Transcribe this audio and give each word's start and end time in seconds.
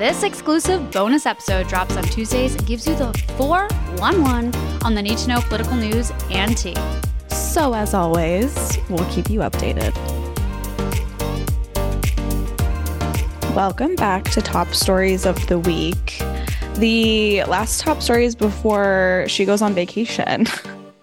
This 0.00 0.22
exclusive 0.22 0.90
bonus 0.90 1.26
episode 1.26 1.68
drops 1.68 1.94
on 1.94 2.04
Tuesdays 2.04 2.54
and 2.54 2.66
gives 2.66 2.86
you 2.86 2.94
the 2.94 3.12
411 3.36 4.54
on 4.82 4.94
the 4.94 5.02
need 5.02 5.18
to 5.18 5.28
know 5.28 5.42
political 5.42 5.76
news 5.76 6.10
and 6.30 6.56
tea. 6.56 6.74
So, 7.28 7.74
as 7.74 7.92
always, 7.92 8.78
we'll 8.88 9.04
keep 9.10 9.28
you 9.28 9.40
updated. 9.40 9.94
Welcome 13.54 13.94
back 13.96 14.24
to 14.30 14.40
Top 14.40 14.68
Stories 14.68 15.26
of 15.26 15.46
the 15.48 15.58
Week. 15.58 16.16
The 16.76 17.44
last 17.44 17.80
top 17.82 18.00
stories 18.00 18.34
before 18.34 19.26
she 19.28 19.44
goes 19.44 19.60
on 19.60 19.74
vacation. 19.74 20.46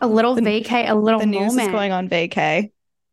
A 0.02 0.08
little 0.08 0.36
vacay, 0.38 0.90
a 0.90 0.96
little 0.96 1.20
the 1.20 1.28
news 1.28 1.54
moment. 1.54 1.68
is 1.68 1.72
going 1.72 1.92
on 1.92 2.10
vacay. 2.10 2.72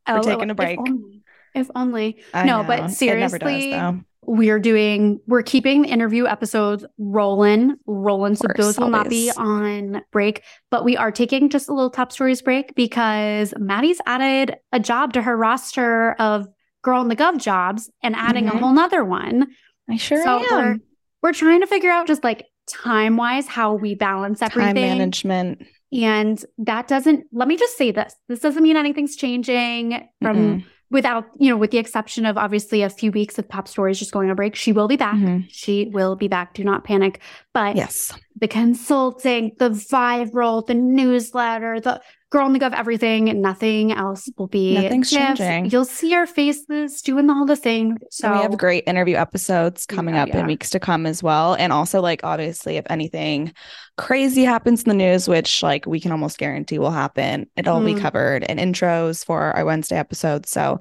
We're 0.09 0.19
Oh, 0.21 0.23
taking 0.23 0.49
a 0.49 0.53
if 0.53 0.57
break. 0.57 0.79
only. 0.79 1.23
If 1.55 1.71
only. 1.75 2.23
No, 2.33 2.45
know. 2.45 2.65
but 2.65 2.77
does, 2.79 2.97
seriously, 2.97 3.73
though. 3.73 4.01
We're 4.27 4.59
doing 4.59 5.21
we're 5.27 5.43
keeping 5.43 5.83
the 5.83 5.89
interview 5.89 6.27
episodes 6.27 6.85
rolling 6.99 7.77
rolling 7.87 8.35
so 8.37 8.47
course, 8.49 8.59
those 8.59 8.79
will 8.79 8.89
not 8.91 9.09
be 9.09 9.31
on 9.37 10.03
break 10.13 10.43
but 10.71 10.85
we 10.85 10.97
are 10.97 11.11
taking 11.11 11.49
just 11.51 11.69
a 11.69 11.75
little 11.75 11.91
top 11.91 12.13
stories 12.13 12.41
break 12.43 12.75
because 12.75 13.53
maddie's 13.59 14.01
added 14.07 14.57
a 14.73 14.81
job 14.81 15.13
to 15.15 15.23
her 15.23 15.37
roster 15.37 16.13
of 16.15 16.47
Girl 16.83 17.01
and 17.01 17.11
the 17.11 17.17
Gov 17.17 17.39
jobs 17.39 17.91
and 18.03 18.15
adding 18.17 18.45
Mhm. 18.47 18.55
a 18.55 18.59
whole 18.59 18.73
nother 18.73 19.05
one 19.05 19.49
I 19.91 19.97
sure 19.97 20.23
so 20.23 20.39
we're, 20.51 20.61
am. 20.73 20.83
we're 21.23 21.33
trying 21.33 21.61
to 21.61 21.67
figure 21.67 21.91
out 21.91 22.07
just 22.07 22.25
like 22.25 22.47
time 22.67 23.17
wise 23.17 23.47
how 23.47 23.75
we 23.75 23.95
balance 23.95 24.41
everything. 24.41 24.75
Time 24.75 24.99
management. 24.99 25.67
and 25.93 26.43
that 26.59 26.89
doesn't 26.89 27.25
let 27.33 27.47
me 27.49 27.57
just 27.57 27.77
say 27.77 27.91
this 27.91 28.15
this 28.29 28.41
doesn't 28.41 28.63
mean 28.63 28.77
anything's 28.77 29.17
changing 29.17 30.09
from 30.23 30.37
Mm-mm. 30.37 30.65
Without 30.95 31.25
you 31.39 31.51
know 31.51 31.57
with 31.59 31.71
the 31.73 31.79
exception 31.79 32.25
of 32.25 32.39
obviously 32.39 32.81
a 32.83 32.89
few 32.89 33.11
weeks 33.13 33.39
of 33.39 33.47
Pop 33.49 33.67
stories 33.69 33.99
just 33.99 34.13
going 34.13 34.31
on 34.31 34.37
break 34.37 34.55
she 34.55 34.73
will 34.73 34.89
be 34.89 34.97
back 34.97 35.17
Mhm. 35.17 35.45
she 35.51 35.91
will 35.93 36.15
be 36.17 36.29
back 36.29 36.55
do 36.55 36.65
not 36.65 36.85
panic 36.85 37.21
but 37.53 37.77
Yes. 37.77 38.13
the 38.41 38.49
consulting 38.49 39.53
the 39.59 39.71
viral 39.71 40.65
the 40.65 40.75
newsletter 40.75 41.81
the 41.81 42.01
Girl 42.35 42.47
and 42.47 42.55
the 42.55 42.59
Gov 42.59 42.75
everything 42.75 43.41
nothing 43.41 43.93
else 43.93 44.29
will 44.37 44.49
be 44.49 44.75
Nothing's 44.75 45.09
changing. 45.09 45.71
you'll 45.71 45.85
see 45.85 46.13
our 46.15 46.27
faces 46.27 47.01
doing 47.01 47.31
all 47.31 47.47
the 47.47 47.55
things 47.55 47.97
so 48.11 48.27
So 48.27 48.33
we 48.33 48.39
have 48.43 48.59
great 48.59 48.83
interview 48.89 49.15
episodes 49.15 49.87
coming 49.87 50.17
Yeah, 50.17 50.25
up 50.25 50.29
yeah. 50.31 50.41
in 50.41 50.47
weeks 50.47 50.71
to 50.71 50.81
come 50.81 51.07
as 51.07 51.23
well. 51.23 51.55
And 51.55 51.73
also, 51.73 52.01
like, 52.03 52.25
obviously, 52.25 52.77
if 52.77 52.85
anything 52.91 53.53
crazy 53.97 54.43
happens 54.43 54.83
in 54.83 54.89
the 54.89 54.97
news, 54.97 55.29
which 55.29 55.63
like 55.63 55.87
we 55.87 56.01
can 56.01 56.11
almost 56.11 56.39
guarantee 56.39 56.81
will 56.81 56.91
happen, 56.91 57.47
it'll 57.57 57.81
be 57.81 57.95
Mm. 57.95 58.01
covered 58.01 58.43
in 58.43 58.59
intros 58.59 59.25
for 59.25 59.41
our 59.57 59.65
Wednesday 59.65 59.97
episodes. 59.97 60.51
So, 60.51 60.81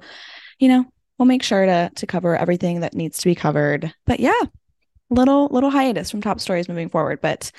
you 0.58 0.66
know, 0.68 0.84
we'll 1.18 1.26
make 1.26 1.44
sure 1.44 1.64
to 1.66 1.88
to 1.94 2.06
cover 2.06 2.36
everything 2.36 2.80
that 2.80 2.94
needs 2.94 3.18
to 3.18 3.26
be 3.26 3.36
covered. 3.36 3.94
But 4.06 4.18
yeah, 4.18 4.40
little 5.08 5.46
little 5.52 5.70
hiatus 5.70 6.10
from 6.10 6.20
top 6.20 6.40
stories 6.40 6.68
moving 6.68 6.88
forward, 6.88 7.20
but 7.20 7.52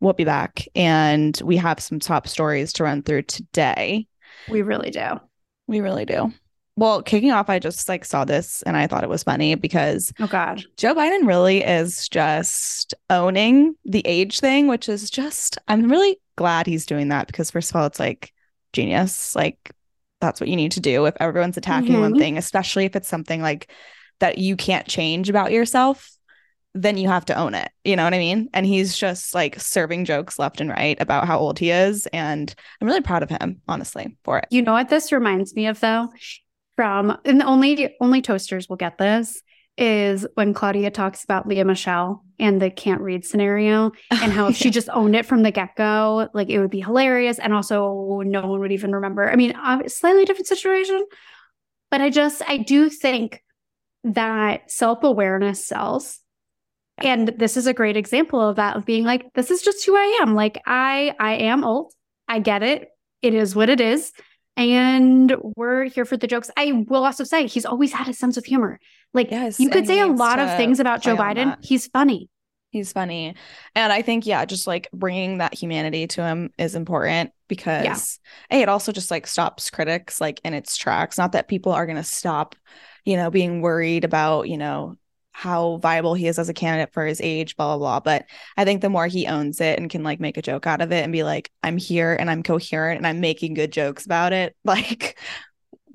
we'll 0.00 0.12
be 0.12 0.24
back 0.24 0.66
and 0.74 1.40
we 1.44 1.56
have 1.56 1.80
some 1.80 1.98
top 2.00 2.28
stories 2.28 2.72
to 2.74 2.84
run 2.84 3.02
through 3.02 3.22
today. 3.22 4.06
we 4.48 4.62
really 4.62 4.90
do 4.90 5.20
We 5.66 5.80
really 5.80 6.04
do. 6.04 6.32
Well, 6.76 7.02
kicking 7.02 7.30
off, 7.30 7.48
I 7.48 7.60
just 7.60 7.88
like 7.88 8.04
saw 8.04 8.24
this 8.24 8.62
and 8.62 8.76
I 8.76 8.88
thought 8.88 9.04
it 9.04 9.08
was 9.08 9.22
funny 9.22 9.54
because 9.54 10.12
oh 10.20 10.26
god 10.26 10.64
Joe 10.76 10.94
Biden 10.94 11.26
really 11.26 11.62
is 11.62 12.08
just 12.08 12.94
owning 13.10 13.76
the 13.84 14.02
age 14.04 14.40
thing, 14.40 14.66
which 14.66 14.88
is 14.88 15.08
just, 15.08 15.56
I'm 15.68 15.88
really 15.88 16.20
glad 16.36 16.66
he's 16.66 16.84
doing 16.84 17.08
that 17.10 17.28
because, 17.28 17.50
first 17.52 17.70
of 17.70 17.76
all, 17.76 17.86
it's 17.86 18.00
like 18.00 18.32
genius. 18.72 19.36
Like, 19.36 19.70
that's 20.20 20.40
what 20.40 20.48
you 20.48 20.56
need 20.56 20.72
to 20.72 20.80
do 20.80 21.06
if 21.06 21.14
everyone's 21.20 21.56
attacking 21.56 22.00
one 22.00 22.14
Mhm. 22.14 22.18
thing, 22.18 22.38
especially 22.38 22.86
if 22.86 22.96
it's 22.96 23.08
something 23.08 23.40
like 23.40 23.70
that 24.18 24.38
you 24.38 24.56
can't 24.56 24.88
change 24.88 25.28
about 25.30 25.52
yourself, 25.52 26.10
then 26.74 26.96
you 26.96 27.08
have 27.08 27.24
to 27.26 27.34
own 27.34 27.54
it. 27.54 27.70
You 27.84 27.96
know 27.96 28.04
what 28.04 28.14
I 28.14 28.18
mean? 28.18 28.48
And 28.52 28.66
he's 28.66 28.96
just 28.96 29.34
like 29.34 29.60
serving 29.60 30.04
jokes 30.04 30.38
left 30.38 30.60
and 30.60 30.70
right 30.70 31.00
about 31.00 31.26
how 31.26 31.38
old 31.38 31.58
he 31.58 31.70
is. 31.70 32.06
And 32.12 32.52
I'm 32.80 32.86
really 32.86 33.00
proud 33.00 33.22
of 33.22 33.30
him, 33.30 33.62
honestly, 33.68 34.16
for 34.24 34.38
it. 34.38 34.46
You 34.50 34.62
know 34.62 34.72
what 34.72 34.88
this 34.88 35.12
reminds 35.12 35.54
me 35.54 35.66
of 35.66 35.80
though? 35.80 36.08
From 36.76 37.16
and 37.24 37.40
the 37.40 37.44
only 37.44 37.94
only 38.00 38.20
toasters 38.20 38.68
will 38.68 38.76
get 38.76 38.98
this 38.98 39.40
is 39.76 40.26
when 40.34 40.54
Claudia 40.54 40.90
talks 40.90 41.24
about 41.24 41.48
Lea 41.48 41.64
Michele 41.64 42.24
and 42.38 42.60
the 42.60 42.70
can't 42.70 43.00
read 43.00 43.24
scenario 43.24 43.92
and 44.10 44.32
how 44.32 44.48
if 44.48 44.56
she 44.56 44.70
just 44.70 44.88
owned 44.90 45.14
it 45.14 45.26
from 45.26 45.42
the 45.42 45.50
get-go, 45.50 46.28
like 46.34 46.48
it 46.48 46.58
would 46.58 46.70
be 46.70 46.80
hilarious 46.80 47.38
and 47.38 47.52
also 47.52 48.22
no 48.24 48.46
one 48.46 48.60
would 48.60 48.72
even 48.72 48.92
remember. 48.92 49.30
I 49.30 49.36
mean, 49.36 49.54
uh, 49.54 49.86
slightly 49.86 50.24
different 50.24 50.48
situation, 50.48 51.04
but 51.90 52.00
I 52.00 52.10
just 52.10 52.42
I 52.48 52.56
do 52.56 52.88
think 52.90 53.42
that 54.02 54.70
self-awareness 54.70 55.64
sells. 55.64 56.20
And 56.98 57.28
this 57.28 57.56
is 57.56 57.66
a 57.66 57.74
great 57.74 57.96
example 57.96 58.40
of 58.40 58.56
that 58.56 58.76
of 58.76 58.84
being 58.84 59.04
like 59.04 59.32
this 59.34 59.50
is 59.50 59.62
just 59.62 59.84
who 59.84 59.96
I 59.96 60.20
am. 60.22 60.34
Like 60.34 60.60
I 60.66 61.14
I 61.18 61.34
am 61.34 61.64
old. 61.64 61.92
I 62.28 62.38
get 62.38 62.62
it. 62.62 62.88
It 63.22 63.34
is 63.34 63.56
what 63.56 63.68
it 63.68 63.80
is. 63.80 64.12
And 64.56 65.34
we're 65.56 65.84
here 65.84 66.04
for 66.04 66.16
the 66.16 66.28
jokes. 66.28 66.50
I 66.56 66.84
will 66.88 67.04
also 67.04 67.24
say 67.24 67.48
he's 67.48 67.66
always 67.66 67.92
had 67.92 68.08
a 68.08 68.12
sense 68.12 68.36
of 68.36 68.44
humor. 68.44 68.78
Like 69.12 69.30
Yes, 69.30 69.58
you 69.58 69.68
could 69.68 69.86
say 69.86 69.98
a 70.00 70.06
lot 70.06 70.38
of 70.38 70.56
things 70.56 70.78
about 70.78 71.02
Joe 71.02 71.16
Biden. 71.16 71.56
He's 71.64 71.88
funny. 71.88 72.28
He's 72.70 72.92
funny. 72.92 73.36
And 73.76 73.92
I 73.92 74.02
think, 74.02 74.26
yeah, 74.26 74.44
just 74.44 74.66
like 74.66 74.88
bringing 74.92 75.38
that 75.38 75.54
humanity 75.54 76.08
to 76.08 76.24
him 76.24 76.50
is 76.58 76.74
important 76.74 77.30
because, 77.46 78.18
hey, 78.50 78.62
it 78.62 78.68
also 78.68 78.90
just 78.90 79.12
like 79.12 79.28
stops 79.28 79.70
critics 79.70 80.20
like 80.20 80.40
in 80.44 80.54
its 80.54 80.76
tracks. 80.76 81.16
Not 81.16 81.32
that 81.32 81.46
people 81.46 81.70
are 81.70 81.86
going 81.86 81.98
to 81.98 82.02
stop, 82.02 82.56
you 83.04 83.16
know, 83.16 83.30
being 83.30 83.60
worried 83.60 84.02
about, 84.04 84.48
you 84.48 84.58
know, 84.58 84.96
how 85.34 85.78
viable 85.78 86.14
he 86.14 86.28
is 86.28 86.38
as 86.38 86.48
a 86.48 86.54
candidate 86.54 86.94
for 86.94 87.04
his 87.04 87.20
age, 87.20 87.56
blah, 87.56 87.76
blah, 87.76 87.98
blah. 87.98 88.00
But 88.00 88.26
I 88.56 88.64
think 88.64 88.80
the 88.80 88.88
more 88.88 89.08
he 89.08 89.26
owns 89.26 89.60
it 89.60 89.78
and 89.78 89.90
can 89.90 90.04
like 90.04 90.20
make 90.20 90.36
a 90.36 90.42
joke 90.42 90.66
out 90.66 90.80
of 90.80 90.92
it 90.92 91.02
and 91.02 91.12
be 91.12 91.24
like, 91.24 91.50
I'm 91.64 91.76
here 91.76 92.14
and 92.14 92.30
I'm 92.30 92.44
coherent 92.44 92.98
and 92.98 93.06
I'm 93.06 93.20
making 93.20 93.54
good 93.54 93.72
jokes 93.72 94.06
about 94.06 94.32
it, 94.32 94.56
like, 94.64 95.18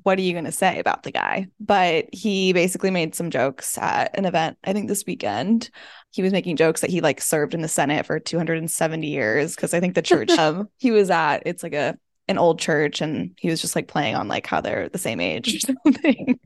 what 0.04 0.20
are 0.20 0.22
you 0.22 0.34
going 0.34 0.46
to 0.46 0.52
say 0.52 0.80
about 0.80 1.04
the 1.04 1.12
guy? 1.12 1.48
But 1.60 2.08
he 2.12 2.52
basically 2.52 2.92
made 2.92 3.16
some 3.16 3.30
jokes 3.32 3.78
at 3.78 4.18
an 4.18 4.26
event, 4.26 4.58
I 4.64 4.74
think 4.74 4.90
this 4.90 5.06
weekend. 5.08 5.70
He 6.12 6.22
was 6.22 6.34
making 6.34 6.58
jokes 6.58 6.82
that 6.82 6.90
he 6.90 7.00
like 7.00 7.22
served 7.22 7.54
in 7.54 7.62
the 7.62 7.68
Senate 7.68 8.06
for 8.06 8.20
270 8.20 9.08
years 9.08 9.56
because 9.56 9.74
I 9.74 9.80
think 9.80 9.96
the 9.96 10.02
church 10.02 10.30
um, 10.38 10.68
he 10.78 10.92
was 10.92 11.10
at, 11.10 11.44
it's 11.46 11.64
like 11.64 11.74
a 11.74 11.98
an 12.28 12.38
old 12.38 12.60
church, 12.60 13.02
and 13.02 13.32
he 13.40 13.50
was 13.50 13.60
just 13.60 13.76
like 13.76 13.88
playing 13.88 14.16
on 14.16 14.28
like 14.28 14.46
how 14.46 14.62
they're 14.62 14.90
the 14.90 15.00
same 15.00 15.20
age 15.20 15.56
or 15.56 15.60
something. 15.86 16.40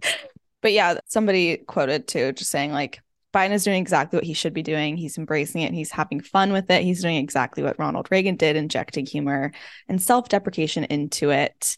But 0.64 0.72
yeah, 0.72 0.98
somebody 1.06 1.58
quoted 1.58 2.08
too, 2.08 2.32
just 2.32 2.50
saying 2.50 2.72
like 2.72 3.02
Biden 3.34 3.52
is 3.52 3.66
doing 3.66 3.82
exactly 3.82 4.18
what 4.18 4.24
he 4.24 4.34
should 4.34 4.54
be 4.54 4.64
doing. 4.64 4.96
He's 4.96 5.18
embracing 5.18 5.62
it 5.62 5.68
and 5.68 5.76
he's 5.76 5.92
having 5.92 6.22
fun 6.22 6.54
with 6.54 6.72
it. 6.72 6.84
He's 6.84 7.02
doing 7.02 7.18
exactly 7.18 7.62
what 7.64 7.78
Ronald 7.78 8.08
Reagan 8.10 8.38
did, 8.38 8.56
injecting 8.56 9.06
humor 9.06 9.52
and 9.88 10.02
self 10.02 10.30
deprecation 10.30 10.86
into 10.86 11.32
it 11.32 11.78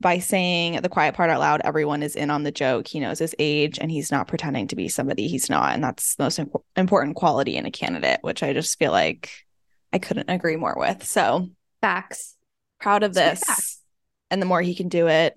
by 0.00 0.18
saying 0.18 0.80
the 0.82 0.88
quiet 0.88 1.14
part 1.14 1.30
out 1.30 1.38
loud, 1.38 1.60
everyone 1.62 2.02
is 2.02 2.16
in 2.16 2.28
on 2.28 2.42
the 2.42 2.50
joke. 2.50 2.88
He 2.88 2.98
knows 3.00 3.20
his 3.20 3.34
age 3.38 3.78
and 3.78 3.90
he's 3.90 4.10
not 4.10 4.26
pretending 4.26 4.66
to 4.68 4.76
be 4.76 4.88
somebody 4.88 5.28
he's 5.28 5.48
not. 5.48 5.72
And 5.72 5.84
that's 5.84 6.16
the 6.16 6.24
most 6.24 6.38
imp- 6.40 6.64
important 6.74 7.16
quality 7.16 7.56
in 7.56 7.66
a 7.66 7.70
candidate, 7.70 8.18
which 8.22 8.42
I 8.42 8.52
just 8.52 8.78
feel 8.78 8.90
like 8.90 9.30
I 9.92 9.98
couldn't 9.98 10.28
agree 10.28 10.56
more 10.56 10.74
with. 10.76 11.04
So 11.04 11.48
Facts. 11.80 12.34
proud 12.80 13.04
of 13.04 13.14
this. 13.14 13.80
And 14.30 14.42
the 14.42 14.46
more 14.46 14.60
he 14.60 14.74
can 14.74 14.88
do 14.88 15.06
it. 15.06 15.34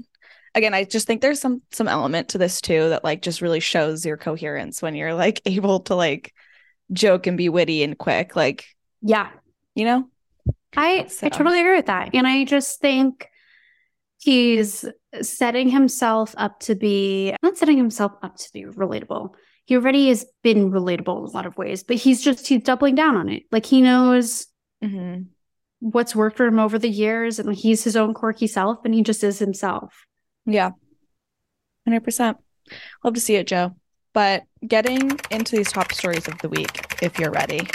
Again, 0.58 0.74
I 0.74 0.84
just 0.86 1.06
think 1.06 1.22
there's 1.22 1.40
some 1.40 1.62
some 1.72 1.88
element 1.88 2.30
to 2.30 2.38
this 2.40 2.60
too 2.62 2.90
that 2.90 3.04
like 3.04 3.22
just 3.22 3.42
really 3.42 3.60
shows 3.60 4.06
your 4.06 4.18
coherence 4.18 4.82
when 4.82 4.96
you're 4.96 5.14
like 5.14 5.42
able 5.46 5.82
to 5.82 5.96
like 5.96 6.34
joke 6.92 7.28
and 7.28 7.38
be 7.38 7.48
witty 7.50 7.84
and 7.84 7.98
quick. 7.98 8.36
Like, 8.36 8.66
Yeah. 9.02 9.30
you 9.76 9.86
know? 9.86 10.10
I 10.76 11.06
So- 11.08 11.28
I 11.28 11.30
totally 11.30 11.60
agree 11.60 11.76
with 11.76 11.86
that. 11.86 12.10
And 12.14 12.26
I 12.28 12.44
just 12.46 12.80
think 12.82 13.28
he's 14.20 14.84
setting 15.22 15.70
himself 15.70 16.34
up 16.38 16.60
to 16.62 16.76
be 16.76 17.36
not 17.44 17.58
setting 17.58 17.78
himself 17.78 18.14
up 18.24 18.36
to 18.38 18.50
be 18.54 18.64
relatable. 18.64 19.34
He 19.66 19.76
already 19.76 20.08
has 20.10 20.26
been 20.44 20.72
relatable 20.72 21.20
in 21.20 21.26
a 21.26 21.32
lot 21.36 21.46
of 21.46 21.58
ways, 21.58 21.84
but 21.84 21.98
he's 21.98 22.24
just 22.24 22.48
he's 22.48 22.64
doubling 22.64 22.96
down 22.96 23.16
on 23.16 23.30
it. 23.30 23.44
Like 23.52 23.66
he 23.66 23.82
knows 23.82 24.48
Mm-hmm. 24.84 25.24
what's 25.80 26.16
worked 26.16 26.38
for 26.38 26.46
him 26.46 26.60
over 26.60 26.78
the 26.80 26.90
years 26.90 27.40
and 27.40 27.54
he's 27.56 27.84
his 27.84 27.96
own 27.96 28.14
quirky 28.14 28.46
self 28.48 28.80
and 28.86 28.94
he 28.94 29.02
just 29.02 29.24
is 29.24 29.40
himself. 29.40 30.06
Yeah. 30.48 30.72
100%. 31.88 32.36
Love 33.04 33.14
to 33.14 33.20
see 33.20 33.36
it, 33.36 33.48
Joe. 33.48 33.76
But 34.14 34.44
getting 34.66 35.20
into 35.30 35.56
these 35.56 35.72
top 35.72 35.92
stories 35.94 36.28
of 36.28 36.40
the 36.40 36.50
week, 36.50 37.04
if 37.04 37.20
you're 37.20 37.32
ready. 37.32 37.68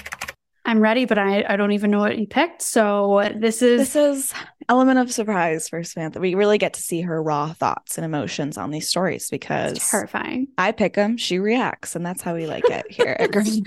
I'm 0.65 0.81
ready, 0.81 1.05
but 1.05 1.19
I, 1.19 1.45
I 1.49 1.57
don't 1.57 1.73
even 1.73 1.91
know 1.91 1.99
what 1.99 2.19
you 2.19 2.27
picked. 2.27 2.63
So 2.63 3.31
this 3.37 3.63
is 3.63 3.93
this 3.93 3.97
is 3.97 4.35
element 4.69 4.99
of 4.99 5.13
surprise 5.13 5.69
for 5.69 5.83
Samantha. 5.83 6.21
We 6.21 6.35
really 6.35 6.59
get 6.59 6.75
to 6.75 6.83
see 6.83 7.01
her 7.03 7.23
raw 7.23 7.53
thoughts 7.53 7.99
and 7.99 8.05
emotions 8.05 8.57
on 8.57 8.71
these 8.71 8.89
stories 8.89 9.29
because 9.29 9.91
terrifying. 9.91 10.49
I 10.57 10.73
pick 10.73 10.95
them, 10.95 11.17
she 11.17 11.39
reacts, 11.39 11.97
and 11.97 12.07
that's 12.07 12.23
how 12.23 12.35
we 12.35 12.47
like 12.47 12.69
it 12.71 12.91
here 12.91 13.17
at 13.19 13.33
Girls 13.33 13.61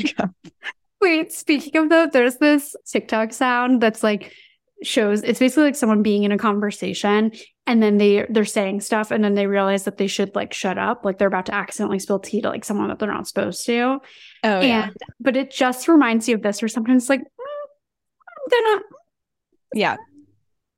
Wait, 1.01 1.34
speaking 1.34 1.75
of 1.75 1.90
though, 1.90 2.08
there's 2.08 2.38
this 2.38 2.75
TikTok 2.90 3.34
sound 3.34 3.81
that's 3.81 4.01
like 4.01 4.34
shows 4.83 5.24
it's 5.24 5.39
basically 5.39 5.63
like 5.63 5.75
someone 5.75 6.04
being 6.04 6.24
in 6.24 6.31
a 6.31 6.38
conversation 6.38 7.31
and 7.66 7.81
then 7.81 7.98
they 7.98 8.25
they're 8.30 8.45
saying 8.45 8.81
stuff 8.81 9.10
and 9.10 9.24
then 9.24 9.33
they 9.33 9.48
realize 9.48 9.83
that 9.86 9.98
they 9.98 10.07
should 10.07 10.36
like 10.36 10.54
shut 10.54 10.77
up 10.77 11.06
like 11.06 11.18
they're 11.18 11.30
about 11.30 11.45
to 11.45 11.54
accidentally 11.54 11.98
spill 11.98 12.19
tea 12.19 12.42
to 12.42 12.50
like 12.50 12.66
someone 12.66 12.89
that 12.89 13.00
they're 13.00 13.12
not 13.12 13.27
supposed 13.27 13.66
to. 13.66 14.00
Oh 14.44 14.60
and 14.60 14.68
yeah. 14.68 14.89
but 15.19 15.38
it 15.38 15.50
just 15.50 15.88
reminds 15.88 16.27
you 16.27 16.36
of 16.36 16.42
this 16.42 16.62
or 16.62 16.68
sometimes 16.68 17.10
like 17.10 17.22
mm, 17.22 18.50
they're 18.50 18.62
not 18.63 18.81
yeah. 19.74 19.95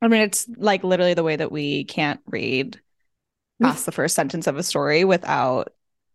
I 0.00 0.08
mean 0.08 0.22
it's 0.22 0.48
like 0.56 0.84
literally 0.84 1.14
the 1.14 1.24
way 1.24 1.36
that 1.36 1.50
we 1.50 1.84
can't 1.84 2.20
read 2.26 2.80
past 3.60 3.84
the 3.84 3.92
first 3.92 4.14
sentence 4.14 4.46
of 4.46 4.56
a 4.56 4.62
story 4.62 5.04
without 5.04 5.72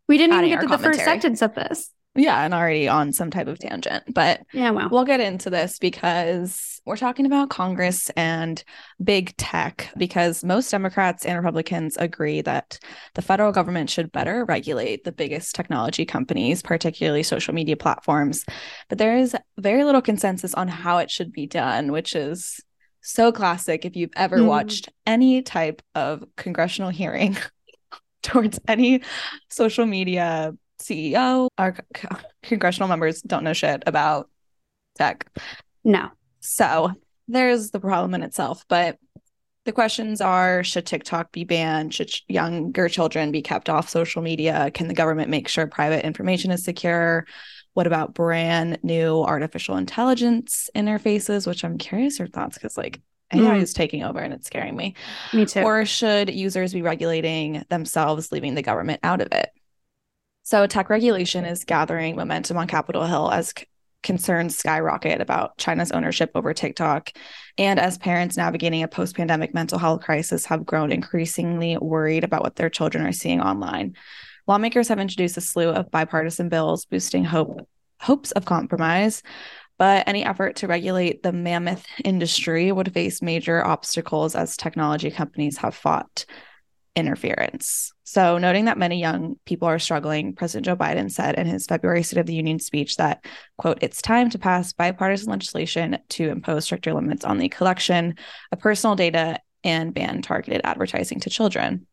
we 0.08 0.16
didn't 0.16 0.36
even 0.36 0.48
get 0.48 0.60
to 0.62 0.68
the 0.68 0.78
first 0.78 1.00
sentence 1.00 1.42
of 1.42 1.54
this 1.54 1.90
yeah, 2.16 2.44
and 2.44 2.54
already 2.54 2.86
on 2.88 3.12
some 3.12 3.30
type 3.30 3.48
of 3.48 3.58
tangent. 3.58 4.04
But 4.14 4.42
yeah, 4.52 4.70
well, 4.70 4.88
we'll 4.88 5.04
get 5.04 5.20
into 5.20 5.50
this 5.50 5.78
because 5.78 6.80
we're 6.86 6.96
talking 6.96 7.26
about 7.26 7.50
Congress 7.50 8.10
and 8.10 8.62
big 9.02 9.36
tech 9.36 9.90
because 9.96 10.44
most 10.44 10.70
Democrats 10.70 11.24
and 11.24 11.36
Republicans 11.36 11.96
agree 11.96 12.40
that 12.42 12.78
the 13.14 13.22
federal 13.22 13.52
government 13.52 13.90
should 13.90 14.12
better 14.12 14.44
regulate 14.44 15.04
the 15.04 15.12
biggest 15.12 15.54
technology 15.54 16.04
companies, 16.04 16.62
particularly 16.62 17.22
social 17.22 17.54
media 17.54 17.76
platforms. 17.76 18.44
But 18.88 18.98
there 18.98 19.16
is 19.16 19.36
very 19.58 19.82
little 19.82 20.02
consensus 20.02 20.54
on 20.54 20.68
how 20.68 20.98
it 20.98 21.10
should 21.10 21.32
be 21.32 21.46
done, 21.46 21.90
which 21.90 22.14
is 22.14 22.60
so 23.00 23.32
classic 23.32 23.84
if 23.84 23.96
you've 23.96 24.12
ever 24.16 24.38
mm. 24.38 24.46
watched 24.46 24.88
any 25.06 25.42
type 25.42 25.82
of 25.94 26.24
congressional 26.36 26.90
hearing 26.90 27.36
towards 28.22 28.58
any 28.68 29.02
social 29.50 29.84
media 29.84 30.54
CEO, 30.80 31.48
our 31.58 31.76
congressional 32.42 32.88
members 32.88 33.22
don't 33.22 33.44
know 33.44 33.52
shit 33.52 33.82
about 33.86 34.28
tech. 34.96 35.28
No. 35.84 36.10
So 36.40 36.92
there's 37.28 37.70
the 37.70 37.80
problem 37.80 38.14
in 38.14 38.22
itself. 38.22 38.64
But 38.68 38.98
the 39.64 39.72
questions 39.72 40.20
are 40.20 40.62
Should 40.62 40.86
TikTok 40.86 41.32
be 41.32 41.44
banned? 41.44 41.94
Should 41.94 42.10
younger 42.28 42.88
children 42.88 43.32
be 43.32 43.42
kept 43.42 43.68
off 43.68 43.88
social 43.88 44.22
media? 44.22 44.70
Can 44.72 44.88
the 44.88 44.94
government 44.94 45.30
make 45.30 45.48
sure 45.48 45.66
private 45.66 46.04
information 46.04 46.50
is 46.50 46.64
secure? 46.64 47.26
What 47.72 47.86
about 47.86 48.14
brand 48.14 48.78
new 48.82 49.22
artificial 49.22 49.76
intelligence 49.76 50.70
interfaces? 50.76 51.46
Which 51.46 51.64
I'm 51.64 51.78
curious 51.78 52.18
your 52.18 52.28
thoughts 52.28 52.56
because, 52.56 52.76
like, 52.76 53.00
AI 53.32 53.38
mm. 53.40 53.62
is 53.62 53.72
taking 53.72 54.04
over 54.04 54.20
and 54.20 54.32
it's 54.32 54.46
scaring 54.46 54.76
me. 54.76 54.94
Me 55.32 55.46
too. 55.46 55.62
Or 55.62 55.84
should 55.84 56.32
users 56.32 56.72
be 56.72 56.82
regulating 56.82 57.64
themselves, 57.70 58.30
leaving 58.30 58.54
the 58.54 58.62
government 58.62 59.00
out 59.02 59.20
of 59.20 59.28
it? 59.32 59.50
So, 60.46 60.66
tech 60.66 60.90
regulation 60.90 61.46
is 61.46 61.64
gathering 61.64 62.16
momentum 62.16 62.58
on 62.58 62.66
Capitol 62.66 63.06
Hill 63.06 63.30
as 63.30 63.54
c- 63.56 63.64
concerns 64.02 64.54
skyrocket 64.54 65.22
about 65.22 65.56
China's 65.56 65.90
ownership 65.90 66.32
over 66.34 66.52
TikTok. 66.52 67.12
And 67.56 67.80
as 67.80 67.96
parents 67.96 68.36
navigating 68.36 68.82
a 68.82 68.88
post 68.88 69.16
pandemic 69.16 69.54
mental 69.54 69.78
health 69.78 70.02
crisis 70.02 70.44
have 70.44 70.66
grown 70.66 70.92
increasingly 70.92 71.78
worried 71.78 72.24
about 72.24 72.42
what 72.42 72.56
their 72.56 72.68
children 72.68 73.06
are 73.06 73.12
seeing 73.12 73.40
online. 73.40 73.96
Lawmakers 74.46 74.88
have 74.88 74.98
introduced 74.98 75.38
a 75.38 75.40
slew 75.40 75.70
of 75.70 75.90
bipartisan 75.90 76.50
bills 76.50 76.84
boosting 76.84 77.24
hope 77.24 77.66
hopes 77.98 78.30
of 78.32 78.44
compromise, 78.44 79.22
but 79.78 80.06
any 80.06 80.26
effort 80.26 80.56
to 80.56 80.66
regulate 80.66 81.22
the 81.22 81.32
mammoth 81.32 81.86
industry 82.04 82.70
would 82.70 82.92
face 82.92 83.22
major 83.22 83.64
obstacles 83.64 84.36
as 84.36 84.58
technology 84.58 85.10
companies 85.10 85.56
have 85.56 85.74
fought 85.74 86.26
interference. 86.96 87.92
So, 88.04 88.38
noting 88.38 88.66
that 88.66 88.78
many 88.78 89.00
young 89.00 89.36
people 89.44 89.68
are 89.68 89.78
struggling, 89.78 90.34
President 90.34 90.66
Joe 90.66 90.76
Biden 90.76 91.10
said 91.10 91.36
in 91.36 91.46
his 91.46 91.66
February 91.66 92.02
State 92.02 92.20
of 92.20 92.26
the 92.26 92.34
Union 92.34 92.58
speech 92.58 92.96
that, 92.96 93.24
quote, 93.58 93.78
it's 93.80 94.02
time 94.02 94.30
to 94.30 94.38
pass 94.38 94.72
bipartisan 94.72 95.30
legislation 95.30 95.98
to 96.10 96.28
impose 96.28 96.64
stricter 96.64 96.92
limits 96.92 97.24
on 97.24 97.38
the 97.38 97.48
collection 97.48 98.14
of 98.52 98.58
personal 98.58 98.94
data 98.94 99.40
and 99.64 99.94
ban 99.94 100.22
targeted 100.22 100.60
advertising 100.64 101.20
to 101.20 101.30
children. 101.30 101.86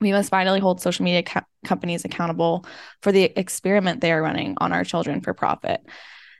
We 0.00 0.12
must 0.12 0.30
finally 0.30 0.60
hold 0.60 0.80
social 0.80 1.04
media 1.04 1.22
co- 1.22 1.40
companies 1.64 2.04
accountable 2.04 2.64
for 3.02 3.12
the 3.12 3.24
experiment 3.38 4.00
they 4.00 4.12
are 4.12 4.22
running 4.22 4.56
on 4.58 4.72
our 4.72 4.84
children 4.84 5.20
for 5.20 5.34
profit. 5.34 5.80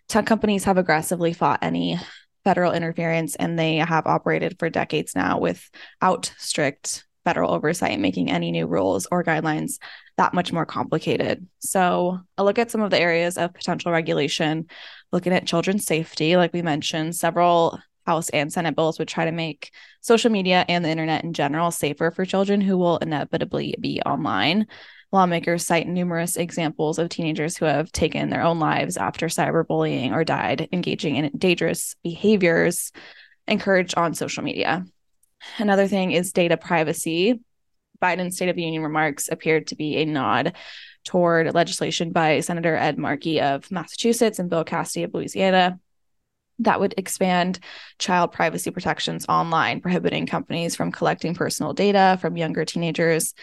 Tech 0.08 0.26
companies 0.26 0.64
have 0.64 0.78
aggressively 0.78 1.32
fought 1.32 1.60
any 1.62 1.98
federal 2.44 2.72
interference 2.72 3.36
and 3.36 3.58
they 3.58 3.76
have 3.76 4.06
operated 4.06 4.58
for 4.58 4.70
decades 4.70 5.14
now 5.14 5.38
without 5.38 6.32
strict 6.38 7.04
federal 7.24 7.52
oversight, 7.52 7.98
making 8.00 8.30
any 8.30 8.50
new 8.50 8.66
rules 8.66 9.06
or 9.10 9.24
guidelines 9.24 9.78
that 10.16 10.34
much 10.34 10.52
more 10.52 10.66
complicated. 10.66 11.46
So, 11.60 12.20
a 12.38 12.44
look 12.44 12.58
at 12.58 12.70
some 12.70 12.82
of 12.82 12.90
the 12.90 13.00
areas 13.00 13.36
of 13.36 13.54
potential 13.54 13.92
regulation, 13.92 14.66
looking 15.12 15.32
at 15.32 15.46
children's 15.46 15.84
safety, 15.84 16.36
like 16.36 16.52
we 16.52 16.62
mentioned, 16.62 17.16
several 17.16 17.78
House 18.06 18.28
and 18.30 18.52
Senate 18.52 18.74
bills 18.74 18.98
would 18.98 19.08
try 19.08 19.24
to 19.24 19.32
make 19.32 19.70
social 20.00 20.30
media 20.30 20.64
and 20.68 20.84
the 20.84 20.88
internet 20.88 21.22
in 21.22 21.32
general 21.32 21.70
safer 21.70 22.10
for 22.10 22.24
children 22.24 22.60
who 22.60 22.76
will 22.76 22.96
inevitably 22.98 23.74
be 23.78 24.00
online. 24.02 24.66
Lawmakers 25.12 25.66
cite 25.66 25.88
numerous 25.88 26.36
examples 26.36 26.98
of 26.98 27.08
teenagers 27.08 27.56
who 27.56 27.66
have 27.66 27.90
taken 27.92 28.30
their 28.30 28.42
own 28.42 28.58
lives 28.58 28.96
after 28.96 29.26
cyberbullying 29.26 30.12
or 30.12 30.24
died 30.24 30.68
engaging 30.72 31.16
in 31.16 31.30
dangerous 31.36 31.96
behaviors 32.02 32.92
encouraged 33.46 33.94
on 33.96 34.14
social 34.14 34.42
media. 34.42 34.84
Another 35.58 35.86
thing 35.88 36.12
is 36.12 36.32
data 36.32 36.56
privacy. 36.56 37.40
Biden's 38.02 38.36
State 38.36 38.48
of 38.48 38.56
the 38.56 38.62
Union 38.62 38.82
remarks 38.82 39.28
appeared 39.30 39.66
to 39.68 39.76
be 39.76 39.96
a 39.96 40.04
nod 40.04 40.54
toward 41.04 41.54
legislation 41.54 42.12
by 42.12 42.40
Senator 42.40 42.74
Ed 42.74 42.98
Markey 42.98 43.40
of 43.40 43.70
Massachusetts 43.70 44.38
and 44.38 44.48
Bill 44.48 44.64
Cassidy 44.64 45.04
of 45.04 45.14
Louisiana 45.14 45.78
that 46.60 46.78
would 46.78 46.94
expand 46.96 47.58
child 47.98 48.32
privacy 48.32 48.70
protections 48.70 49.26
online, 49.28 49.80
prohibiting 49.80 50.26
companies 50.26 50.76
from 50.76 50.92
collecting 50.92 51.34
personal 51.34 51.72
data 51.72 52.18
from 52.20 52.36
younger 52.36 52.64
teenagers 52.64 53.34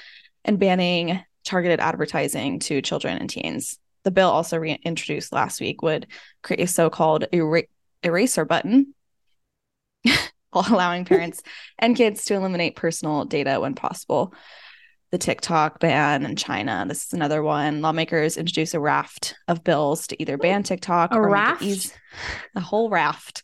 and 0.45 0.59
banning 0.59 1.19
targeted 1.44 1.79
advertising 1.79 2.59
to 2.59 2.81
children 2.81 3.17
and 3.17 3.29
teens. 3.29 3.79
The 4.03 4.11
bill 4.11 4.29
also 4.29 4.57
reintroduced 4.57 5.33
last 5.33 5.59
week 5.59 5.81
would 5.81 6.07
create 6.44 6.63
a 6.63 6.67
so-called 6.67 7.25
er- 7.33 7.67
eraser 8.03 8.45
button 8.45 8.94
allowing 10.53 11.05
parents 11.05 11.41
and 11.79 11.95
kids 11.95 12.25
to 12.25 12.35
eliminate 12.35 12.75
personal 12.75 13.25
data 13.25 13.59
when 13.59 13.75
possible. 13.75 14.33
The 15.11 15.18
TikTok 15.18 15.80
ban 15.80 16.25
in 16.25 16.35
China. 16.35 16.83
This 16.85 17.06
is 17.06 17.13
another 17.13 17.42
one. 17.42 17.81
Lawmakers 17.81 18.35
introduce 18.35 18.73
a 18.73 18.80
raft 18.80 19.35
of 19.47 19.63
bills 19.63 20.07
to 20.07 20.21
either 20.21 20.37
ban 20.37 20.63
TikTok 20.63 21.13
a 21.13 21.18
or 21.18 21.30
raft, 21.30 21.61
easy, 21.61 21.92
a 22.56 22.59
whole 22.59 22.90
raft, 22.90 23.44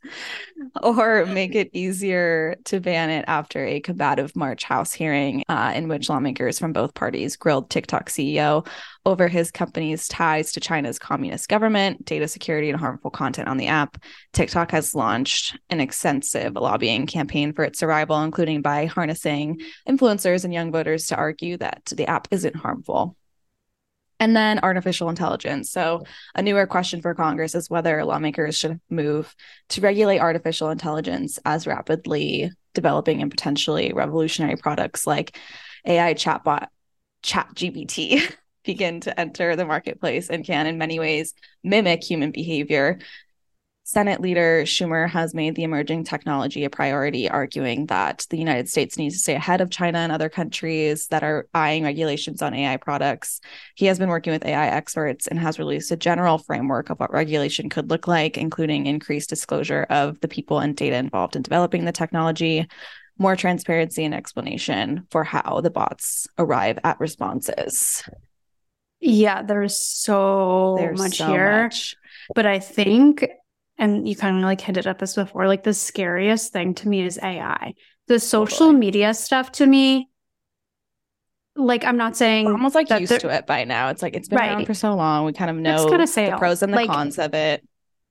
or 0.82 1.26
make 1.26 1.56
it 1.56 1.70
easier 1.74 2.56
to 2.66 2.80
ban 2.80 3.10
it 3.10 3.26
after 3.28 3.66
a 3.66 3.80
combative 3.80 4.36
March 4.36 4.64
House 4.64 4.94
hearing 4.94 5.44
uh, 5.50 5.74
in 5.76 5.88
which 5.88 6.10
lawmakers 6.10 6.60
from 6.60 6.74
both 6.74 6.94
parties 6.94 7.36
grilled 7.36 7.70
TikTok 7.70 8.10
CEO 8.10 8.68
over 9.06 9.28
his 9.28 9.52
company's 9.52 10.08
ties 10.08 10.52
to 10.54 10.60
China's 10.60 10.98
communist 10.98 11.50
government, 11.50 12.06
data 12.06 12.28
security, 12.28 12.70
and 12.70 12.80
harmful 12.80 13.12
content 13.12 13.48
on 13.48 13.58
the 13.58 13.68
app. 13.68 13.98
TikTok 14.32 14.72
has 14.72 14.96
launched 14.96 15.58
an 15.70 15.80
extensive 15.80 16.56
lobbying 16.56 17.06
campaign 17.06 17.54
for 17.54 17.64
its 17.64 17.80
survival, 17.80 18.22
including 18.22 18.62
by 18.62 18.86
harnessing 18.86 19.60
influencers 19.88 20.44
and 20.44 20.54
young 20.54 20.72
voters 20.72 21.08
to 21.08 21.16
argue 21.16 21.58
that 21.58 21.86
the 21.96 22.08
app 22.08 22.28
isn't 22.32 22.56
harmful. 22.56 23.18
And 24.24 24.38
then 24.38 24.62
artificial 24.64 25.10
intelligence. 25.10 25.70
So, 25.70 26.06
a 26.34 26.42
newer 26.42 26.66
question 26.66 27.02
for 27.02 27.14
Congress 27.14 27.56
is 27.56 27.70
whether 27.70 28.06
lawmakers 28.06 28.56
should 28.56 28.80
move 28.90 29.36
to 29.68 29.82
regulate 29.82 30.20
artificial 30.20 30.70
intelligence 30.70 31.40
as 31.44 31.68
rapidly 31.68 32.50
developing 32.74 33.22
and 33.22 33.30
potentially 33.30 33.92
revolutionary 33.92 34.56
products 34.56 35.06
like 35.06 35.38
AI 35.86 36.14
chatbot 36.14 36.68
ChatGPT 37.22 38.34
begin 38.64 39.02
to 39.02 39.20
enter 39.20 39.58
the 39.58 39.66
marketplace 39.66 40.30
and 40.30 40.46
can, 40.46 40.68
in 40.68 40.78
many 40.78 41.00
ways, 41.00 41.34
mimic 41.62 42.02
human 42.02 42.32
behavior. 42.32 43.00
Senate 43.86 44.22
leader 44.22 44.64
Schumer 44.64 45.10
has 45.10 45.34
made 45.34 45.56
the 45.56 45.64
emerging 45.64 46.06
technology 46.06 46.64
a 46.64 46.70
priority, 46.70 47.30
arguing 47.30 47.86
that 47.88 48.26
the 48.30 48.38
United 48.38 48.70
States 48.70 48.98
needs 48.98 49.16
to 49.16 49.20
stay 49.20 49.36
ahead 49.36 49.60
of 49.60 49.70
China 49.70 49.98
and 49.98 50.12
other 50.12 50.30
countries 50.30 51.08
that 51.08 51.22
are 51.22 51.48
eyeing 51.54 51.84
regulations 51.84 52.42
on 52.42 52.54
AI 52.54 52.78
products. 52.78 53.42
He 53.76 53.88
has 53.88 54.00
been 54.00 54.08
working 54.08 54.32
with 54.32 54.46
AI 54.46 54.68
experts 54.68 55.28
and 55.28 55.38
has 55.38 55.60
released 55.60 55.92
a 55.92 55.98
general 55.98 56.38
framework 56.38 56.90
of 56.90 57.00
what 57.00 57.12
regulation 57.12 57.70
could 57.70 57.90
look 57.90 58.08
like, 58.08 58.38
including 58.38 58.86
increased 58.86 59.30
disclosure 59.30 59.86
of 59.90 60.18
the 60.22 60.30
people 60.30 60.60
and 60.60 60.78
data 60.78 60.96
involved 60.96 61.36
in 61.36 61.42
developing 61.42 61.84
the 61.84 61.92
technology, 61.92 62.66
more 63.18 63.36
transparency 63.36 64.06
and 64.06 64.16
explanation 64.16 65.06
for 65.12 65.26
how 65.26 65.60
the 65.60 65.70
bots 65.70 66.26
arrive 66.38 66.80
at 66.86 67.00
responses. 67.02 68.02
Yeah, 69.02 69.42
there's 69.42 69.76
so 69.76 70.78
there's 70.80 70.98
much 70.98 71.18
so 71.18 71.28
here. 71.28 71.64
Much. 71.64 71.98
But 72.34 72.46
I 72.46 72.60
think 72.60 73.28
and 73.78 74.08
you 74.08 74.16
kind 74.16 74.38
of 74.38 74.44
like 74.44 74.62
hinted 74.62 74.88
at 74.88 75.00
this 75.00 75.16
before, 75.16 75.48
like 75.48 75.64
the 75.64 75.74
scariest 75.74 76.54
thing 76.54 76.74
to 76.76 76.88
me 76.88 77.06
is 77.06 77.20
AI. 77.22 77.74
The 78.08 78.20
social 78.20 78.68
totally. 78.68 78.80
media 78.80 79.14
stuff 79.14 79.52
to 79.54 79.66
me, 79.66 80.10
like 81.56 81.84
I'm 81.84 81.98
not 81.98 82.16
saying 82.16 82.46
We're 82.46 82.54
almost 82.54 82.76
like 82.76 82.90
used 82.90 83.20
to 83.20 83.30
it 83.30 83.46
by 83.46 83.64
now. 83.64 83.90
It's 83.90 84.02
like 84.02 84.16
it's 84.16 84.28
been 84.28 84.40
right. 84.40 84.52
around 84.52 84.66
for 84.66 84.74
so 84.74 84.94
long. 84.96 85.26
We 85.26 85.34
kind 85.34 85.52
of 85.52 85.58
know 85.58 85.88
kind 85.90 86.02
of 86.02 86.14
the 86.14 86.36
pros 86.38 86.64
and 86.64 86.74
the 86.74 86.78
like, 86.78 86.90
cons 86.90 87.20
of 87.20 87.34
it. 87.34 87.68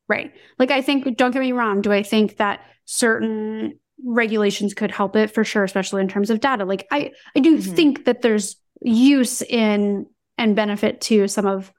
Right. 0.09 0.33
Like 0.59 0.71
I 0.71 0.83
think, 0.83 1.17
don't 1.17 1.31
get 1.31 1.41
me 1.41 1.53
wrong, 1.53 1.81
do 1.81 1.93
I 1.93 2.03
think 2.03 2.37
that 2.37 2.61
certain 2.85 3.79
regulations 4.05 4.75
could 4.75 4.91
help 4.91 5.17
it 5.17 5.31
for 5.31 5.45
sure, 5.45 5.65
especially 5.65 6.03
in 6.03 6.09
terms 6.09 6.31
of 6.31 6.41
data? 6.41 6.65
Like 6.65 6.87
I, 6.91 7.13
I 7.37 7.41
do 7.41 7.59
mm-hmm. 7.59 7.75
think 7.75 8.05
that 8.05 8.23
there's 8.23 8.57
use 8.81 9.43
in 9.43 10.07
and 10.39 10.57
benefit 10.57 11.01
to 11.03 11.29
some 11.29 11.47
of 11.47 11.73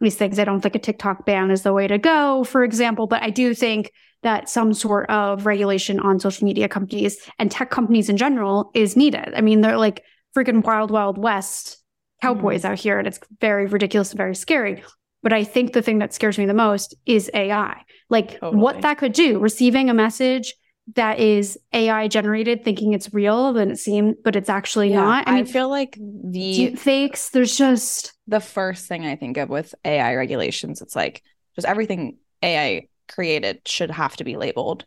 these 0.00 0.16
things. 0.16 0.38
I 0.38 0.44
don't 0.44 0.60
think 0.60 0.74
a 0.74 0.78
TikTok 0.78 1.24
ban 1.24 1.50
is 1.50 1.62
the 1.62 1.72
way 1.72 1.86
to 1.86 1.98
go, 1.98 2.44
for 2.44 2.64
example, 2.64 3.06
but 3.06 3.22
I 3.22 3.30
do 3.30 3.54
think 3.54 3.92
that 4.22 4.48
some 4.48 4.74
sort 4.74 5.08
of 5.08 5.46
regulation 5.46 6.00
on 6.00 6.18
social 6.18 6.44
media 6.44 6.68
companies 6.68 7.18
and 7.38 7.50
tech 7.50 7.70
companies 7.70 8.08
in 8.08 8.16
general 8.16 8.70
is 8.74 8.96
needed. 8.96 9.32
I 9.34 9.40
mean, 9.40 9.60
they're 9.60 9.78
like 9.78 10.02
freaking 10.36 10.64
wild, 10.64 10.90
wild 10.90 11.18
west 11.18 11.78
cowboys 12.22 12.62
mm-hmm. 12.62 12.72
out 12.72 12.78
here, 12.78 12.98
and 12.98 13.06
it's 13.06 13.20
very 13.40 13.66
ridiculous 13.66 14.10
and 14.10 14.18
very 14.18 14.34
scary. 14.34 14.82
But 15.22 15.32
I 15.32 15.44
think 15.44 15.72
the 15.72 15.82
thing 15.82 15.98
that 15.98 16.14
scares 16.14 16.38
me 16.38 16.46
the 16.46 16.54
most 16.54 16.94
is 17.06 17.30
AI. 17.34 17.80
Like 18.10 18.40
totally. 18.40 18.60
what 18.60 18.82
that 18.82 18.98
could 18.98 19.12
do, 19.12 19.38
receiving 19.38 19.90
a 19.90 19.94
message 19.94 20.54
that 20.94 21.18
is 21.18 21.58
AI 21.72 22.08
generated, 22.08 22.64
thinking 22.64 22.92
it's 22.92 23.12
real, 23.12 23.52
then 23.52 23.70
it 23.70 23.78
seems, 23.78 24.16
but 24.22 24.36
it's 24.36 24.48
actually 24.48 24.90
yeah, 24.90 25.00
not. 25.02 25.28
I, 25.28 25.34
mean, 25.34 25.44
I 25.44 25.50
feel 25.50 25.68
like 25.68 25.98
the 25.98 26.76
fakes, 26.76 27.30
there's 27.30 27.56
just 27.56 28.12
the 28.28 28.40
first 28.40 28.86
thing 28.86 29.04
I 29.04 29.16
think 29.16 29.36
of 29.36 29.48
with 29.48 29.74
AI 29.84 30.14
regulations. 30.14 30.80
It's 30.82 30.94
like 30.94 31.22
just 31.56 31.66
everything 31.66 32.18
AI 32.42 32.88
created 33.08 33.62
should 33.66 33.90
have 33.90 34.16
to 34.16 34.24
be 34.24 34.36
labeled 34.36 34.84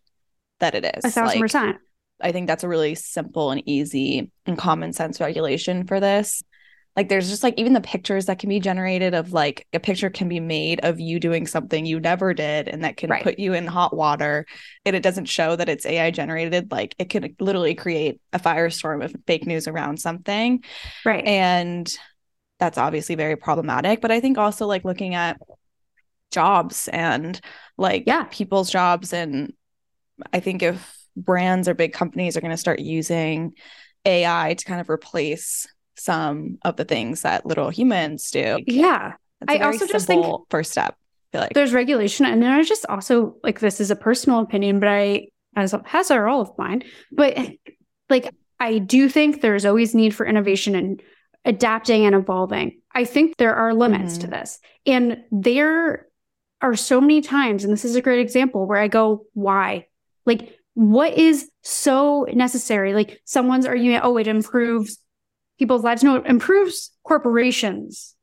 that 0.59 0.75
it 0.75 0.85
is. 0.85 1.03
A 1.03 1.11
thousand 1.11 1.25
like, 1.25 1.39
percent. 1.41 1.77
I 2.21 2.31
think 2.31 2.47
that's 2.47 2.63
a 2.63 2.69
really 2.69 2.95
simple 2.95 3.51
and 3.51 3.61
easy 3.65 4.31
and 4.45 4.57
common 4.57 4.93
sense 4.93 5.19
regulation 5.19 5.85
for 5.85 5.99
this 5.99 6.43
like 6.95 7.07
there's 7.07 7.29
just 7.29 7.43
like 7.43 7.53
even 7.57 7.73
the 7.73 7.81
pictures 7.81 8.25
that 8.25 8.39
can 8.39 8.49
be 8.49 8.59
generated 8.59 9.13
of 9.13 9.31
like 9.31 9.67
a 9.73 9.79
picture 9.79 10.09
can 10.09 10.27
be 10.27 10.39
made 10.39 10.79
of 10.83 10.99
you 10.99 11.19
doing 11.19 11.47
something 11.47 11.85
you 11.85 11.99
never 11.99 12.33
did 12.33 12.67
and 12.67 12.83
that 12.83 12.97
can 12.97 13.09
right. 13.09 13.23
put 13.23 13.39
you 13.39 13.53
in 13.53 13.67
hot 13.67 13.95
water 13.95 14.45
and 14.85 14.95
it 14.95 15.03
doesn't 15.03 15.25
show 15.25 15.55
that 15.55 15.69
it's 15.69 15.85
ai 15.85 16.11
generated 16.11 16.71
like 16.71 16.95
it 16.99 17.09
can 17.09 17.35
literally 17.39 17.75
create 17.75 18.19
a 18.33 18.39
firestorm 18.39 19.03
of 19.03 19.15
fake 19.27 19.45
news 19.45 19.67
around 19.67 19.99
something. 19.99 20.63
Right. 21.05 21.25
And 21.25 21.89
that's 22.59 22.77
obviously 22.77 23.15
very 23.15 23.35
problematic 23.35 24.01
but 24.01 24.11
i 24.11 24.19
think 24.19 24.37
also 24.37 24.67
like 24.67 24.83
looking 24.83 25.15
at 25.15 25.39
jobs 26.31 26.87
and 26.89 27.39
like 27.77 28.03
yeah. 28.05 28.25
people's 28.29 28.69
jobs 28.69 29.13
and 29.13 29.53
i 30.33 30.39
think 30.39 30.61
if 30.61 30.97
brands 31.15 31.67
or 31.67 31.73
big 31.73 31.93
companies 31.93 32.37
are 32.37 32.41
going 32.41 32.51
to 32.51 32.57
start 32.57 32.79
using 32.79 33.53
ai 34.05 34.53
to 34.53 34.65
kind 34.65 34.81
of 34.81 34.89
replace 34.89 35.65
some 35.99 36.57
of 36.63 36.75
the 36.75 36.85
things 36.85 37.21
that 37.21 37.45
little 37.45 37.69
humans 37.69 38.31
do. 38.31 38.59
Yeah. 38.65 39.13
I 39.47 39.59
also 39.59 39.87
just 39.87 40.07
think 40.07 40.25
first 40.49 40.71
step. 40.71 40.95
I 40.95 41.37
feel 41.37 41.41
like 41.41 41.53
there's 41.53 41.73
regulation, 41.73 42.25
and 42.25 42.41
then 42.41 42.51
I 42.51 42.63
just 42.63 42.85
also 42.87 43.35
like 43.43 43.59
this 43.59 43.79
is 43.79 43.91
a 43.91 43.95
personal 43.95 44.39
opinion, 44.39 44.79
but 44.79 44.89
I 44.89 45.27
as 45.55 45.75
has 45.85 46.11
are 46.11 46.27
all 46.27 46.41
of 46.41 46.51
mine. 46.57 46.83
But 47.11 47.37
like 48.09 48.33
I 48.59 48.79
do 48.79 49.07
think 49.07 49.41
there's 49.41 49.65
always 49.65 49.95
need 49.95 50.15
for 50.15 50.25
innovation 50.25 50.75
and 50.75 51.01
adapting 51.45 52.05
and 52.05 52.15
evolving. 52.15 52.81
I 52.93 53.05
think 53.05 53.37
there 53.37 53.55
are 53.55 53.73
limits 53.73 54.13
mm-hmm. 54.13 54.21
to 54.21 54.27
this, 54.27 54.59
and 54.85 55.23
there 55.31 56.07
are 56.61 56.75
so 56.75 56.99
many 56.99 57.21
times, 57.21 57.63
and 57.63 57.71
this 57.71 57.85
is 57.85 57.95
a 57.95 58.01
great 58.01 58.19
example 58.19 58.67
where 58.67 58.79
I 58.79 58.87
go, 58.87 59.25
why? 59.33 59.87
Like, 60.25 60.57
what 60.73 61.17
is 61.17 61.49
so 61.63 62.27
necessary? 62.33 62.93
Like, 62.93 63.21
someone's 63.23 63.65
arguing, 63.65 63.99
oh, 64.03 64.17
it 64.17 64.27
improves 64.27 64.99
people's 65.59 65.83
lives. 65.83 66.03
No, 66.03 66.15
it 66.15 66.25
improves 66.25 66.91
corporations 67.03 68.15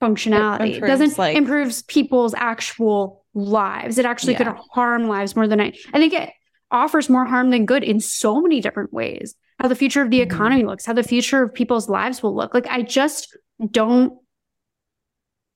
functionality. 0.00 0.60
It, 0.60 0.74
improves, 0.74 0.76
it 0.76 0.86
doesn't 0.86 1.18
like, 1.18 1.36
improves 1.36 1.82
people's 1.82 2.34
actual 2.34 3.24
lives. 3.34 3.98
It 3.98 4.06
actually 4.06 4.34
yeah. 4.34 4.52
could 4.52 4.56
harm 4.72 5.08
lives 5.08 5.36
more 5.36 5.48
than 5.48 5.60
I. 5.60 5.72
I 5.92 5.98
think 5.98 6.12
it 6.12 6.30
offers 6.70 7.08
more 7.08 7.24
harm 7.24 7.50
than 7.50 7.66
good 7.66 7.84
in 7.84 8.00
so 8.00 8.40
many 8.40 8.60
different 8.60 8.92
ways. 8.92 9.34
How 9.58 9.68
the 9.68 9.74
future 9.74 10.02
of 10.02 10.10
the 10.10 10.20
mm-hmm. 10.20 10.34
economy 10.34 10.64
looks, 10.64 10.84
how 10.84 10.92
the 10.92 11.02
future 11.02 11.42
of 11.42 11.54
people's 11.54 11.88
lives 11.88 12.22
will 12.22 12.34
look. 12.34 12.52
Like 12.54 12.66
I 12.66 12.82
just 12.82 13.36
don't 13.70 14.18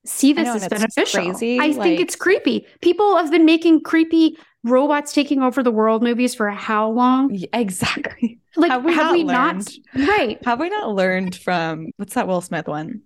see 0.05 0.33
this 0.33 0.45
know, 0.45 0.55
as 0.55 0.67
beneficial. 0.67 1.25
Crazy. 1.25 1.59
I 1.59 1.67
like, 1.67 1.81
think 1.81 1.99
it's 1.99 2.15
creepy. 2.15 2.65
People 2.81 3.17
have 3.17 3.29
been 3.29 3.45
making 3.45 3.81
creepy 3.81 4.37
robots 4.63 5.13
taking 5.13 5.41
over 5.41 5.63
the 5.63 5.71
world 5.71 6.03
movies 6.03 6.35
for 6.35 6.49
how 6.49 6.89
long? 6.89 7.37
Exactly. 7.53 8.37
Like 8.57 8.69
have 8.69 8.83
we, 8.83 8.93
have 8.93 9.11
we 9.13 9.23
not 9.23 9.65
right? 9.95 10.43
Have 10.43 10.59
we 10.59 10.67
not 10.67 10.93
learned 10.93 11.37
from 11.37 11.87
what's 11.95 12.15
that 12.15 12.27
Will 12.27 12.41
Smith 12.41 12.67
one? 12.67 13.03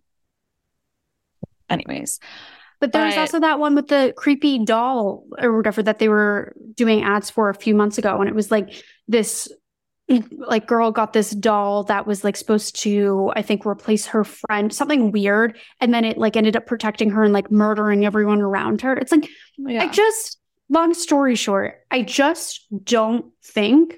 Anyways. 1.69 2.19
But 2.79 2.91
there 2.91 3.05
was 3.05 3.15
also 3.15 3.39
that 3.39 3.59
one 3.59 3.75
with 3.75 3.87
the 3.87 4.11
creepy 4.17 4.65
doll 4.65 5.23
or 5.37 5.55
whatever 5.55 5.83
that 5.83 5.99
they 5.99 6.09
were 6.09 6.55
doing 6.73 7.03
ads 7.03 7.29
for 7.29 7.49
a 7.49 7.53
few 7.53 7.75
months 7.75 7.99
ago. 7.99 8.19
And 8.19 8.27
it 8.27 8.33
was 8.33 8.49
like 8.49 8.83
this 9.07 9.47
like 10.37 10.67
girl 10.67 10.91
got 10.91 11.13
this 11.13 11.31
doll 11.31 11.83
that 11.83 12.05
was 12.05 12.23
like 12.23 12.35
supposed 12.35 12.79
to 12.79 13.31
i 13.35 13.41
think 13.41 13.65
replace 13.65 14.05
her 14.05 14.23
friend 14.23 14.71
something 14.71 15.11
weird 15.11 15.57
and 15.81 15.91
then 15.93 16.05
it 16.05 16.15
like 16.15 16.37
ended 16.37 16.55
up 16.55 16.67
protecting 16.67 17.09
her 17.09 17.23
and 17.23 17.33
like 17.33 17.49
murdering 17.49 18.05
everyone 18.05 18.39
around 18.39 18.81
her 18.81 18.93
it's 18.93 19.11
like 19.11 19.27
yeah. 19.57 19.81
i 19.81 19.87
just 19.87 20.37
long 20.69 20.93
story 20.93 21.35
short, 21.35 21.75
I 21.91 22.01
just 22.01 22.65
don't 22.83 23.31
think 23.43 23.95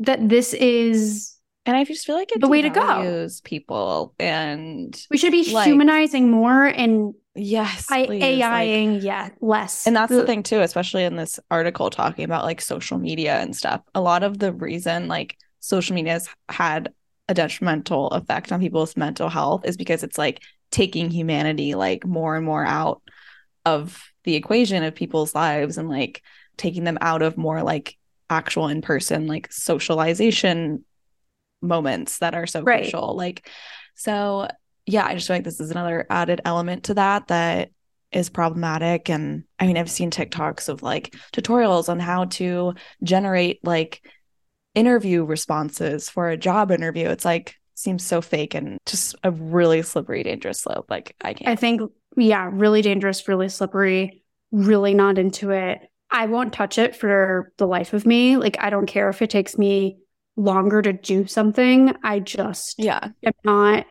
that 0.00 0.28
this 0.28 0.54
is 0.54 1.34
and 1.66 1.76
I 1.76 1.84
just 1.84 2.06
feel 2.06 2.16
like 2.16 2.32
it's 2.32 2.40
the 2.40 2.48
way 2.48 2.62
to 2.62 2.70
go. 2.70 3.02
Use 3.02 3.42
people 3.42 4.14
and 4.18 4.98
we 5.10 5.18
should 5.18 5.32
be 5.32 5.52
like, 5.52 5.66
humanizing 5.66 6.30
more 6.30 6.64
and 6.64 7.12
yes, 7.34 7.86
I, 7.90 8.06
AIing 8.06 8.94
like, 8.94 9.02
yeah 9.02 9.28
less. 9.40 9.86
And 9.86 9.94
that's 9.94 10.10
the 10.10 10.24
thing 10.24 10.42
too, 10.42 10.60
especially 10.60 11.04
in 11.04 11.16
this 11.16 11.38
article 11.50 11.90
talking 11.90 12.24
about 12.24 12.44
like 12.44 12.62
social 12.62 12.96
media 12.96 13.38
and 13.38 13.54
stuff. 13.54 13.82
A 13.94 14.00
lot 14.00 14.22
of 14.22 14.38
the 14.38 14.52
reason 14.52 15.08
like 15.08 15.36
social 15.60 15.94
media 15.94 16.14
has 16.14 16.28
had 16.48 16.92
a 17.28 17.34
detrimental 17.34 18.08
effect 18.12 18.50
on 18.50 18.60
people's 18.60 18.96
mental 18.96 19.28
health 19.28 19.66
is 19.66 19.76
because 19.76 20.02
it's 20.02 20.16
like 20.16 20.42
taking 20.70 21.10
humanity 21.10 21.74
like 21.74 22.06
more 22.06 22.34
and 22.34 22.46
more 22.46 22.64
out 22.64 23.02
of 23.66 24.02
the 24.28 24.34
equation 24.34 24.82
of 24.82 24.94
people's 24.94 25.34
lives 25.34 25.78
and 25.78 25.88
like 25.88 26.22
taking 26.58 26.84
them 26.84 26.98
out 27.00 27.22
of 27.22 27.38
more 27.38 27.62
like 27.62 27.96
actual 28.28 28.68
in 28.68 28.82
person 28.82 29.26
like 29.26 29.50
socialization 29.50 30.84
moments 31.62 32.18
that 32.18 32.34
are 32.34 32.46
so 32.46 32.60
right. 32.60 32.82
crucial. 32.82 33.16
Like 33.16 33.48
so 33.94 34.46
yeah 34.84 35.06
i 35.06 35.14
just 35.14 35.26
feel 35.26 35.36
like 35.36 35.44
this 35.44 35.60
is 35.60 35.70
another 35.70 36.06
added 36.10 36.40
element 36.44 36.84
to 36.84 36.94
that 36.94 37.28
that 37.28 37.70
is 38.12 38.28
problematic. 38.28 39.08
And 39.08 39.44
i 39.58 39.66
mean 39.66 39.78
i've 39.78 39.90
seen 39.90 40.10
tiktoks 40.10 40.68
of 40.68 40.82
like 40.82 41.14
tutorials 41.32 41.88
on 41.88 41.98
how 41.98 42.26
to 42.26 42.74
generate 43.02 43.64
like 43.64 44.02
interview 44.74 45.24
responses 45.24 46.10
for 46.10 46.28
a 46.28 46.36
job 46.36 46.70
interview. 46.70 47.08
It's 47.08 47.24
like 47.24 47.56
seems 47.76 48.04
so 48.04 48.20
fake 48.20 48.54
and 48.54 48.76
just 48.84 49.14
a 49.24 49.30
really 49.30 49.80
slippery 49.80 50.22
dangerous 50.22 50.60
slope. 50.60 50.84
Like 50.90 51.16
i 51.22 51.32
can't. 51.32 51.48
I 51.48 51.56
think 51.56 51.80
yeah, 52.18 52.50
really 52.52 52.82
dangerous, 52.82 53.26
really 53.28 53.48
slippery, 53.48 54.22
really 54.50 54.94
not 54.94 55.18
into 55.18 55.50
it. 55.50 55.80
I 56.10 56.26
won't 56.26 56.52
touch 56.52 56.78
it 56.78 56.96
for 56.96 57.52
the 57.58 57.66
life 57.66 57.92
of 57.92 58.06
me. 58.06 58.36
Like, 58.36 58.56
I 58.60 58.70
don't 58.70 58.86
care 58.86 59.08
if 59.08 59.20
it 59.20 59.30
takes 59.30 59.58
me 59.58 59.98
longer 60.36 60.80
to 60.80 60.92
do 60.92 61.26
something. 61.26 61.94
I 62.02 62.20
just, 62.20 62.76
yeah, 62.78 63.08
I'm 63.24 63.32
not, 63.44 63.86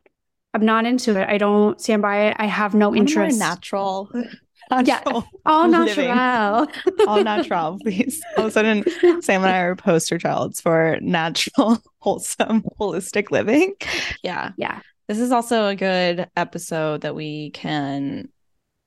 I'm 0.53 0.65
not 0.65 0.85
into 0.85 1.19
it. 1.19 1.27
I 1.29 1.37
don't 1.37 1.79
stand 1.79 2.01
by 2.01 2.27
it. 2.27 2.37
I 2.39 2.45
have 2.45 2.73
no 2.73 2.95
interest. 2.95 3.37
natural. 3.37 4.09
natural. 4.71 4.85
Yeah, 4.85 5.21
all 5.45 5.67
natural. 5.67 6.67
all 7.07 7.23
natural, 7.23 7.77
please. 7.79 8.21
All 8.37 8.45
of 8.45 8.49
a 8.49 8.51
sudden, 8.51 8.83
Sam 9.21 9.43
and 9.43 9.51
I 9.51 9.59
are 9.59 9.75
poster 9.75 10.17
childs 10.17 10.59
for 10.59 10.97
natural, 11.01 11.77
wholesome, 11.99 12.63
holistic 12.79 13.31
living. 13.31 13.75
Yeah. 14.23 14.51
Yeah. 14.57 14.81
This 15.07 15.19
is 15.19 15.31
also 15.31 15.67
a 15.67 15.75
good 15.75 16.29
episode 16.35 17.01
that 17.01 17.15
we 17.15 17.51
can 17.51 18.29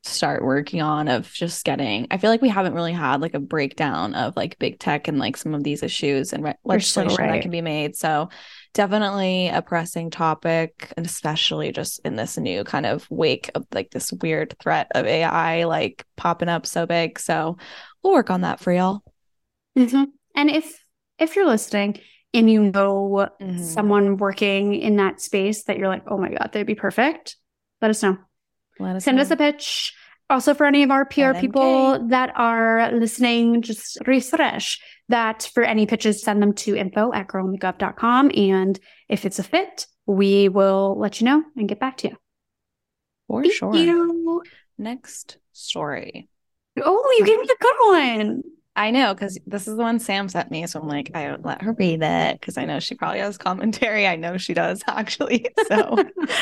start 0.02 0.42
working 0.42 0.80
on 0.80 1.08
of 1.08 1.30
just 1.30 1.62
getting 1.62 2.06
I 2.10 2.16
feel 2.16 2.30
like 2.30 2.40
we 2.40 2.48
haven't 2.48 2.72
really 2.72 2.92
had 2.92 3.20
like 3.20 3.34
a 3.34 3.40
breakdown 3.40 4.14
of 4.14 4.34
like 4.34 4.58
big 4.58 4.78
tech 4.78 5.08
and 5.08 5.18
like 5.18 5.36
some 5.36 5.54
of 5.54 5.62
these 5.62 5.82
issues 5.82 6.32
and 6.32 6.42
re- 6.42 6.54
legislation 6.64 7.10
so 7.10 7.16
right. 7.16 7.32
that 7.32 7.42
can 7.42 7.50
be 7.50 7.60
made. 7.60 7.96
So 7.96 8.30
definitely 8.72 9.48
a 9.48 9.60
pressing 9.60 10.10
topic 10.10 10.92
and 10.96 11.04
especially 11.04 11.70
just 11.72 12.00
in 12.04 12.16
this 12.16 12.38
new 12.38 12.64
kind 12.64 12.86
of 12.86 13.06
wake 13.10 13.50
of 13.54 13.66
like 13.74 13.90
this 13.90 14.10
weird 14.12 14.54
threat 14.58 14.88
of 14.94 15.04
AI 15.04 15.64
like 15.64 16.04
popping 16.16 16.48
up 16.48 16.66
so 16.66 16.86
big. 16.86 17.18
So 17.18 17.58
we'll 18.02 18.14
work 18.14 18.30
on 18.30 18.40
that 18.40 18.60
for 18.60 18.72
y'all. 18.72 19.02
Mm-hmm. 19.76 20.04
And 20.34 20.50
if 20.50 20.82
if 21.18 21.36
you're 21.36 21.46
listening 21.46 22.00
and 22.32 22.50
you 22.50 22.64
know 22.64 23.28
mm-hmm. 23.40 23.62
someone 23.62 24.16
working 24.16 24.74
in 24.74 24.96
that 24.96 25.20
space 25.20 25.64
that 25.64 25.78
you're 25.78 25.88
like, 25.88 26.04
oh 26.06 26.18
my 26.18 26.30
God, 26.30 26.50
they'd 26.52 26.64
be 26.64 26.74
perfect, 26.74 27.36
let 27.80 27.90
us 27.90 28.02
know. 28.02 28.18
Let 28.78 28.96
us 28.96 29.04
Send 29.04 29.16
know. 29.16 29.22
us 29.22 29.30
a 29.30 29.36
pitch. 29.36 29.94
Also, 30.30 30.54
for 30.54 30.64
any 30.64 30.84
of 30.84 30.92
our 30.92 31.04
PR 31.04 31.34
people 31.34 32.06
that 32.08 32.32
are 32.36 32.92
listening, 32.92 33.62
just 33.62 33.98
refresh 34.06 34.80
that 35.08 35.50
for 35.52 35.64
any 35.64 35.86
pitches, 35.86 36.22
send 36.22 36.40
them 36.40 36.54
to 36.54 36.76
info 36.76 37.12
at 37.12 37.26
girlmakeup.com. 37.26 38.30
And 38.36 38.78
if 39.08 39.26
it's 39.26 39.40
a 39.40 39.42
fit, 39.42 39.86
we 40.06 40.48
will 40.48 40.96
let 40.98 41.20
you 41.20 41.24
know 41.24 41.42
and 41.56 41.68
get 41.68 41.80
back 41.80 41.96
to 41.98 42.08
you. 42.10 42.16
For 43.26 43.42
Thank 43.42 43.54
sure. 43.54 43.74
You. 43.74 44.42
Next 44.78 45.38
story. 45.52 46.28
Oh, 46.80 47.16
you 47.18 47.26
gave 47.26 47.38
me 47.38 47.44
a 47.44 47.62
good 47.62 47.76
one. 47.80 48.42
I 48.80 48.90
know 48.90 49.12
because 49.12 49.38
this 49.46 49.68
is 49.68 49.76
the 49.76 49.82
one 49.82 49.98
Sam 49.98 50.26
sent 50.30 50.50
me. 50.50 50.66
So 50.66 50.80
I'm 50.80 50.88
like, 50.88 51.10
I 51.12 51.32
would 51.32 51.44
let 51.44 51.60
her 51.60 51.74
read 51.74 52.02
it 52.02 52.40
because 52.40 52.56
I 52.56 52.64
know 52.64 52.80
she 52.80 52.94
probably 52.94 53.18
has 53.18 53.36
commentary. 53.36 54.06
I 54.06 54.16
know 54.16 54.38
she 54.38 54.54
does 54.54 54.82
actually. 54.88 55.46
So 55.68 55.98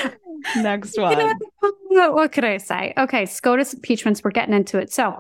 next 0.56 0.96
one. 0.96 1.18
You 1.18 1.96
know, 1.98 2.12
what 2.12 2.30
could 2.30 2.44
I 2.44 2.58
say? 2.58 2.94
Okay, 2.96 3.26
SCOTUS 3.26 3.74
impeachments. 3.74 4.22
We're 4.22 4.30
getting 4.30 4.54
into 4.54 4.78
it. 4.78 4.92
So 4.92 5.16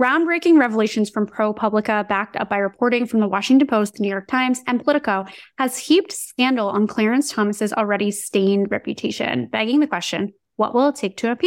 groundbreaking 0.00 0.58
revelations 0.58 1.10
from 1.10 1.26
ProPublica, 1.26 2.08
backed 2.08 2.36
up 2.36 2.48
by 2.48 2.56
reporting 2.56 3.04
from 3.04 3.20
the 3.20 3.28
Washington 3.28 3.68
Post, 3.68 3.94
the 3.94 4.00
New 4.00 4.08
York 4.08 4.28
Times, 4.28 4.62
and 4.66 4.82
Politico, 4.82 5.26
has 5.58 5.76
heaped 5.76 6.12
scandal 6.12 6.70
on 6.70 6.86
Clarence 6.86 7.30
Thomas's 7.30 7.74
already 7.74 8.10
stained 8.10 8.70
reputation, 8.70 9.46
begging 9.48 9.80
the 9.80 9.86
question 9.86 10.32
what 10.56 10.74
will 10.74 10.88
it 10.88 10.96
take 10.96 11.16
to 11.18 11.28
him? 11.28 11.38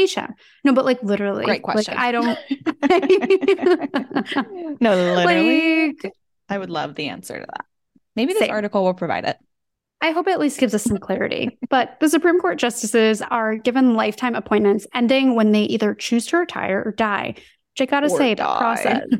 No, 0.63 0.71
but 0.73 0.85
like 0.85 1.01
literally. 1.03 1.43
Great 1.45 1.63
question. 1.63 1.95
Like, 1.95 2.03
I 2.03 2.11
don't. 2.11 2.37
no, 4.81 5.15
literally. 5.15 5.87
Like, 5.87 6.13
I 6.49 6.57
would 6.57 6.69
love 6.69 6.95
the 6.95 7.07
answer 7.09 7.39
to 7.39 7.45
that. 7.45 7.65
Maybe 8.15 8.33
this 8.33 8.41
same. 8.41 8.51
article 8.51 8.83
will 8.83 8.93
provide 8.93 9.25
it. 9.25 9.37
I 10.01 10.11
hope 10.11 10.27
it 10.27 10.31
at 10.31 10.39
least 10.39 10.59
gives 10.59 10.75
us 10.75 10.83
some 10.83 10.97
clarity. 10.97 11.57
But 11.69 11.97
the 11.99 12.09
Supreme 12.09 12.39
Court 12.39 12.57
justices 12.57 13.21
are 13.21 13.55
given 13.55 13.95
lifetime 13.95 14.35
appointments 14.35 14.85
ending 14.93 15.35
when 15.35 15.51
they 15.51 15.63
either 15.63 15.93
choose 15.95 16.27
to 16.27 16.37
retire 16.37 16.83
or 16.85 16.91
die. 16.91 17.33
Which 17.35 17.81
I 17.81 17.85
gotta 17.85 18.07
or 18.07 18.17
say, 18.17 18.35
die. 18.35 18.57
process. 18.57 19.03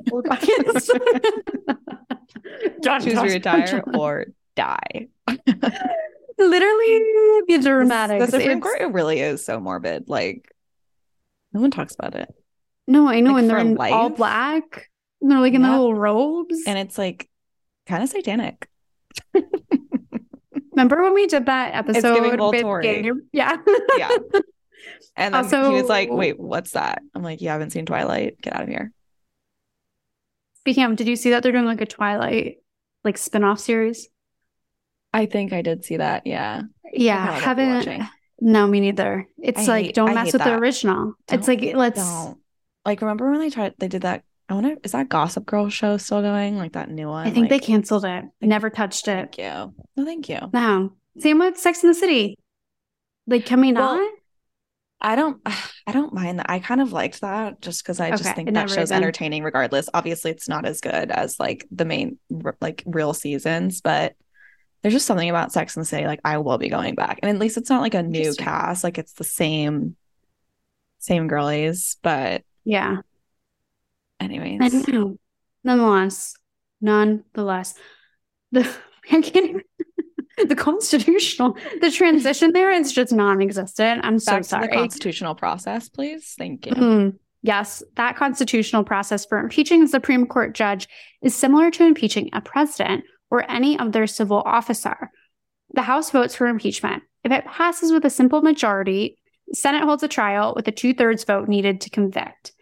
choose 3.04 3.14
to 3.14 3.22
retire 3.34 3.84
or 3.94 4.26
die. 4.56 5.08
Literally 6.38 7.44
the 7.48 7.60
dramatics. 7.62 8.26
The 8.26 8.40
Supreme 8.40 8.62
Court 8.62 8.82
it 8.82 8.92
really 8.92 9.20
is 9.20 9.46
so 9.46 9.60
morbid. 9.60 10.10
Like 10.10 10.52
no 11.54 11.62
one 11.62 11.72
talks 11.72 11.96
about 11.96 12.16
it. 12.16 12.34
No, 12.88 13.08
I 13.08 13.22
know. 13.22 13.34
Like, 13.34 13.42
and 13.42 13.50
they're 13.50 13.58
in 13.60 13.76
life. 13.76 13.94
all 13.94 14.10
black. 14.10 14.90
And 15.22 15.32
they're 15.32 15.40
like 15.40 15.54
in 15.54 15.62
yeah. 15.62 15.68
the 15.68 15.78
little 15.78 15.96
robes. 15.96 16.64
And 16.68 16.78
it's 16.78 16.98
like 16.98 17.30
kind 17.88 18.04
of 18.04 18.10
satanic. 18.10 18.68
Remember 20.72 21.02
when 21.02 21.14
we 21.14 21.28
did 21.28 21.46
that 21.46 21.74
episode 21.74 22.22
with 22.22 23.26
Yeah. 23.32 23.58
yeah. 23.98 24.10
And 25.18 25.34
then 25.34 25.46
also, 25.46 25.70
he 25.70 25.82
was 25.82 25.90
like, 25.90 26.10
wait, 26.12 26.38
what's 26.40 26.72
that? 26.72 27.02
I'm 27.16 27.24
like, 27.24 27.42
you 27.42 27.48
haven't 27.48 27.72
seen 27.72 27.86
Twilight? 27.86 28.40
Get 28.42 28.54
out 28.54 28.64
of 28.64 28.68
here. 28.68 28.92
Speaking 30.60 30.84
of, 30.84 30.96
did 30.98 31.08
you 31.08 31.16
see 31.16 31.30
that 31.30 31.42
they're 31.42 31.54
doing 31.54 31.66
like 31.66 31.82
a 31.82 31.86
Twilight 31.86 32.58
like 33.04 33.18
spin-off 33.18 33.60
series? 33.60 34.10
I 35.16 35.28
think 35.28 35.54
I 35.54 35.62
did 35.62 35.86
see 35.86 35.96
that. 35.96 36.28
Yeah. 36.28 36.64
Yeah. 36.92 37.40
Haven't. 37.40 38.04
No, 38.42 38.68
me 38.68 38.82
neither. 38.82 39.30
It's 39.42 39.62
I 39.62 39.66
like 39.66 39.86
hate, 39.86 39.96
don't 39.96 40.14
mess 40.14 40.34
with 40.34 40.44
that. 40.44 40.50
the 40.50 40.58
original. 40.58 41.14
Don't, 41.28 41.40
it's 41.40 41.48
like 41.48 41.62
let's. 41.74 42.02
Don't. 42.02 42.38
Like 42.84 43.00
remember 43.00 43.32
when 43.32 43.40
they 43.40 43.50
tried? 43.50 43.76
They 43.80 43.88
did 43.88 44.02
that. 44.02 44.24
I 44.50 44.56
wonder 44.56 44.76
is 44.84 44.92
that 44.92 45.08
Gossip 45.08 45.46
Girl 45.46 45.70
show 45.70 45.96
still 45.96 46.22
going? 46.22 46.58
Like 46.58 46.74
that 46.74 46.90
new 46.90 47.08
one? 47.08 47.26
I 47.26 47.32
think 47.32 47.50
like, 47.50 47.62
they 47.62 47.66
canceled 47.66 48.04
it. 48.04 48.26
I 48.26 48.46
never 48.46 48.70
touched 48.70 49.08
it. 49.08 49.34
Thank 49.34 49.38
you. 49.38 49.74
No, 49.96 50.06
thank 50.06 50.28
you. 50.28 50.40
No. 50.52 50.92
Same 51.18 51.40
with 51.40 51.58
Sex 51.58 51.82
in 51.82 51.90
the 51.90 51.96
City. 51.96 52.38
Like, 53.26 53.46
can 53.46 53.62
we 53.62 53.72
well, 53.72 53.96
not? 53.96 54.14
I 55.00 55.16
don't. 55.16 55.42
I 55.88 55.94
don't 55.94 56.14
mind 56.14 56.40
that. 56.40 56.50
I 56.50 56.60
kind 56.60 56.82
of 56.82 56.92
liked 56.92 57.22
that 57.22 57.62
just 57.62 57.84
because 57.84 58.02
I 58.02 58.12
just 58.12 58.36
think 58.36 58.54
that 58.54 58.70
show's 58.70 58.92
entertaining. 58.92 59.44
Regardless, 59.44 59.88
obviously, 59.94 60.32
it's 60.32 60.50
not 60.50 60.66
as 60.66 60.82
good 60.82 61.10
as 61.10 61.40
like 61.40 61.66
the 61.72 61.86
main 61.86 62.20
like 62.60 62.84
real 62.86 63.14
seasons, 63.14 63.80
but 63.80 64.16
there's 64.86 64.94
just 64.94 65.08
something 65.08 65.32
about 65.32 65.52
Sex 65.52 65.76
and 65.76 65.82
the 65.82 65.88
City 65.88 66.06
like 66.06 66.20
I 66.24 66.38
will 66.38 66.60
be 66.60 66.70
going 66.70 66.94
back. 66.94 67.18
And 67.24 67.32
at 67.32 67.40
least 67.40 67.58
it's 67.58 67.72
not 67.72 67.82
like 67.82 67.96
a 67.96 68.04
new 68.04 68.36
cast, 68.36 68.84
like 68.84 69.00
it's 69.00 69.14
the 69.14 69.24
same 69.24 69.96
same 71.00 71.28
girlies, 71.28 71.98
but 72.04 72.44
yeah. 72.66 72.98
Anyways. 74.20 74.60
I 74.62 74.70
don't 74.70 74.88
know. 74.88 75.18
Nonetheless, 75.64 76.36
nonetheless, 76.82 77.74
the 78.52 78.62
I 79.12 79.22
can't 79.22 79.64
the 80.48 80.56
constitutional 80.56 81.58
the 81.82 81.90
transition 81.90 82.52
there 82.54 82.72
is 82.72 82.92
just 82.92 83.12
non-existent. 83.12 84.02
I'm 84.06 84.20
so 84.20 84.44
sorry. 84.44 84.68
the 84.68 84.74
constitutional 84.74 85.34
process, 85.34 85.90
please. 85.90 86.36
Thank 86.38 86.68
you. 86.68 86.74
Mm, 86.74 87.18
yes, 87.42 87.82
that 87.96 88.18
constitutional 88.18 88.84
process 88.84 89.26
for 89.26 89.40
impeaching 89.40 89.82
a 89.82 89.88
Supreme 89.88 90.28
Court 90.28 90.54
judge 90.54 90.88
is 91.24 91.34
similar 91.34 91.72
to 91.72 91.84
impeaching 91.84 92.30
a 92.34 92.42
president, 92.42 93.04
or 93.30 93.50
any 93.50 93.78
other 93.78 94.08
civil 94.08 94.42
officer. 94.46 95.12
The 95.74 95.84
House 95.84 96.12
votes 96.12 96.36
for 96.36 96.48
impeachment. 96.48 97.04
If 97.24 97.32
it 97.32 97.46
passes 97.46 97.92
with 97.92 98.06
a 98.06 98.10
simple 98.10 98.42
majority, 98.42 99.18
Senate 99.54 99.84
holds 99.84 100.04
a 100.04 100.08
trial 100.08 100.54
with 100.56 100.68
a 100.68 100.72
two 100.72 100.94
thirds 100.94 101.24
vote 101.24 101.48
needed 101.48 101.82
to 101.82 101.90
convict. 101.90 102.54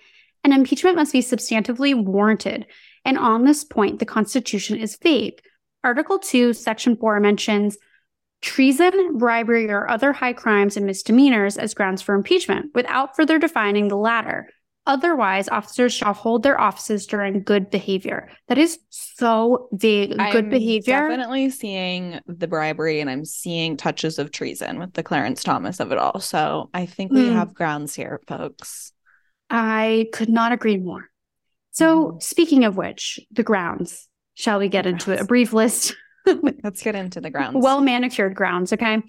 An 0.44 0.52
impeachment 0.52 0.96
must 0.96 1.14
be 1.14 1.22
substantively 1.22 1.96
warranted. 1.96 2.66
And 3.06 3.18
on 3.18 3.46
this 3.46 3.64
point, 3.64 4.00
the 4.00 4.06
Constitution 4.06 4.78
is 4.78 4.98
vague. 5.02 5.42
Article 5.84 6.20
2, 6.20 6.54
Section 6.54 6.96
4 6.96 7.20
mentions 7.20 7.78
treason, 8.42 9.18
bribery, 9.18 9.70
or 9.70 9.90
other 9.90 10.14
high 10.14 10.34
crimes 10.34 10.76
and 10.76 10.86
misdemeanors 10.86 11.58
as 11.58 11.74
grounds 11.74 12.02
for 12.02 12.14
impeachment 12.14 12.72
without 12.76 13.16
further 13.16 13.40
defining 13.40 13.88
the 13.88 13.98
latter. 13.98 14.50
Otherwise, 14.86 15.48
officers 15.48 15.94
shall 15.94 16.14
hold 16.14 16.44
their 16.44 16.60
offices 16.60 17.08
during 17.08 17.42
good 17.42 17.70
behavior. 17.70 18.30
That 18.50 18.58
is 18.58 18.80
so 18.90 19.70
vague. 19.72 20.12
Good 20.12 20.20
I'm 20.20 20.50
behavior. 20.50 21.08
Definitely 21.08 21.52
seeing 21.52 22.20
the 22.28 22.48
bribery 22.48 23.00
and 23.00 23.10
I'm 23.10 23.24
seeing 23.24 23.78
touches 23.78 24.20
of 24.20 24.32
treason 24.32 24.80
with 24.80 24.94
the 24.94 25.04
Clarence 25.04 25.42
Thomas 25.42 25.80
of 25.80 25.94
it 25.94 25.98
all. 25.98 26.20
So 26.20 26.70
I 26.74 26.86
think 26.86 27.14
we 27.14 27.30
mm. 27.30 27.34
have 27.34 27.54
grounds 27.54 27.96
here, 27.96 28.20
folks. 28.28 28.92
I 29.50 30.08
could 30.12 30.30
not 30.30 30.52
agree 30.52 30.78
more. 30.78 31.10
So, 31.72 32.12
mm. 32.12 32.24
speaking 32.24 32.66
of 32.66 32.76
which, 32.76 33.22
the 33.32 33.44
grounds, 33.44 34.10
shall 34.34 34.60
we 34.60 34.68
get 34.68 34.86
into 34.86 35.14
it? 35.14 35.22
A 35.22 35.26
brief 35.26 35.54
list. 35.54 35.96
Let's 36.26 36.84
get 36.84 36.96
into 36.96 37.22
the 37.22 37.30
grounds. 37.30 37.64
Well 37.64 37.80
manicured 37.80 38.36
grounds. 38.36 38.74
Okay 38.74 39.02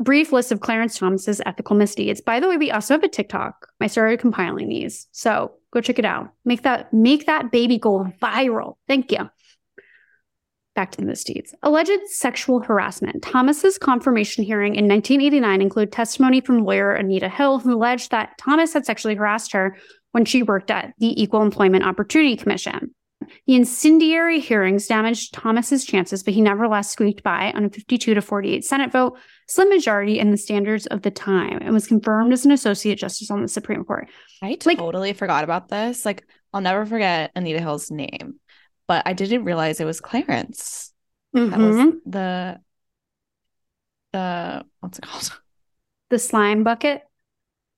brief 0.00 0.32
list 0.32 0.52
of 0.52 0.60
Clarence 0.60 0.98
Thomas's 0.98 1.40
ethical 1.46 1.76
misdeeds. 1.76 2.20
By 2.20 2.40
the 2.40 2.48
way, 2.48 2.56
we 2.56 2.70
also 2.70 2.94
have 2.94 3.04
a 3.04 3.08
TikTok. 3.08 3.68
I 3.80 3.86
started 3.86 4.20
compiling 4.20 4.68
these, 4.68 5.06
so 5.12 5.52
go 5.72 5.80
check 5.80 5.98
it 5.98 6.04
out. 6.04 6.30
Make 6.44 6.62
that 6.62 6.92
make 6.92 7.26
that 7.26 7.50
baby 7.50 7.78
go 7.78 8.12
viral. 8.20 8.76
Thank 8.88 9.12
you. 9.12 9.30
Back 10.74 10.90
to 10.92 10.98
the 10.98 11.06
misdeeds. 11.06 11.54
Alleged 11.62 12.08
sexual 12.08 12.60
harassment. 12.60 13.22
Thomas's 13.22 13.78
confirmation 13.78 14.42
hearing 14.42 14.74
in 14.74 14.88
1989 14.88 15.62
included 15.62 15.92
testimony 15.92 16.40
from 16.40 16.64
lawyer 16.64 16.92
Anita 16.92 17.28
Hill, 17.28 17.60
who 17.60 17.76
alleged 17.76 18.10
that 18.10 18.36
Thomas 18.38 18.72
had 18.72 18.84
sexually 18.84 19.14
harassed 19.14 19.52
her 19.52 19.76
when 20.10 20.24
she 20.24 20.42
worked 20.42 20.72
at 20.72 20.92
the 20.98 21.22
Equal 21.22 21.42
Employment 21.42 21.84
Opportunity 21.84 22.36
Commission. 22.36 22.92
The 23.46 23.54
incendiary 23.54 24.40
hearings 24.40 24.86
damaged 24.86 25.34
Thomas's 25.34 25.84
chances, 25.84 26.22
but 26.22 26.34
he 26.34 26.40
nevertheless 26.40 26.90
squeaked 26.90 27.22
by 27.22 27.52
on 27.54 27.64
a 27.64 27.70
52 27.70 28.14
to 28.14 28.20
48 28.20 28.64
Senate 28.64 28.92
vote, 28.92 29.18
slim 29.48 29.68
majority 29.68 30.18
in 30.18 30.30
the 30.30 30.36
standards 30.36 30.86
of 30.86 31.02
the 31.02 31.10
time, 31.10 31.58
and 31.60 31.72
was 31.72 31.86
confirmed 31.86 32.32
as 32.32 32.44
an 32.44 32.52
associate 32.52 32.98
justice 32.98 33.30
on 33.30 33.42
the 33.42 33.48
Supreme 33.48 33.84
Court. 33.84 34.08
I 34.42 34.54
totally 34.54 35.12
forgot 35.12 35.44
about 35.44 35.68
this. 35.68 36.04
Like, 36.04 36.24
I'll 36.52 36.60
never 36.60 36.86
forget 36.86 37.30
Anita 37.34 37.60
Hill's 37.60 37.90
name, 37.90 38.40
but 38.86 39.02
I 39.06 39.12
didn't 39.12 39.44
realize 39.44 39.80
it 39.80 39.84
was 39.84 40.00
Clarence. 40.00 40.92
Mm-hmm. 41.34 41.50
That 41.50 41.58
was 41.58 41.76
mm-hmm. 41.76 42.10
the 42.10 42.60
the 44.12 44.64
what's 44.80 44.98
it 44.98 45.04
called? 45.04 45.40
The 46.10 46.18
slime 46.18 46.62
bucket. 46.62 47.02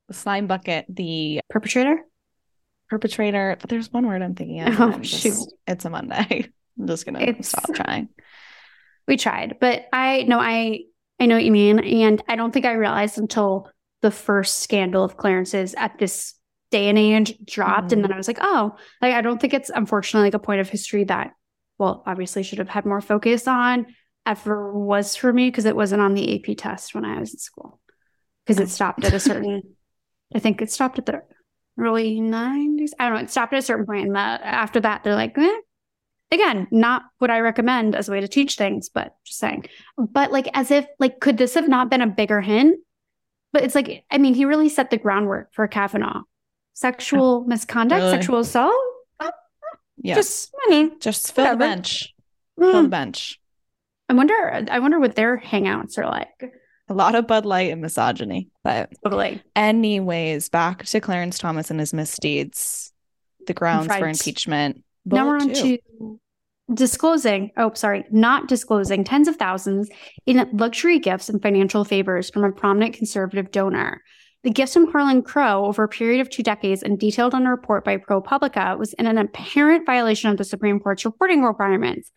The 0.09 0.14
slime 0.14 0.46
bucket. 0.46 0.85
The 0.88 1.40
perpetrator 1.48 2.04
perpetrator. 2.88 3.57
But 3.61 3.70
there's 3.70 3.92
one 3.92 4.07
word 4.07 4.22
I'm 4.22 4.35
thinking 4.35 4.61
of. 4.62 4.81
Oh, 4.81 4.99
just, 4.99 5.22
shoot. 5.22 5.53
It's 5.66 5.85
a 5.85 5.90
Monday. 5.90 6.51
I'm 6.79 6.87
just 6.87 7.07
gonna 7.07 7.42
stop 7.42 7.72
trying. 7.75 8.09
We 9.09 9.16
tried, 9.16 9.57
but 9.61 9.87
I 9.92 10.22
know 10.25 10.38
I 10.38 10.81
I 11.18 11.27
know 11.27 11.37
what 11.37 11.44
you 11.44 11.53
mean, 11.53 11.79
and 11.79 12.22
I 12.29 12.37
don't 12.37 12.53
think 12.53 12.66
I 12.66 12.72
realized 12.72 13.18
until 13.18 13.70
the 14.03 14.11
first 14.11 14.61
scandal 14.61 15.03
of 15.03 15.16
Clarence's 15.16 15.75
at 15.75 15.99
this 15.99 16.35
day 16.70 16.88
and 16.88 16.99
age 16.99 17.35
dropped, 17.44 17.87
mm-hmm. 17.87 17.94
and 17.94 18.05
then 18.05 18.12
I 18.12 18.16
was 18.16 18.29
like, 18.29 18.38
oh, 18.40 18.77
like 19.01 19.14
I 19.14 19.22
don't 19.22 19.40
think 19.40 19.55
it's 19.55 19.70
unfortunately 19.70 20.27
like 20.27 20.35
a 20.35 20.38
point 20.38 20.61
of 20.61 20.68
history 20.68 21.05
that, 21.05 21.33
well, 21.79 22.03
obviously 22.07 22.42
should 22.42 22.59
have 22.59 22.68
had 22.68 22.85
more 22.85 23.01
focus 23.01 23.49
on 23.49 23.87
ever 24.27 24.72
was 24.72 25.14
for 25.16 25.33
me 25.33 25.49
because 25.49 25.64
it 25.64 25.77
wasn't 25.77 26.03
on 26.03 26.14
the 26.14 26.35
AP 26.37 26.57
test 26.57 26.94
when 26.94 27.05
I 27.05 27.20
was 27.20 27.33
in 27.33 27.38
school 27.38 27.81
because 28.44 28.61
it 28.61 28.68
stopped 28.68 29.05
at 29.05 29.14
a 29.14 29.20
certain. 29.20 29.62
I 30.35 30.40
think 30.40 30.61
it 30.61 30.72
stopped 30.72 30.99
at 30.99 31.07
the 31.07 31.22
early 31.78 32.18
90s. 32.20 32.90
I 32.98 33.04
don't 33.06 33.14
know. 33.14 33.20
It 33.22 33.30
stopped 33.30 33.52
at 33.52 33.58
a 33.58 33.62
certain 33.62 33.86
point, 33.86 34.08
and 34.08 34.16
after 34.16 34.80
that, 34.80 35.04
they're 35.04 35.14
like, 35.14 35.36
eh. 35.38 35.56
again, 36.32 36.66
not 36.70 37.02
what 37.18 37.30
I 37.30 37.40
recommend 37.40 37.94
as 37.94 38.08
a 38.08 38.12
way 38.12 38.20
to 38.20 38.28
teach 38.28 38.56
things, 38.56 38.88
but 38.88 39.14
just 39.24 39.38
saying. 39.38 39.66
But 39.98 40.32
like, 40.32 40.48
as 40.54 40.70
if 40.70 40.86
like, 40.98 41.20
could 41.20 41.38
this 41.38 41.54
have 41.54 41.68
not 41.68 41.90
been 41.90 42.02
a 42.02 42.06
bigger 42.06 42.40
hint? 42.40 42.78
But 43.52 43.62
it's 43.64 43.74
like, 43.74 44.04
I 44.10 44.18
mean, 44.18 44.34
he 44.34 44.44
really 44.44 44.68
set 44.68 44.90
the 44.90 44.98
groundwork 44.98 45.54
for 45.54 45.66
Kavanaugh. 45.68 46.22
sexual 46.74 47.44
misconduct, 47.44 48.00
Really? 48.00 48.12
sexual 48.12 48.38
assault. 48.40 48.74
Yeah. 49.98 50.14
Just, 50.14 50.54
I 50.66 50.70
mean, 50.70 51.00
Just 51.00 51.32
fill 51.32 51.44
the 51.44 51.50
whatever. 51.56 51.58
bench. 51.76 52.14
Fill 52.58 52.82
the 52.82 52.88
mm. 52.88 52.90
bench. 52.90 53.40
I 54.08 54.12
wonder. 54.12 54.66
I 54.70 54.78
wonder 54.78 55.00
what 55.00 55.16
their 55.16 55.38
hangouts 55.38 55.98
are 55.98 56.06
like. 56.06 56.52
A 56.88 56.94
lot 56.94 57.14
of 57.14 57.27
Bud 57.27 57.44
Light 57.44 57.72
and 57.72 57.81
misogyny. 57.83 58.49
But 58.62 58.90
Totally. 59.03 59.42
anyways, 59.57 60.49
back 60.49 60.85
to 60.87 61.01
Clarence 61.01 61.38
Thomas 61.38 61.70
and 61.70 61.81
his 61.81 61.92
misdeeds. 61.92 62.92
The 63.46 63.55
grounds 63.55 63.87
for 63.87 63.92
Right. 63.92 64.05
impeachment. 64.11 64.83
now 65.05 65.27
we're 65.27 65.37
on 65.37 65.53
two. 65.53 65.79
to 65.79 66.20
disclosing. 66.75 67.51
Oh, 67.57 67.72
sorry, 67.75 68.05
not 68.11 68.49
disclosing 68.49 69.05
tens 69.05 69.29
of 69.29 69.37
thousands 69.37 69.88
in 70.27 70.49
luxury 70.53 70.99
gifts 70.99 71.29
and 71.29 71.40
financial 71.40 71.85
favors 71.85 72.31
from 72.31 72.44
a 72.44 72.51
prominent 72.53 72.94
conservative 72.94 73.51
donor. 73.53 74.03
The 74.42 74.51
gifts 74.51 74.75
from 74.75 74.90
Harlan 74.92 75.22
Crow 75.22 75.64
over 75.66 75.85
a 75.85 75.88
period 75.88 76.20
of 76.20 76.31
two 76.31 76.42
decades 76.42 76.83
and 76.83 76.99
detailed 76.99 77.35
in 77.35 77.46
a 77.46 77.51
report 77.51 77.85
by 77.85 77.96
ProPublica 77.96 78.79
was 78.79 78.92
in 78.94 79.07
an 79.07 79.18
apparent 79.18 79.87
violation 79.87 80.31
of 80.31 80.37
the 80.37 80.44
Supreme 80.44 80.79
Court's 80.79 81.05
reporting 81.05 81.42
requirements, 81.42 82.11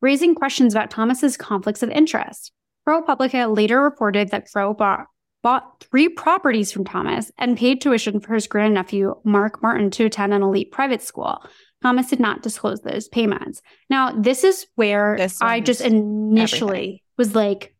raising 0.00 0.34
questions 0.34 0.74
about 0.74 0.90
Thomas's 0.90 1.36
conflicts 1.36 1.82
of 1.82 1.90
interest. 1.90 2.52
ProPublica 2.86 3.54
later 3.54 3.80
reported 3.80 4.30
that 4.30 4.50
Crow 4.50 4.74
bought, 4.74 5.06
bought 5.42 5.84
three 5.90 6.08
properties 6.08 6.72
from 6.72 6.84
Thomas 6.84 7.30
and 7.38 7.56
paid 7.56 7.80
tuition 7.80 8.20
for 8.20 8.34
his 8.34 8.46
grandnephew, 8.46 9.14
Mark 9.24 9.62
Martin, 9.62 9.90
to 9.92 10.04
attend 10.06 10.34
an 10.34 10.42
elite 10.42 10.70
private 10.72 11.02
school. 11.02 11.44
Thomas 11.82 12.06
did 12.08 12.20
not 12.20 12.42
disclose 12.42 12.80
those 12.80 13.08
payments. 13.08 13.60
Now, 13.90 14.12
this 14.12 14.42
is 14.44 14.66
where 14.74 15.16
This 15.18 15.40
I 15.42 15.60
just 15.60 15.80
initially 15.82 16.70
everything. 16.78 17.00
was 17.18 17.34
like, 17.34 17.74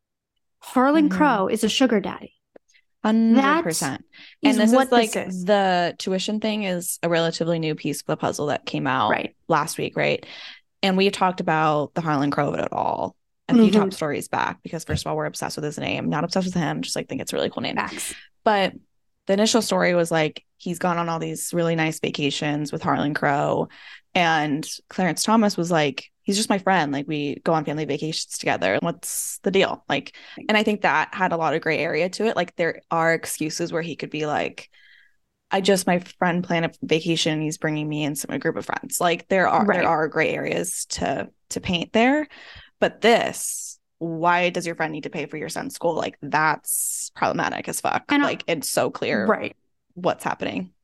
Harlan 0.60 1.08
Mhm. 1.08 1.16
Crow 1.16 1.48
is 1.48 1.64
a 1.64 1.68
sugar 1.68 2.00
daddy. 2.00 2.32
100%. 3.02 4.02
And 4.42 4.56
this 4.58 4.72
is 4.72 4.90
like 4.90 5.12
this 5.12 5.34
is. 5.34 5.44
the 5.44 5.94
tuition 5.98 6.40
thing 6.40 6.64
is 6.64 6.98
a 7.02 7.08
relatively 7.08 7.58
new 7.58 7.74
piece 7.74 8.00
of 8.00 8.06
the 8.06 8.16
puzzle 8.16 8.46
that 8.46 8.64
came 8.64 8.86
out 8.86 9.10
Right. 9.10 9.36
last 9.46 9.76
week, 9.76 9.94
right? 9.96 10.24
And 10.82 10.96
we 10.96 11.10
talked 11.10 11.40
about 11.40 11.92
the 11.94 12.00
Harlan 12.00 12.30
Crow 12.30 12.48
of 12.48 12.58
it 12.58 12.68
all 12.72 13.14
a 13.48 13.54
few 13.54 13.64
Mhm. 13.64 13.72
top 13.72 13.92
stories 13.92 14.28
back 14.28 14.62
because 14.62 14.84
first 14.84 15.04
of 15.04 15.10
all, 15.10 15.16
we're 15.16 15.26
obsessed 15.26 15.56
with 15.56 15.64
his 15.64 15.78
name. 15.78 16.08
Not 16.08 16.24
obsessed 16.24 16.46
with 16.46 16.54
him, 16.54 16.82
just 16.82 16.96
like 16.96 17.08
think 17.08 17.20
it's 17.20 17.32
a 17.32 17.36
really 17.36 17.50
cool 17.50 17.62
name. 17.62 17.76
Facts. 17.76 18.14
But 18.44 18.72
the 19.26 19.32
initial 19.34 19.62
story 19.62 19.94
was 19.94 20.10
like 20.10 20.44
he's 20.56 20.78
gone 20.78 20.98
on 20.98 21.08
all 21.08 21.18
these 21.18 21.52
really 21.52 21.74
nice 21.76 22.00
vacations 22.00 22.72
with 22.72 22.82
Harlan 22.82 23.14
Crow. 23.14 23.68
And 24.14 24.66
Clarence 24.88 25.22
Thomas 25.22 25.56
was 25.56 25.70
like, 25.70 26.04
he's 26.22 26.36
just 26.36 26.48
my 26.48 26.58
friend. 26.58 26.92
Like 26.92 27.06
we 27.08 27.40
go 27.44 27.52
on 27.52 27.64
family 27.64 27.84
vacations 27.84 28.38
together. 28.38 28.78
What's 28.80 29.38
the 29.42 29.50
deal? 29.50 29.84
Like, 29.88 30.16
and 30.48 30.56
I 30.56 30.62
think 30.62 30.82
that 30.82 31.14
had 31.14 31.32
a 31.32 31.36
lot 31.36 31.54
of 31.54 31.60
gray 31.62 31.78
area 31.78 32.08
to 32.10 32.26
it. 32.26 32.36
Like 32.36 32.54
there 32.56 32.80
are 32.90 33.12
excuses 33.12 33.72
where 33.72 33.82
he 33.82 33.96
could 33.96 34.10
be 34.10 34.24
like, 34.24 34.70
I 35.50 35.60
just 35.60 35.86
my 35.86 35.98
friend 36.18 36.42
planned 36.42 36.66
a 36.66 36.70
vacation. 36.82 37.42
He's 37.42 37.58
bringing 37.58 37.88
me 37.88 38.04
and 38.04 38.16
some 38.16 38.34
a 38.34 38.38
group 38.38 38.56
of 38.56 38.66
friends. 38.66 39.00
Like 39.00 39.28
there 39.28 39.48
are 39.48 39.64
Right. 39.64 39.80
there 39.80 39.88
are 39.88 40.08
gray 40.08 40.30
areas 40.30 40.86
to 40.90 41.28
to 41.50 41.60
paint 41.60 41.92
there. 41.92 42.26
But 42.84 43.00
this, 43.00 43.78
why 43.96 44.50
does 44.50 44.66
your 44.66 44.74
friend 44.74 44.92
need 44.92 45.04
to 45.04 45.08
pay 45.10 45.24
for 45.24 45.38
your 45.38 45.48
son's 45.48 45.74
school? 45.74 45.94
Like 45.94 46.18
that's 46.20 47.10
problematic 47.16 47.66
as 47.66 47.80
fuck. 47.80 48.04
And, 48.10 48.22
like 48.22 48.44
it's 48.46 48.68
so 48.68 48.90
clear 48.90 49.24
Right. 49.24 49.56
what's 49.94 50.22
happening. 50.22 50.74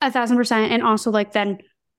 A 0.00 0.10
thousand 0.10 0.36
percent. 0.36 0.72
And 0.72 0.82
also, 0.82 1.12
like, 1.12 1.30
then 1.32 1.58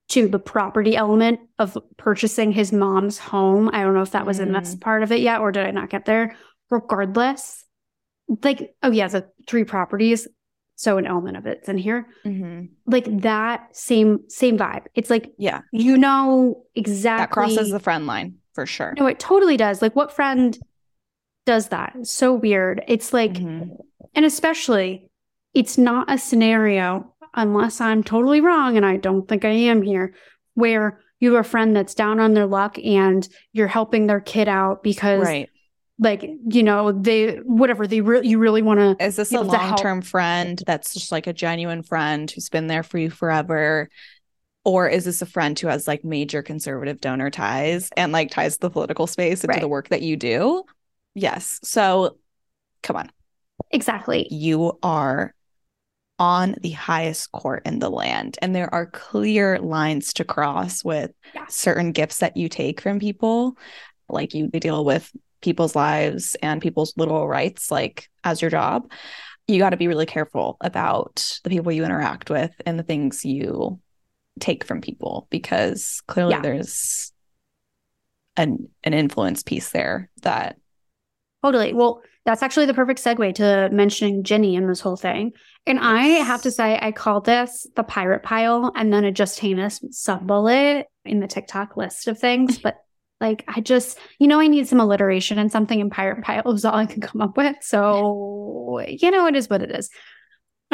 to 0.09 0.27
the 0.27 0.39
property 0.39 0.97
element 0.97 1.39
of 1.57 1.77
purchasing 1.95 2.51
his 2.51 2.73
mom's 2.73 3.17
home. 3.17 3.69
I 3.71 3.83
don't 3.83 3.93
know 3.93 4.01
if 4.01 4.11
that 4.11 4.25
was 4.25 4.41
in 4.41 4.51
this 4.51 4.75
Mm. 4.75 4.81
part 4.81 5.03
of 5.03 5.13
it 5.13 5.21
yet, 5.21 5.39
or 5.39 5.53
did 5.53 5.65
I 5.65 5.71
not 5.71 5.89
get 5.89 6.03
there? 6.03 6.35
Regardless, 6.69 7.63
like, 8.43 8.75
oh, 8.83 8.91
yeah, 8.91 9.07
the 9.07 9.29
three 9.47 9.63
properties. 9.63 10.27
So 10.75 10.97
an 10.97 11.05
element 11.07 11.37
of 11.37 11.45
it's 11.45 11.69
in 11.69 11.77
here. 11.77 12.07
Like 12.85 13.21
that 13.21 13.73
same 13.73 14.27
same 14.27 14.57
vibe. 14.57 14.87
It's 14.95 15.09
like 15.09 15.31
Yeah, 15.37 15.61
you 15.71 15.97
know 15.97 16.65
exactly 16.75 17.21
that 17.23 17.29
crosses 17.31 17.71
the 17.71 17.79
friend 17.79 18.05
line 18.05 18.39
for 18.53 18.65
sure. 18.65 18.93
No, 18.97 19.07
it 19.07 19.19
totally 19.19 19.57
does. 19.57 19.81
Like, 19.81 19.95
what 19.95 20.11
friend 20.13 20.57
does 21.45 21.69
that? 21.69 21.93
It's 21.99 22.11
so 22.11 22.33
weird. 22.33 22.83
It's 22.87 23.11
like, 23.13 23.33
Mhm. 23.33 23.77
and 24.15 24.25
especially, 24.25 25.09
it's 25.53 25.77
not 25.77 26.11
a 26.11 26.17
scenario, 26.17 27.13
unless 27.33 27.81
I'm 27.81 28.03
totally 28.03 28.41
wrong, 28.41 28.77
and 28.77 28.85
I 28.85 28.97
don't 28.97 29.27
think 29.27 29.43
I 29.45 29.49
am 29.49 29.81
here, 29.81 30.13
where 30.53 30.99
you 31.19 31.33
have 31.33 31.45
a 31.45 31.49
friend 31.49 31.75
that's 31.75 31.93
down 31.95 32.19
on 32.19 32.33
their 32.33 32.45
luck 32.45 32.77
and 32.83 33.27
you're 33.53 33.67
helping 33.67 34.07
their 34.07 34.19
kid 34.19 34.47
out 34.47 34.83
because, 34.83 35.23
Right. 35.25 35.49
like, 35.99 36.23
you 36.49 36.63
know, 36.63 36.91
they, 36.91 37.37
whatever, 37.37 37.87
they 37.87 38.01
really, 38.01 38.27
you 38.27 38.39
really 38.39 38.61
want 38.61 38.79
to. 38.79 39.03
Is 39.05 39.15
this 39.15 39.31
a 39.31 39.35
able 39.39 39.51
to 39.51 39.57
help. 39.57 39.71
long 39.71 39.77
term 39.77 40.01
friend 40.01 40.61
that's 40.65 40.93
just 40.93 41.11
like 41.11 41.27
a 41.27 41.33
genuine 41.33 41.81
friend 41.83 42.29
who's 42.29 42.49
been 42.49 42.67
there 42.67 42.83
for 42.83 42.97
you 42.97 43.09
forever? 43.09 43.89
Or 44.65 44.87
is 44.87 45.05
this 45.05 45.21
a 45.21 45.25
friend 45.25 45.59
who 45.59 45.67
has 45.67 45.87
like 45.87 46.05
major 46.05 46.41
conservative 46.41 47.01
donor 47.01 47.29
ties 47.29 47.89
and 47.97 48.11
like 48.11 48.31
ties 48.31 48.53
to 48.53 48.61
the 48.61 48.69
political 48.69 49.07
space 49.07 49.43
and 49.43 49.49
to 49.49 49.55
Right. 49.55 49.61
the 49.61 49.67
work 49.67 49.89
that 49.89 50.01
you 50.01 50.15
do? 50.15 50.63
Yes. 51.15 51.59
So 51.63 52.17
come 52.81 52.95
on. 52.95 53.11
Exactly. 53.71 54.27
You 54.31 54.77
are 54.81 55.33
on 56.19 56.55
the 56.61 56.71
highest 56.71 57.31
court 57.31 57.63
in 57.65 57.79
the 57.79 57.89
land, 57.89 58.37
and 58.41 58.55
there 58.55 58.73
are 58.73 58.85
clear 58.85 59.59
lines 59.59 60.13
to 60.13 60.23
cross 60.23 60.83
with 60.83 61.11
Yeah. 61.33 61.45
certain 61.49 61.91
gifts 61.91 62.19
that 62.19 62.37
you 62.37 62.47
take 62.49 62.79
from 62.79 62.99
people. 62.99 63.57
Like 64.07 64.33
you 64.33 64.47
deal 64.47 64.85
with 64.85 65.11
people's 65.41 65.75
lives 65.75 66.35
and 66.41 66.61
people's 66.61 66.93
literal 66.95 67.27
rights, 67.27 67.71
like 67.71 68.09
as 68.23 68.41
your 68.41 68.51
job. 68.51 68.89
You 69.47 69.57
got 69.59 69.71
to 69.71 69.77
be 69.77 69.87
really 69.87 70.05
careful 70.05 70.55
about 70.61 71.39
the 71.43 71.49
people 71.49 71.71
you 71.71 71.83
interact 71.83 72.29
with 72.29 72.51
and 72.65 72.79
the 72.79 72.83
things 72.83 73.25
you 73.25 73.79
take 74.39 74.63
from 74.63 74.81
people 74.81 75.27
because 75.29 76.01
clearly 76.07 76.31
Yeah. 76.31 76.41
there's 76.41 77.11
an 78.35 78.69
an 78.83 78.93
influence 78.93 79.43
piece 79.43 79.69
there 79.71 80.09
that 80.21 80.57
Totally. 81.43 81.73
Well, 81.73 82.01
that's 82.23 82.41
actually 82.41 82.67
the 82.67 82.73
perfect 82.73 83.03
segue 83.03 83.35
to 83.35 83.69
mentioning 83.69 84.23
Ginni 84.23 84.53
in 84.53 84.65
this 84.65 84.79
whole 84.79 84.95
thing. 84.95 85.33
And 85.67 85.77
I 85.77 86.03
have 86.03 86.41
to 86.43 86.51
say, 86.51 86.79
I 86.81 86.93
called 86.93 87.25
this 87.25 87.67
the 87.75 87.83
pirate 87.83 88.23
pile 88.23 88.71
and 88.77 88.93
then 88.93 89.03
a 89.03 89.11
just 89.11 89.41
heinous 89.41 89.83
sub 89.91 90.25
bullet 90.25 90.87
in 91.03 91.19
the 91.19 91.27
TikTok 91.27 91.75
list 91.75 92.07
of 92.07 92.17
things. 92.17 92.59
But 92.59 92.77
like, 93.19 93.43
I 93.49 93.59
just, 93.59 93.99
you 94.19 94.27
know, 94.27 94.39
I 94.39 94.47
need 94.47 94.69
some 94.69 94.79
alliteration 94.79 95.37
and 95.37 95.51
something 95.51 95.81
in 95.81 95.89
pirate 95.89 96.23
pile 96.23 96.49
is 96.53 96.63
all 96.63 96.75
I 96.75 96.85
can 96.85 97.01
come 97.01 97.19
up 97.19 97.35
with. 97.35 97.57
So, 97.59 98.79
you 98.87 99.11
know, 99.11 99.27
it 99.27 99.35
is 99.35 99.49
what 99.49 99.61
it 99.61 99.71
is. 99.71 99.89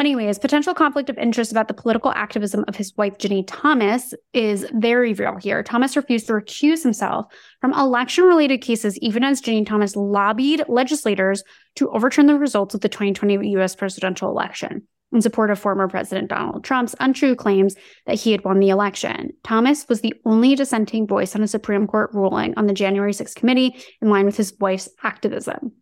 Anyways, 0.00 0.38
potential 0.38 0.72
conflict 0.72 1.10
of 1.10 1.18
interest 1.18 1.52
about 1.52 1.68
the 1.68 1.74
political 1.74 2.10
activism 2.12 2.64
of 2.68 2.74
his 2.74 2.96
wife, 2.96 3.18
Ginni 3.18 3.44
Thomas, 3.46 4.14
is 4.32 4.66
very 4.72 5.12
real 5.12 5.36
here. 5.36 5.62
Thomas 5.62 5.94
refused 5.94 6.28
to 6.28 6.32
recuse 6.32 6.82
himself 6.82 7.26
from 7.60 7.74
election 7.74 8.24
related 8.24 8.62
cases, 8.62 8.96
even 9.00 9.22
as 9.22 9.42
Ginni 9.42 9.66
Thomas 9.66 9.96
lobbied 9.96 10.64
legislators 10.68 11.44
to 11.74 11.90
overturn 11.90 12.28
the 12.28 12.38
results 12.38 12.74
of 12.74 12.80
the 12.80 12.88
2020 12.88 13.46
US 13.58 13.76
presidential 13.76 14.30
election 14.30 14.88
in 15.12 15.20
support 15.20 15.50
of 15.50 15.58
former 15.58 15.86
President 15.86 16.30
Donald 16.30 16.64
Trump's 16.64 16.94
untrue 16.98 17.34
claims 17.34 17.74
that 18.06 18.18
he 18.18 18.32
had 18.32 18.42
won 18.42 18.58
the 18.58 18.70
election. 18.70 19.32
Thomas 19.44 19.86
was 19.86 20.00
the 20.00 20.14
only 20.24 20.54
dissenting 20.54 21.06
voice 21.06 21.36
on 21.36 21.42
a 21.42 21.48
Supreme 21.48 21.86
Court 21.86 22.08
ruling 22.14 22.54
on 22.56 22.66
the 22.66 22.72
January 22.72 23.12
6th 23.12 23.34
committee 23.34 23.76
in 24.00 24.08
line 24.08 24.24
with 24.24 24.38
his 24.38 24.54
wife's 24.60 24.88
activism. 25.02 25.72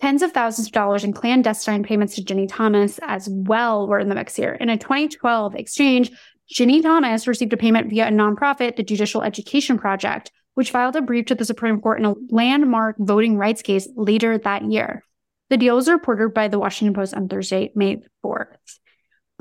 Tens 0.00 0.20
of 0.22 0.32
thousands 0.32 0.68
of 0.68 0.72
dollars 0.72 1.04
in 1.04 1.12
clandestine 1.12 1.82
payments 1.82 2.14
to 2.16 2.22
Ginni 2.22 2.46
Thomas 2.48 3.00
as 3.02 3.28
well 3.30 3.86
were 3.88 3.98
in 3.98 4.08
the 4.10 4.14
mix 4.14 4.36
here. 4.36 4.52
In 4.52 4.68
a 4.68 4.76
2012 4.76 5.54
exchange, 5.54 6.10
Ginni 6.54 6.82
Thomas 6.82 7.26
received 7.26 7.52
a 7.54 7.56
payment 7.56 7.88
via 7.88 8.08
a 8.08 8.10
nonprofit, 8.10 8.76
the 8.76 8.82
Judicial 8.82 9.22
Education 9.22 9.78
Project, 9.78 10.30
which 10.54 10.70
filed 10.70 10.96
a 10.96 11.02
brief 11.02 11.26
to 11.26 11.34
the 11.34 11.44
Supreme 11.46 11.80
Court 11.80 11.98
in 11.98 12.04
a 12.04 12.14
landmark 12.30 12.96
voting 12.98 13.36
rights 13.38 13.62
case 13.62 13.88
later 13.96 14.36
that 14.38 14.70
year. 14.70 15.02
The 15.48 15.56
deal 15.56 15.76
was 15.76 15.88
reported 15.88 16.34
by 16.34 16.48
the 16.48 16.58
Washington 16.58 16.94
Post 16.94 17.14
on 17.14 17.28
Thursday, 17.28 17.72
May 17.74 18.02
4th. 18.24 18.56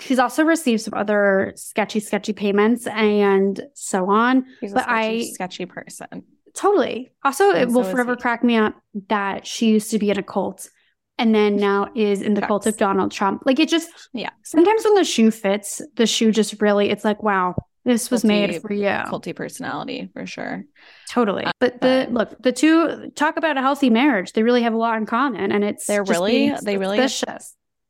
She's 0.02 0.20
also 0.20 0.44
received 0.44 0.82
some 0.82 0.94
other 0.94 1.54
sketchy, 1.56 2.00
sketchy 2.00 2.34
payments 2.34 2.86
and 2.88 3.62
so 3.76 4.10
on. 4.10 4.46
he's 4.62 4.72
a 4.72 4.76
But 4.76 4.84
sketchy, 4.84 5.20
I- 5.22 5.24
sketchy 5.34 5.66
person. 5.66 6.24
Totally. 6.56 7.12
Also, 7.24 7.50
it 7.50 7.64
And 7.64 7.76
will 7.76 7.84
so 7.84 7.90
is 7.90 7.94
forever 7.94 8.16
crack 8.16 8.44
me 8.44 8.56
up 8.56 8.76
that 9.10 9.46
she 9.46 9.68
used 9.70 9.92
to 9.92 10.00
be 10.00 10.10
in 10.10 10.18
a 10.18 10.24
cult 10.24 10.70
and 11.18 11.34
then 11.36 11.56
now 11.58 11.90
is 11.96 12.22
in 12.22 12.34
the 12.34 12.42
cult 12.42 12.66
of 12.66 12.78
Donald 12.78 13.12
Trump. 13.12 13.44
Like 13.46 13.60
it 13.60 13.70
just, 13.70 13.90
Yeah. 14.14 14.30
Sometimes 14.44 14.84
when 14.84 14.96
the 14.96 15.04
shoe 15.04 15.32
fits, 15.32 15.82
the 15.96 16.06
shoe 16.06 16.32
just 16.32 16.62
really, 16.62 16.90
it's 16.90 17.04
like, 17.06 17.22
wow, 17.24 17.56
this 17.84 18.10
was 18.10 18.26
made 18.26 18.62
for 18.62 18.74
you. 18.74 18.86
Culty 18.88 19.36
personality 19.36 20.10
for 20.14 20.26
sure. 20.26 20.64
Totally. 21.10 21.44
Uh, 21.46 21.52
but 21.60 21.80
the 21.82 22.08
but- 22.10 22.30
look, 22.32 22.42
the 22.42 22.52
two 22.52 23.12
talk 23.16 23.38
about 23.38 23.58
a 23.58 23.62
healthy 23.62 23.90
marriage. 23.90 24.34
They 24.34 24.44
really 24.44 24.64
have 24.64 24.74
a 24.74 24.78
lot 24.78 24.98
in 24.98 25.06
common, 25.06 25.52
and 25.52 25.64
it's 25.64 25.86
They're 25.86 26.04
really- 26.04 26.54
they 26.64 26.78
really-. 26.78 26.98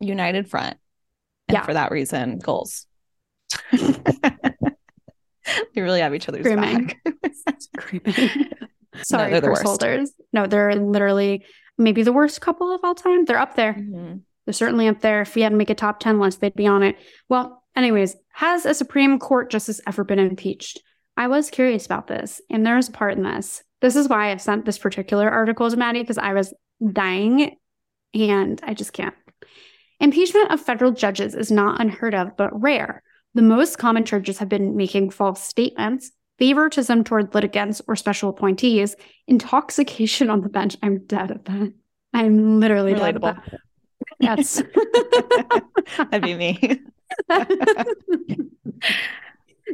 United 0.02 0.50
front. 0.50 0.78
And 1.48 1.56
Yeah. 1.58 1.64
for 1.66 1.74
that 1.74 1.92
reason, 1.92 2.40
goals. 2.40 2.86
they 5.76 5.82
really 5.82 6.00
have 6.02 6.14
each 6.16 6.28
other's 6.30 6.46
Screaming. 6.46 6.88
back. 7.06 7.32
Screaming. 7.60 8.52
Sorry, 9.04 9.32
they're 9.32 9.42
the 9.42 9.50
worst. 9.50 9.64
holders. 9.64 10.12
No, 10.34 10.48
they're 10.48 10.76
literally 10.76 11.46
maybe 11.78 12.04
the 12.04 12.14
worst 12.14 12.40
couple 12.42 12.74
of 12.74 12.82
all 12.84 12.96
time. 12.96 13.26
They're 13.26 13.38
up 13.40 13.56
there. 13.56 13.74
Mhm. 13.74 14.22
They're 14.46 14.54
certainly 14.54 14.88
up 14.88 15.02
there. 15.02 15.22
If 15.22 15.36
we 15.36 15.42
had 15.42 15.50
to 15.50 15.56
make 15.58 15.70
a 15.70 15.76
top 15.76 16.00
10 16.00 16.20
list, 16.20 16.40
they'd 16.40 16.54
be 16.56 16.68
on 16.68 16.84
it. 16.84 16.96
Well, 17.30 17.62
Anyways, 17.76 18.16
has 18.32 18.66
a 18.66 18.74
Supreme 18.74 19.20
Court 19.20 19.52
justice 19.52 19.82
ever 19.86 20.06
been 20.06 20.18
impeached? 20.18 20.82
I 21.18 21.28
was 21.28 21.50
curious 21.50 21.86
about 21.86 22.08
this, 22.08 22.40
and 22.50 22.66
there's 22.66 22.88
a 22.88 22.94
part 22.94 23.18
in 23.18 23.24
this. 23.24 23.62
This 23.82 23.98
is 23.98 24.08
why 24.08 24.32
I've 24.32 24.42
sent 24.42 24.64
this 24.64 24.78
particular 24.78 25.30
article 25.30 25.70
to 25.70 25.76
Maddie 25.76 26.00
because 26.00 26.18
I 26.18 26.32
was 26.32 26.54
dying 26.94 27.58
and 28.14 28.62
I 28.64 28.74
just 28.76 28.94
can't. 28.94 29.14
Impeachment 30.00 30.52
of 30.52 30.62
federal 30.62 30.92
judges 30.92 31.36
is 31.36 31.52
not 31.52 31.82
unheard 31.82 32.16
of, 32.16 32.38
but 32.38 32.58
rare. 32.62 33.04
The 33.36 33.42
most 33.42 33.78
common 33.78 34.06
charges 34.06 34.38
have 34.40 34.48
been 34.48 34.78
making 34.78 35.10
false 35.10 35.44
statements, 35.44 36.12
favoritism 36.40 37.04
toward 37.04 37.36
litigants 37.36 37.82
or 37.86 37.98
special 37.98 38.30
appointees, 38.30 38.96
intoxication 39.28 40.30
on 40.30 40.40
the 40.40 40.48
bench. 40.48 40.78
I'm 40.82 41.00
dead 41.06 41.32
at 41.32 41.44
that. 41.46 41.74
I'm 42.14 42.62
literally 42.62 42.94
Relatable. 42.94 43.22
dead 43.22 43.38
at 43.38 43.52
that. 43.52 43.60
That's 44.20 44.64
that'd 45.98 46.22
be 46.22 46.36
me. 46.36 46.80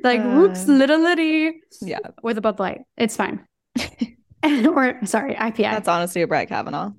like, 0.04 0.20
uh, 0.20 0.32
whoops, 0.32 0.68
little 0.68 1.00
litty. 1.00 1.62
Yeah. 1.82 2.00
With 2.24 2.40
a 2.40 2.42
Bud 2.42 2.60
Light. 2.60 2.82
It's 2.98 3.16
fine. 3.16 3.46
or 4.44 5.00
sorry, 5.06 5.36
IPA. 5.36 5.58
That's 5.58 5.88
honestly 5.88 6.24
a 6.24 6.28
Brett 6.28 6.50
Kavanaugh. 6.50 6.94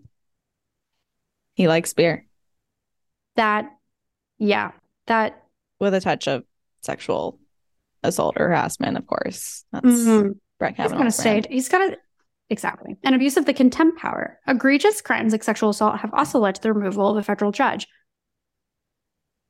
He 1.54 1.66
likes 1.66 1.92
beer. 1.92 2.24
That, 3.34 3.68
yeah, 4.38 4.70
that 5.06 5.42
with 5.80 5.94
a 5.94 6.00
touch 6.00 6.28
of 6.28 6.44
sexual 6.82 7.38
assault 8.02 8.36
or 8.38 8.48
harassment, 8.48 8.96
of 8.96 9.06
course. 9.06 9.64
That's 9.72 9.86
mm-hmm. 9.86 10.32
Brett 10.58 10.76
Kavanaugh. 10.76 11.04
He's 11.04 11.20
gonna 11.22 11.42
stay. 11.42 11.42
He's 11.48 11.68
gonna 11.68 11.96
exactly. 12.50 12.96
And 13.02 13.14
abuse 13.14 13.36
of 13.36 13.46
the 13.46 13.54
contempt 13.54 13.98
power. 13.98 14.38
Egregious 14.46 15.00
crimes 15.00 15.32
like 15.32 15.42
sexual 15.42 15.70
assault 15.70 15.98
have 16.00 16.12
also 16.12 16.38
led 16.38 16.56
to 16.56 16.62
the 16.62 16.72
removal 16.72 17.10
of 17.10 17.16
a 17.16 17.22
federal 17.22 17.52
judge. 17.52 17.86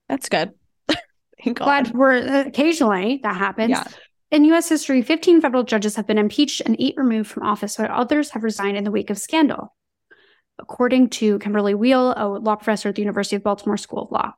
That's 0.09 0.29
good. 0.29 0.53
Glad 1.55 1.93
we're 1.93 2.47
occasionally 2.47 3.21
that 3.23 3.37
happens. 3.37 3.71
Yeah. 3.71 3.85
In 4.31 4.47
U.S. 4.47 4.71
history, 4.71 5.03
15 5.03 5.43
federal 5.43 5.63
judges 5.63 5.97
have 5.97 6.07
been 6.07 6.17
impeached 6.17 6.63
and 6.65 6.75
eight 6.79 6.95
removed 6.97 7.31
from 7.31 7.43
office, 7.43 7.79
while 7.79 7.89
others 7.91 8.31
have 8.31 8.43
resigned 8.43 8.79
in 8.79 8.85
the 8.85 8.91
wake 8.91 9.11
of 9.11 9.19
scandal, 9.19 9.77
according 10.59 11.11
to 11.11 11.39
Kimberly 11.39 11.75
Wehle, 11.75 12.15
a 12.17 12.27
law 12.27 12.57
professor 12.57 12.89
at 12.89 12.95
the 12.95 13.03
University 13.03 13.37
of 13.37 13.43
Baltimore 13.43 13.77
School 13.77 14.05
of 14.05 14.11
Law. 14.11 14.33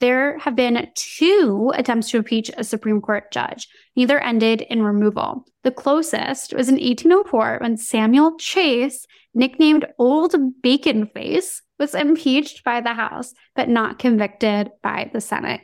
There 0.00 0.38
have 0.38 0.54
been 0.54 0.88
two 0.94 1.72
attempts 1.74 2.10
to 2.10 2.18
impeach 2.18 2.50
a 2.56 2.62
Supreme 2.62 3.00
Court 3.00 3.32
judge. 3.32 3.66
Neither 3.96 4.20
ended 4.20 4.60
in 4.62 4.82
removal. 4.82 5.44
The 5.64 5.72
closest 5.72 6.54
was 6.54 6.68
in 6.68 6.76
1804 6.76 7.58
when 7.60 7.76
Samuel 7.76 8.36
Chase, 8.38 9.06
nicknamed 9.34 9.86
Old 9.98 10.36
Bacon 10.62 11.06
Face, 11.06 11.62
was 11.80 11.94
impeached 11.94 12.62
by 12.62 12.80
the 12.80 12.94
House, 12.94 13.34
but 13.56 13.68
not 13.68 13.98
convicted 13.98 14.70
by 14.82 15.10
the 15.12 15.20
Senate. 15.20 15.62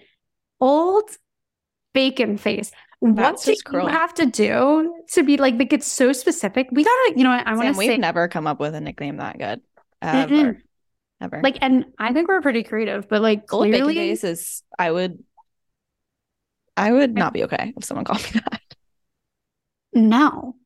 Old 0.61 1.09
Bacon 1.93 2.37
Face. 2.37 2.73
That's 3.01 3.47
what 3.47 3.57
do 3.71 3.79
you 3.79 3.87
have 3.87 4.15
to 4.15 4.27
do 4.27 5.05
to 5.13 5.23
be 5.23 5.37
like 5.37 5.55
make 5.55 5.73
it 5.73 5.85
so 5.85 6.13
specific? 6.13 6.69
We 6.73 6.83
gotta, 6.83 7.13
you 7.17 7.23
know, 7.23 7.31
what, 7.31 7.47
I 7.47 7.55
want 7.55 7.69
to 7.69 7.75
say 7.75 7.91
we've 7.91 8.01
never 8.01 8.29
come 8.29 8.47
up 8.47 8.59
with 8.59 8.75
a 8.75 8.81
nickname 8.81 9.19
that 9.19 9.39
good 9.39 9.61
ever. 10.03 10.33
Mm-mm 10.33 10.61
ever. 11.25 11.41
Like, 11.43 11.59
and 11.61 11.87
I 11.99 12.13
think 12.13 12.29
we're 12.29 12.41
pretty 12.41 12.63
creative, 12.63 13.09
but 13.09 13.23
like 13.23 13.47
Gold 13.47 13.67
clearly, 13.69 13.95
face 13.95 14.25
is 14.25 14.63
I 14.79 14.91
would, 14.91 15.23
I 16.77 16.93
would 16.93 17.15
not 17.15 17.33
be 17.33 17.45
okay 17.45 17.73
if 17.77 17.85
someone 17.85 18.05
called 18.05 18.23
me 18.23 18.41
that. 18.51 18.61
No. 19.93 20.57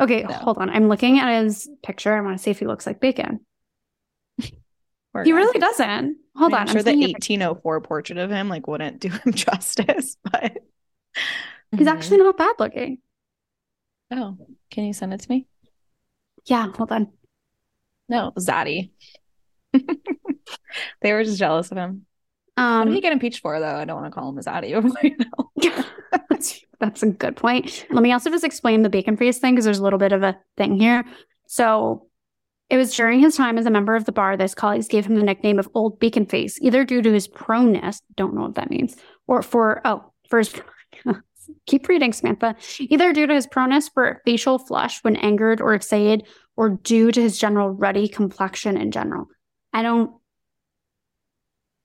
Okay, 0.00 0.22
no. 0.22 0.32
hold 0.32 0.58
on. 0.58 0.70
I'm 0.70 0.88
looking 0.88 1.18
at 1.18 1.42
his 1.42 1.68
picture. 1.82 2.12
I 2.12 2.20
want 2.20 2.36
to 2.36 2.42
see 2.42 2.50
if 2.50 2.58
he 2.58 2.66
looks 2.66 2.86
like 2.86 3.00
bacon. 3.00 3.40
he 4.38 4.52
really 5.32 5.58
doesn't. 5.58 6.16
Hold 6.36 6.54
I 6.54 6.56
mean, 6.56 6.60
on. 6.62 6.68
I'm 6.68 6.72
sure 6.72 6.82
the 6.82 6.90
1804 6.90 7.80
portrait 7.82 8.18
of 8.18 8.30
him 8.30 8.48
like 8.48 8.66
wouldn't 8.66 9.00
do 9.00 9.08
him 9.08 9.20
justice, 9.32 10.16
but 10.24 10.58
he's 11.70 11.80
mm-hmm. 11.80 11.88
actually 11.88 12.18
not 12.18 12.36
bad 12.36 12.54
looking. 12.58 12.98
Oh, 14.10 14.36
can 14.70 14.84
you 14.84 14.92
send 14.92 15.14
it 15.14 15.20
to 15.20 15.30
me? 15.30 15.46
Yeah, 16.44 16.70
hold 16.72 16.92
on. 16.92 17.08
No, 18.08 18.32
Zaddy. 18.38 18.90
they 21.02 21.12
were 21.12 21.24
just 21.24 21.38
jealous 21.38 21.70
of 21.70 21.78
him. 21.78 22.06
Um, 22.56 22.80
what 22.80 22.84
did 22.86 22.94
he 22.94 23.00
get 23.00 23.12
impeached 23.12 23.40
for, 23.40 23.58
though? 23.58 23.76
I 23.76 23.84
don't 23.84 24.00
want 24.00 24.12
to 24.12 24.18
call 24.18 24.28
him 24.28 24.38
a 24.38 24.42
zaddy. 24.42 24.72
that's, 26.30 26.60
that's 26.80 27.02
a 27.02 27.06
good 27.06 27.36
point. 27.36 27.86
Let 27.90 28.02
me 28.02 28.12
also 28.12 28.30
just 28.30 28.44
explain 28.44 28.82
the 28.82 28.90
bacon 28.90 29.16
face 29.16 29.38
thing 29.38 29.54
because 29.54 29.64
there's 29.64 29.78
a 29.78 29.82
little 29.82 29.98
bit 29.98 30.12
of 30.12 30.22
a 30.22 30.38
thing 30.56 30.78
here. 30.78 31.04
So 31.46 32.08
it 32.68 32.76
was 32.76 32.94
during 32.94 33.20
his 33.20 33.36
time 33.36 33.58
as 33.58 33.66
a 33.66 33.70
member 33.70 33.94
of 33.94 34.04
the 34.04 34.12
bar 34.12 34.36
that 34.36 34.42
his 34.42 34.54
colleagues 34.54 34.88
gave 34.88 35.06
him 35.06 35.14
the 35.14 35.22
nickname 35.22 35.58
of 35.58 35.68
Old 35.74 35.98
Bacon 35.98 36.26
Face, 36.26 36.58
either 36.60 36.84
due 36.84 37.02
to 37.02 37.12
his 37.12 37.28
proneness, 37.28 38.00
don't 38.16 38.34
know 38.34 38.42
what 38.42 38.54
that 38.54 38.70
means, 38.70 38.96
or 39.26 39.42
for, 39.42 39.80
oh, 39.84 40.10
for 40.28 40.38
his, 40.38 40.54
keep 41.66 41.88
reading, 41.88 42.12
Samantha, 42.12 42.56
either 42.78 43.12
due 43.12 43.26
to 43.26 43.34
his 43.34 43.46
proneness 43.46 43.90
for 43.92 44.22
facial 44.24 44.58
flush 44.58 45.02
when 45.04 45.16
angered 45.16 45.60
or 45.60 45.74
excited, 45.74 46.26
or 46.56 46.70
due 46.70 47.12
to 47.12 47.20
his 47.20 47.38
general 47.38 47.70
ruddy 47.70 48.08
complexion 48.08 48.76
in 48.76 48.90
general. 48.90 49.26
I 49.72 49.82
don't. 49.82 50.12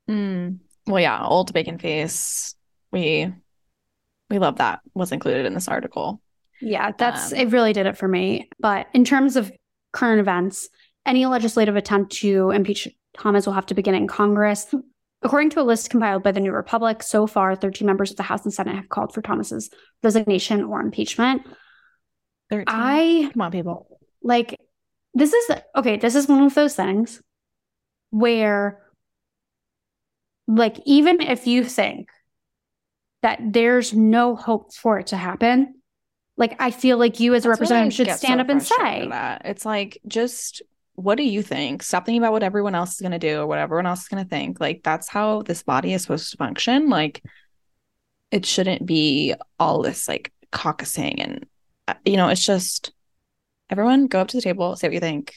Mm. 0.09 0.59
Well, 0.85 1.01
yeah, 1.01 1.25
old 1.25 1.53
bacon 1.53 1.77
face. 1.77 2.55
We 2.91 3.33
we 4.29 4.39
love 4.39 4.57
that 4.57 4.79
was 4.93 5.11
included 5.11 5.45
in 5.45 5.53
this 5.53 5.67
article. 5.67 6.21
Yeah, 6.61 6.91
that's 6.97 7.31
um, 7.31 7.39
it. 7.39 7.51
Really 7.51 7.73
did 7.73 7.85
it 7.85 7.97
for 7.97 8.07
me. 8.07 8.49
But 8.59 8.87
in 8.93 9.05
terms 9.05 9.35
of 9.35 9.51
current 9.93 10.19
events, 10.19 10.69
any 11.05 11.25
legislative 11.25 11.75
attempt 11.75 12.13
to 12.17 12.51
impeach 12.51 12.87
Thomas 13.17 13.45
will 13.45 13.53
have 13.53 13.65
to 13.67 13.75
begin 13.75 13.95
in 13.95 14.07
Congress. 14.07 14.73
According 15.23 15.49
to 15.51 15.61
a 15.61 15.63
list 15.63 15.89
compiled 15.89 16.23
by 16.23 16.31
the 16.31 16.39
New 16.39 16.51
Republic, 16.51 17.01
so 17.01 17.25
far 17.25 17.55
13 17.55 17.85
members 17.85 18.11
of 18.11 18.17
the 18.17 18.23
House 18.23 18.43
and 18.43 18.53
Senate 18.53 18.75
have 18.75 18.89
called 18.89 19.13
for 19.13 19.21
Thomas's 19.21 19.69
resignation 20.03 20.63
or 20.63 20.79
impeachment. 20.79 21.41
13. 22.49 22.65
I 22.67 23.29
come 23.33 23.41
on, 23.41 23.51
people. 23.51 23.99
Like 24.21 24.59
this 25.13 25.33
is 25.33 25.57
okay. 25.75 25.97
This 25.97 26.15
is 26.15 26.27
one 26.27 26.43
of 26.43 26.53
those 26.53 26.75
things 26.75 27.21
where 28.09 28.81
like 30.47 30.77
even 30.85 31.21
if 31.21 31.47
you 31.47 31.63
think 31.63 32.09
that 33.21 33.39
there's 33.41 33.93
no 33.93 34.35
hope 34.35 34.73
for 34.73 34.99
it 34.99 35.07
to 35.07 35.17
happen 35.17 35.75
like 36.37 36.55
i 36.61 36.71
feel 36.71 36.97
like 36.97 37.19
you 37.19 37.33
as 37.33 37.45
a 37.45 37.49
representative 37.49 37.93
should 37.93 38.11
stand 38.11 38.39
so 38.39 38.43
up 38.43 38.49
and 38.49 38.63
say. 38.63 39.07
that 39.09 39.41
it's 39.45 39.65
like 39.65 39.99
just 40.07 40.61
what 40.97 41.15
do 41.15 41.23
you 41.23 41.43
think? 41.43 41.83
Stop 41.83 42.07
thinking 42.07 42.23
about 42.23 42.31
what 42.31 42.41
everyone 42.41 42.73
else 42.73 42.95
is 42.95 43.01
going 43.01 43.11
to 43.11 43.19
do 43.19 43.41
or 43.41 43.45
what 43.45 43.59
everyone 43.59 43.85
else 43.85 44.01
is 44.01 44.07
going 44.07 44.23
to 44.23 44.29
think. 44.29 44.59
Like 44.59 44.81
that's 44.83 45.07
how 45.07 45.43
this 45.43 45.61
body 45.61 45.93
is 45.93 46.01
supposed 46.01 46.31
to 46.31 46.37
function. 46.37 46.89
Like 46.89 47.23
it 48.31 48.47
shouldn't 48.47 48.83
be 48.83 49.35
all 49.59 49.83
this 49.83 50.07
like 50.07 50.33
caucusing 50.51 51.15
and 51.19 51.45
uh, 51.87 51.93
you 52.03 52.17
know 52.17 52.29
it's 52.29 52.43
just 52.43 52.93
everyone 53.69 54.07
go 54.07 54.21
up 54.21 54.29
to 54.29 54.37
the 54.37 54.41
table 54.41 54.75
say 54.75 54.87
what 54.87 54.93
you 54.95 54.99
think. 54.99 55.35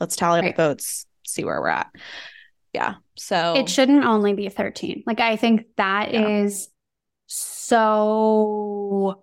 Let's 0.00 0.16
tally 0.16 0.40
up 0.40 0.46
the 0.46 0.62
votes 0.62 1.04
see 1.24 1.44
where 1.44 1.60
we're 1.60 1.68
at. 1.68 1.90
Yeah. 2.72 2.94
So 3.16 3.54
it 3.56 3.68
shouldn't 3.68 4.04
only 4.04 4.34
be 4.34 4.48
13. 4.48 5.04
Like 5.06 5.20
I 5.20 5.36
think 5.36 5.66
that 5.76 6.12
yeah. 6.12 6.26
is 6.26 6.68
so 7.26 9.22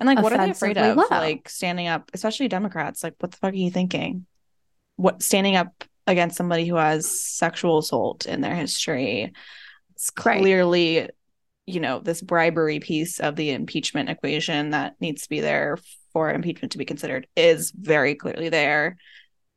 and 0.00 0.06
like 0.06 0.20
what 0.20 0.32
are 0.32 0.38
they 0.38 0.50
afraid 0.50 0.78
of? 0.78 0.96
Low. 0.96 1.06
Like 1.10 1.48
standing 1.48 1.86
up, 1.86 2.10
especially 2.12 2.48
Democrats, 2.48 3.04
like 3.04 3.14
what 3.20 3.30
the 3.30 3.36
fuck 3.36 3.52
are 3.52 3.56
you 3.56 3.70
thinking? 3.70 4.26
What 4.96 5.22
standing 5.22 5.56
up 5.56 5.84
against 6.06 6.36
somebody 6.36 6.66
who 6.66 6.76
has 6.76 7.24
sexual 7.24 7.78
assault 7.78 8.26
in 8.26 8.40
their 8.40 8.54
history. 8.54 9.32
It's 9.92 10.10
clearly, 10.10 11.00
right. 11.00 11.10
you 11.66 11.80
know, 11.80 12.00
this 12.00 12.20
bribery 12.20 12.80
piece 12.80 13.20
of 13.20 13.36
the 13.36 13.50
impeachment 13.50 14.08
equation 14.08 14.70
that 14.70 14.94
needs 15.00 15.22
to 15.22 15.28
be 15.28 15.40
there 15.40 15.78
for 16.12 16.30
impeachment 16.30 16.72
to 16.72 16.78
be 16.78 16.84
considered 16.84 17.26
is 17.36 17.70
very 17.70 18.14
clearly 18.14 18.48
there. 18.48 18.96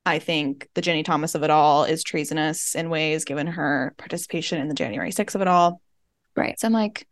I 0.05 0.19
think 0.19 0.69
the 0.75 0.81
Ginni 0.81 1.03
Thomas 1.03 1.33
of 1.33 1.43
it 1.43 1.49
all 1.49 1.83
is 1.83 2.03
treasonous 2.03 2.75
in 2.75 2.89
ways, 2.89 3.25
given 3.25 3.47
her 3.47 3.95
participation 3.97 4.61
in 4.61 4.67
the 4.67 4.75
January 4.75 5.11
6th 5.11 5.35
of 5.35 5.41
it 5.41 5.47
all. 5.47 5.81
Right. 6.35 6.59
So 6.59 6.67
I'm 6.67 6.73
like, 6.73 7.07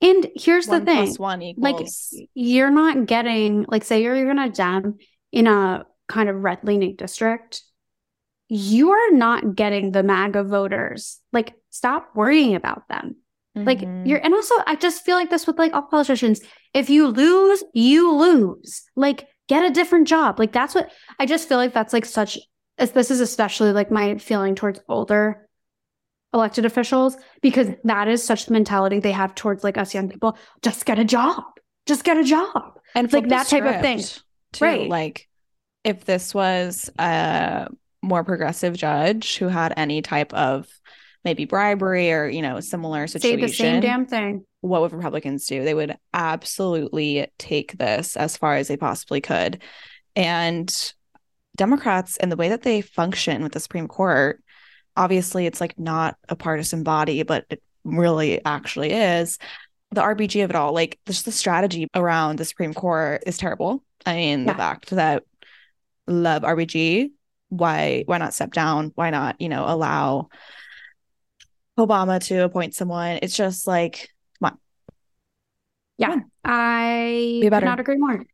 and 0.00 0.28
here's 0.36 0.66
the 0.66 0.80
thing 0.80 1.06
plus 1.06 1.18
one 1.18 1.42
equals... 1.42 2.10
like, 2.12 2.28
you're 2.34 2.70
not 2.70 3.06
getting, 3.06 3.66
like, 3.66 3.82
say 3.82 4.02
you're, 4.02 4.14
you're 4.14 4.32
going 4.32 4.52
to 4.52 4.56
dem 4.56 4.98
in 5.32 5.48
a 5.48 5.86
kind 6.06 6.28
of 6.28 6.36
red 6.36 6.60
leaning 6.62 6.94
district. 6.94 7.62
You 8.48 8.92
are 8.92 9.10
not 9.10 9.56
getting 9.56 9.90
the 9.90 10.04
MAGA 10.04 10.44
voters. 10.44 11.18
Like, 11.32 11.54
stop 11.70 12.10
worrying 12.14 12.54
about 12.54 12.88
them. 12.88 13.16
Mm-hmm. 13.56 13.66
Like, 13.66 13.80
you're, 14.08 14.18
and 14.18 14.34
also, 14.34 14.54
I 14.66 14.76
just 14.76 15.04
feel 15.04 15.16
like 15.16 15.30
this 15.30 15.48
with 15.48 15.58
like 15.58 15.74
all 15.74 15.82
politicians. 15.82 16.40
If 16.72 16.90
you 16.90 17.08
lose, 17.08 17.64
you 17.74 18.14
lose. 18.14 18.84
Like, 18.94 19.26
get 19.48 19.64
a 19.64 19.70
different 19.70 20.06
job. 20.06 20.38
Like 20.38 20.52
that's 20.52 20.74
what 20.74 20.90
I 21.18 21.26
just 21.26 21.48
feel 21.48 21.58
like 21.58 21.74
that's 21.74 21.92
like 21.92 22.04
such 22.04 22.38
as 22.78 22.92
this 22.92 23.10
is 23.10 23.20
especially 23.20 23.72
like 23.72 23.90
my 23.90 24.18
feeling 24.18 24.54
towards 24.54 24.80
older 24.88 25.48
elected 26.32 26.64
officials 26.64 27.16
because 27.40 27.68
that 27.84 28.06
is 28.06 28.22
such 28.22 28.46
the 28.46 28.52
mentality 28.52 29.00
they 29.00 29.12
have 29.12 29.34
towards 29.34 29.64
like 29.64 29.78
us 29.78 29.94
young 29.94 30.08
people. 30.08 30.38
Just 30.62 30.84
get 30.84 30.98
a 30.98 31.04
job. 31.04 31.42
Just 31.86 32.04
get 32.04 32.16
a 32.16 32.24
job. 32.24 32.78
And 32.94 33.12
like 33.12 33.28
that 33.28 33.48
type 33.48 33.64
of 33.64 33.80
thing. 33.80 34.00
Too. 34.52 34.64
Right. 34.64 34.88
Like 34.88 35.28
if 35.84 36.04
this 36.04 36.34
was 36.34 36.90
a 36.98 37.68
more 38.02 38.24
progressive 38.24 38.76
judge 38.76 39.38
who 39.38 39.48
had 39.48 39.74
any 39.76 40.02
type 40.02 40.32
of 40.34 40.68
maybe 41.24 41.46
bribery 41.46 42.12
or, 42.12 42.28
you 42.28 42.42
know, 42.42 42.60
similar 42.60 43.06
situation. 43.06 43.40
Say 43.40 43.46
the 43.46 43.52
same 43.52 43.80
damn 43.80 44.06
thing. 44.06 44.44
What 44.60 44.82
would 44.82 44.92
Republicans 44.92 45.46
do? 45.46 45.62
They 45.62 45.74
would 45.74 45.96
absolutely 46.12 47.28
take 47.38 47.78
this 47.78 48.16
as 48.16 48.36
far 48.36 48.56
as 48.56 48.68
they 48.68 48.76
possibly 48.76 49.20
could. 49.20 49.62
And 50.16 50.74
Democrats 51.56 52.16
and 52.16 52.30
the 52.32 52.36
way 52.36 52.48
that 52.48 52.62
they 52.62 52.80
function 52.80 53.42
with 53.42 53.52
the 53.52 53.60
Supreme 53.60 53.88
Court, 53.88 54.42
obviously 54.96 55.46
it's 55.46 55.60
like 55.60 55.78
not 55.78 56.16
a 56.28 56.36
partisan 56.36 56.82
body, 56.82 57.22
but 57.22 57.44
it 57.50 57.62
really 57.84 58.44
actually 58.44 58.92
is. 58.92 59.38
The 59.90 60.02
RBG 60.02 60.44
of 60.44 60.50
it 60.50 60.56
all, 60.56 60.72
like 60.72 60.98
just 61.06 61.24
the 61.24 61.32
strategy 61.32 61.88
around 61.94 62.38
the 62.38 62.44
Supreme 62.44 62.74
Court 62.74 63.22
is 63.26 63.38
terrible. 63.38 63.82
I 64.04 64.14
mean, 64.16 64.40
yeah. 64.40 64.52
the 64.52 64.58
fact 64.58 64.90
that 64.90 65.24
love 66.06 66.42
RBG, 66.42 67.10
why 67.48 68.02
why 68.06 68.18
not 68.18 68.34
step 68.34 68.52
down? 68.52 68.92
Why 68.94 69.10
not, 69.10 69.40
you 69.40 69.48
know, 69.48 69.64
allow 69.66 70.28
Obama 71.78 72.22
to 72.26 72.44
appoint 72.44 72.74
someone? 72.74 73.20
It's 73.22 73.36
just 73.36 73.66
like. 73.66 74.10
Yeah. 75.98 76.16
I 76.44 77.40
could 77.42 77.64
not 77.64 77.80
agree 77.80 77.96
more. 77.98 78.24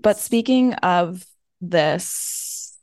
But 0.00 0.18
speaking 0.18 0.74
of 0.74 1.24
this 1.60 2.76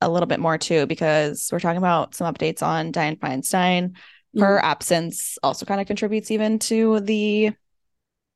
a 0.00 0.08
little 0.08 0.26
bit 0.26 0.40
more 0.40 0.58
too, 0.58 0.86
because 0.86 1.48
we're 1.52 1.60
talking 1.60 1.78
about 1.78 2.14
some 2.14 2.32
updates 2.32 2.62
on 2.62 2.92
Dianne 2.92 3.18
Feinstein. 3.18 3.96
Her 4.38 4.58
mm-hmm. 4.58 4.66
absence 4.66 5.38
also 5.42 5.66
kind 5.66 5.80
of 5.80 5.86
contributes 5.86 6.30
even 6.30 6.58
to 6.60 7.00
the 7.00 7.52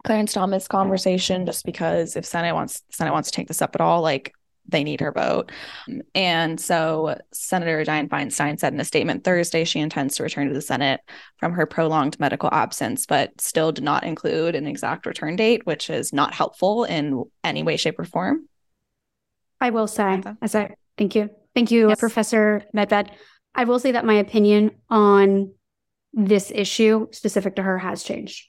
Clarence 0.05 0.33
Thomas 0.33 0.67
conversation, 0.67 1.47
just 1.47 1.65
because 1.65 2.17
if 2.17 2.25
Senate 2.25 2.55
wants 2.55 2.83
Senate 2.91 3.13
wants 3.13 3.31
to 3.31 3.37
take 3.37 3.49
this 3.49 3.63
up 3.63 3.75
at 3.75 3.81
all, 3.81 4.03
like 4.03 4.33
they 4.69 4.85
need 4.85 5.01
her 5.01 5.13
vote. 5.13 5.51
Um, 5.89 6.03
and 6.15 6.61
so 6.61 7.19
Senator 7.33 7.85
Dianne 7.85 8.09
Feinstein 8.09 8.59
said 8.59 8.73
in 8.73 8.81
a 8.81 8.85
statement 8.85 9.25
Thursday 9.25 9.65
she 9.65 9.81
intends 9.81 10.17
to 10.17 10.23
return 10.23 10.49
to 10.49 10.55
the 10.55 10.61
Senate 10.61 11.01
from 11.39 11.53
her 11.53 11.67
prolonged 11.67 12.19
medical 12.21 12.49
absence, 12.53 13.07
but 13.07 13.41
still 13.41 13.73
did 13.73 13.85
not 13.85 14.05
include 14.05 14.55
an 14.55 14.67
exact 14.67 15.07
return 15.07 15.37
date, 15.37 15.67
which 15.67 15.91
is 15.91 16.13
not 16.13 16.35
helpful 16.35 16.85
in 16.85 17.25
any 17.45 17.63
way, 17.63 17.77
shape, 17.77 17.99
or 17.99 18.05
form. 18.05 18.49
I 19.61 19.71
will 19.71 19.87
say, 19.87 20.23
as 20.41 20.55
I 20.55 20.75
thank 20.99 21.15
you. 21.15 21.31
Thank 21.55 21.71
you, 21.71 21.91
yes. 21.91 22.01
Professor 22.01 22.65
Medved. 22.75 23.11
I 23.55 23.65
will 23.65 23.79
say 23.79 23.93
that 23.93 24.05
my 24.05 24.15
opinion 24.15 24.73
on 24.89 25.53
this 26.13 26.51
issue 26.55 27.09
specific 27.13 27.57
to 27.57 27.63
her 27.63 27.79
has 27.79 28.03
changed 28.03 28.49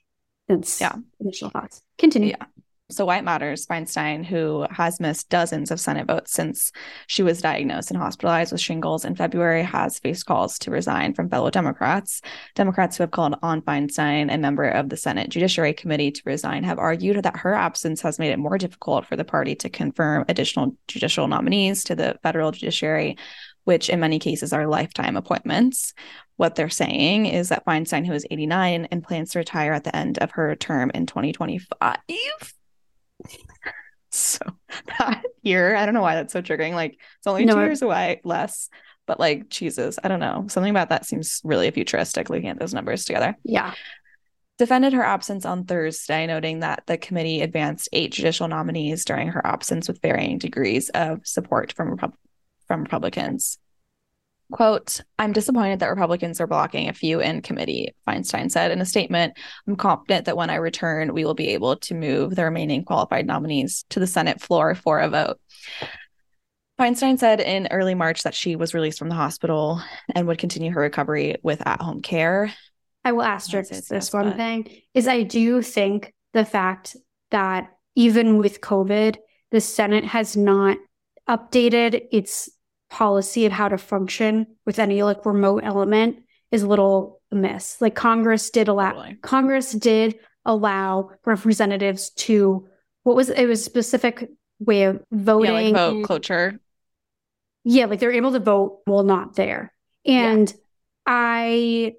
since 0.50 0.82
yeah. 0.82 0.96
initial 1.20 1.50
thoughts. 1.50 1.82
Continue. 1.98 2.30
Yeah. 2.30 2.46
So 2.92 3.06
White 3.06 3.24
Matters 3.24 3.66
Feinstein, 3.66 4.26
who 4.26 4.68
has 4.70 5.00
missed 5.00 5.30
dozens 5.30 5.72
of 5.72 5.80
Senate 5.80 6.06
votes 6.06 6.34
since 6.34 6.72
she 7.08 7.24
was 7.24 7.42
diagnosed 7.42 7.90
and 7.90 7.98
hospitalized 7.98 8.52
with 8.52 8.62
shingles 8.62 9.06
in 9.06 9.16
February, 9.16 9.64
has 9.64 10.00
faced 10.00 10.26
calls 10.26 10.60
to 10.60 10.70
resign 10.70 11.14
from 11.14 11.30
fellow 11.30 11.50
Democrats. 11.50 12.22
Democrats 12.56 12.98
who 12.98 13.04
have 13.04 13.12
called 13.12 13.36
on 13.42 13.62
Feinstein, 13.62 14.32
a 14.32 14.38
member 14.38 14.68
of 14.68 14.90
the 14.90 14.98
Senate 14.98 15.30
Judiciary 15.30 15.74
Committee, 15.74 16.12
to 16.12 16.22
resign, 16.26 16.64
have 16.66 16.78
argued 16.78 17.24
that 17.24 17.38
her 17.38 17.56
absence 17.56 18.02
has 18.02 18.20
made 18.20 18.32
it 18.32 18.38
more 18.38 18.58
difficult 18.58 19.06
for 19.06 19.16
the 19.16 19.26
party 19.26 19.56
to 19.56 19.70
confirm 19.70 20.26
additional 20.28 20.76
judicial 20.88 21.28
nominees 21.28 21.86
to 21.86 21.96
the 21.96 22.20
federal 22.22 22.52
judiciary, 22.52 23.18
which 23.64 23.90
in 23.90 24.02
many 24.02 24.20
cases 24.20 24.54
are 24.54 24.68
lifetime 24.68 25.16
appointments. 25.16 25.94
What 26.36 26.56
they're 26.56 26.70
saying 26.70 27.28
is 27.28 27.50
that 27.50 27.66
Feinstein, 27.66 28.06
who 28.06 28.14
is 28.14 28.28
89 28.30 28.90
and 28.92 29.04
plans 29.04 29.32
to 29.32 29.40
retire 29.40 29.72
at 29.72 29.86
the 29.86 29.96
end 29.96 30.20
of 30.20 30.32
her 30.32 30.56
term 30.56 30.92
in 30.94 31.06
2025, 31.08 31.98
so 34.12 34.40
that 35.00 35.24
year, 35.42 35.76
I 35.76 35.86
don't 35.86 35.94
know 35.94 36.02
why 36.02 36.16
that's 36.16 36.34
so 36.34 36.42
triggering. 36.42 36.74
Like 36.74 36.94
it's 36.94 37.28
only 37.28 37.46
no, 37.46 37.56
two 37.56 37.62
years 37.62 37.82
away, 37.82 38.22
less. 38.24 38.70
But 39.06 39.20
like 39.20 39.50
Jesus, 39.50 40.00
I 40.04 40.08
don't 40.08 40.20
know. 40.20 40.46
Something 40.50 40.72
about 40.72 40.90
that 40.90 41.06
seems 41.06 41.42
really 41.44 41.70
futuristic 41.72 42.30
looking 42.30 42.50
at 42.50 42.60
those 42.60 42.74
numbers 42.74 43.06
together. 43.06 43.38
Yeah. 43.44 43.74
Defended 44.60 44.94
her 44.94 45.04
absence 45.04 45.46
on 45.46 45.66
Thursday, 45.66 46.28
noting 46.28 46.60
that 46.60 46.84
the 46.86 46.98
committee 46.98 47.42
advanced 47.42 47.90
eight 47.92 48.12
judicial 48.14 48.48
nominees 48.48 49.04
during 49.04 49.30
her 49.30 49.46
absence 49.46 49.88
with 49.88 50.02
varying 50.02 50.38
degrees 50.38 50.90
of 50.90 51.26
support 51.26 51.74
from 51.74 51.98
Repu- 51.98 52.14
from 52.68 52.84
Republicans. 52.84 53.58
Quote, 54.54 55.02
I'm 55.18 55.34
disappointed 55.34 55.80
that 55.80 55.90
Republicans 55.90 56.40
are 56.40 56.46
blocking 56.46 56.88
a 56.88 56.94
few 56.94 57.20
in 57.20 57.42
committee, 57.42 57.96
Feinstein 58.08 58.52
said 58.52 58.70
in 58.70 58.82
a 58.82 58.86
statement. 58.86 59.34
I'm 59.68 59.76
confident 59.76 60.26
that 60.26 60.38
when 60.38 60.52
I 60.52 60.58
return, 60.58 61.12
we 61.16 61.26
will 61.26 61.34
be 61.34 61.50
able 61.50 61.78
to 61.78 61.96
move 61.96 62.36
the 62.36 62.44
remaining 62.44 62.86
qualified 62.86 63.26
nominees 63.26 63.84
to 63.90 64.00
the 64.00 64.06
Senate 64.06 64.40
floor 64.40 64.76
for 64.76 65.00
a 65.00 65.10
vote. 65.10 65.40
Feinstein 66.80 67.18
said 67.18 67.42
in 67.42 67.68
early 67.72 67.96
March 67.96 68.22
that 68.22 68.36
she 68.36 68.56
was 68.56 68.76
released 68.76 69.00
from 69.00 69.10
the 69.10 69.16
hospital 69.16 69.82
and 70.14 70.28
would 70.28 70.38
continue 70.38 70.72
her 70.72 70.82
recovery 70.82 71.36
with 71.42 71.66
at 71.66 71.82
home 71.82 72.04
care. 72.04 72.54
I 73.04 73.12
will 73.14 73.24
asterisk 73.24 73.72
this, 73.72 73.88
this 73.88 74.14
one 74.14 74.30
but... 74.30 74.38
thing 74.38 74.70
is 74.94 75.08
I 75.08 75.24
do 75.24 75.64
think 75.64 76.14
the 76.34 76.46
fact 76.46 76.96
that 77.32 77.72
even 77.96 78.38
with 78.38 78.62
COVID, 78.62 79.18
the 79.50 79.62
Senate 79.62 80.06
has 80.06 80.38
not 80.38 80.78
updated 81.28 82.04
its 82.12 82.52
policy 82.94 83.48
of 83.48 83.52
how 83.52 83.68
to 83.68 83.78
function 83.78 84.46
with 84.68 84.78
any 84.78 85.02
like 85.02 85.26
remote 85.26 85.64
element 85.66 86.20
is 86.52 86.62
a 86.62 86.68
little 86.68 87.20
amiss. 87.32 87.82
Like 87.82 87.96
Congress 87.96 88.52
did 88.52 88.68
allow 88.68 88.92
totally. 88.92 89.18
Congress 89.24 89.72
did 89.72 90.20
allow 90.46 91.10
representatives 91.26 92.12
to 92.12 92.68
what 93.02 93.16
was 93.16 93.30
it 93.30 93.48
was 93.48 93.66
specific 93.66 94.30
way 94.60 94.84
of 94.84 95.04
voting. 95.12 95.50
Yeah, 95.52 95.62
like 95.62 95.74
vote 95.74 95.96
and, 95.96 96.06
cloture. 96.06 96.60
Yeah, 97.64 97.86
like 97.86 98.00
they're 98.00 98.12
able 98.12 98.34
to 98.34 98.40
vote 98.40 98.82
while 98.86 99.04
not 99.04 99.36
there. 99.36 99.74
And 100.06 100.48
yeah. 100.52 100.58
I 101.08 101.96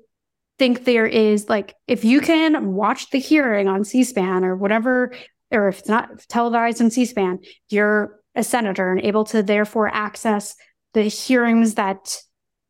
think 0.61 0.85
there 0.85 1.07
is 1.07 1.49
like 1.49 1.75
if 1.89 2.05
you 2.05 2.21
can 2.21 2.75
watch 2.75 3.11
the 3.11 3.19
hearing 3.19 3.67
on 3.67 3.83
C-SPAN 3.83 4.45
or 4.45 4.55
whatever, 4.55 5.13
or 5.51 5.69
if 5.69 5.81
it's 5.81 5.89
not 5.89 6.21
televised 6.29 6.81
on 6.81 6.93
C-SPAN, 6.93 7.41
you're 7.69 8.21
a 8.37 8.45
senator 8.45 8.93
and 8.93 9.01
able 9.01 9.25
to 9.25 9.43
therefore 9.43 9.89
access 9.93 10.55
the 10.95 11.03
hearings 11.03 11.75
that 11.75 12.17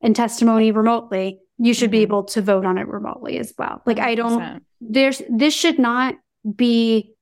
and 0.01 0.15
testimony 0.15 0.71
remotely, 0.71 1.41
you 1.59 1.73
should 1.73 1.91
be 1.91 1.99
mm-hmm. 1.99 2.03
able 2.03 2.25
to 2.25 2.43
vote 2.43 2.67
on 2.67 2.79
it 2.79 2.89
remotely 2.89 3.39
as 3.39 3.55
well. 3.57 3.83
Like 3.87 3.99
100%. 3.99 4.03
I 4.03 4.15
don't 4.15 4.63
there's 4.81 5.23
this 5.31 5.55
should 5.55 5.79
not 5.79 6.15
be 6.55 7.15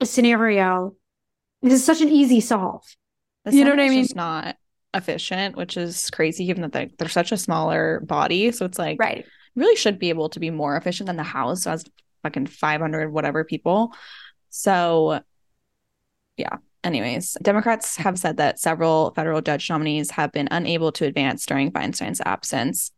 a 0.00 0.06
scenario. 0.06 0.94
This 1.62 1.72
is 1.74 1.84
such 1.84 2.00
an 2.00 2.08
easy 2.08 2.40
solve. 2.40 2.84
The 3.44 3.54
you 3.54 3.64
know 3.64 3.70
what 3.70 3.80
I 3.80 3.88
mean? 3.88 4.04
It's 4.04 4.14
not 4.14 4.56
efficient, 4.94 5.56
which 5.56 5.76
is 5.76 6.10
crazy 6.10 6.46
given 6.46 6.62
that 6.62 6.72
they're, 6.72 6.88
they're 6.98 7.08
such 7.08 7.32
a 7.32 7.36
smaller 7.36 8.00
body. 8.00 8.52
So 8.52 8.64
it's 8.64 8.78
like 8.78 8.98
right. 9.00 9.24
really 9.56 9.76
should 9.76 9.98
be 9.98 10.08
able 10.08 10.28
to 10.30 10.40
be 10.40 10.50
more 10.50 10.76
efficient 10.76 11.06
than 11.06 11.16
the 11.16 11.22
House 11.22 11.62
so 11.62 11.72
as 11.72 11.84
fucking 12.22 12.46
500 12.46 13.12
whatever 13.12 13.44
people. 13.44 13.92
So 14.50 15.20
yeah, 16.36 16.56
anyways, 16.84 17.36
Democrats 17.42 17.96
have 17.96 18.18
said 18.18 18.38
that 18.38 18.58
several 18.58 19.12
federal 19.14 19.40
judge 19.40 19.68
nominees 19.68 20.10
have 20.12 20.32
been 20.32 20.48
unable 20.50 20.92
to 20.92 21.06
advance 21.06 21.46
during 21.46 21.70
Feinstein's 21.72 22.20
absence, 22.24 22.92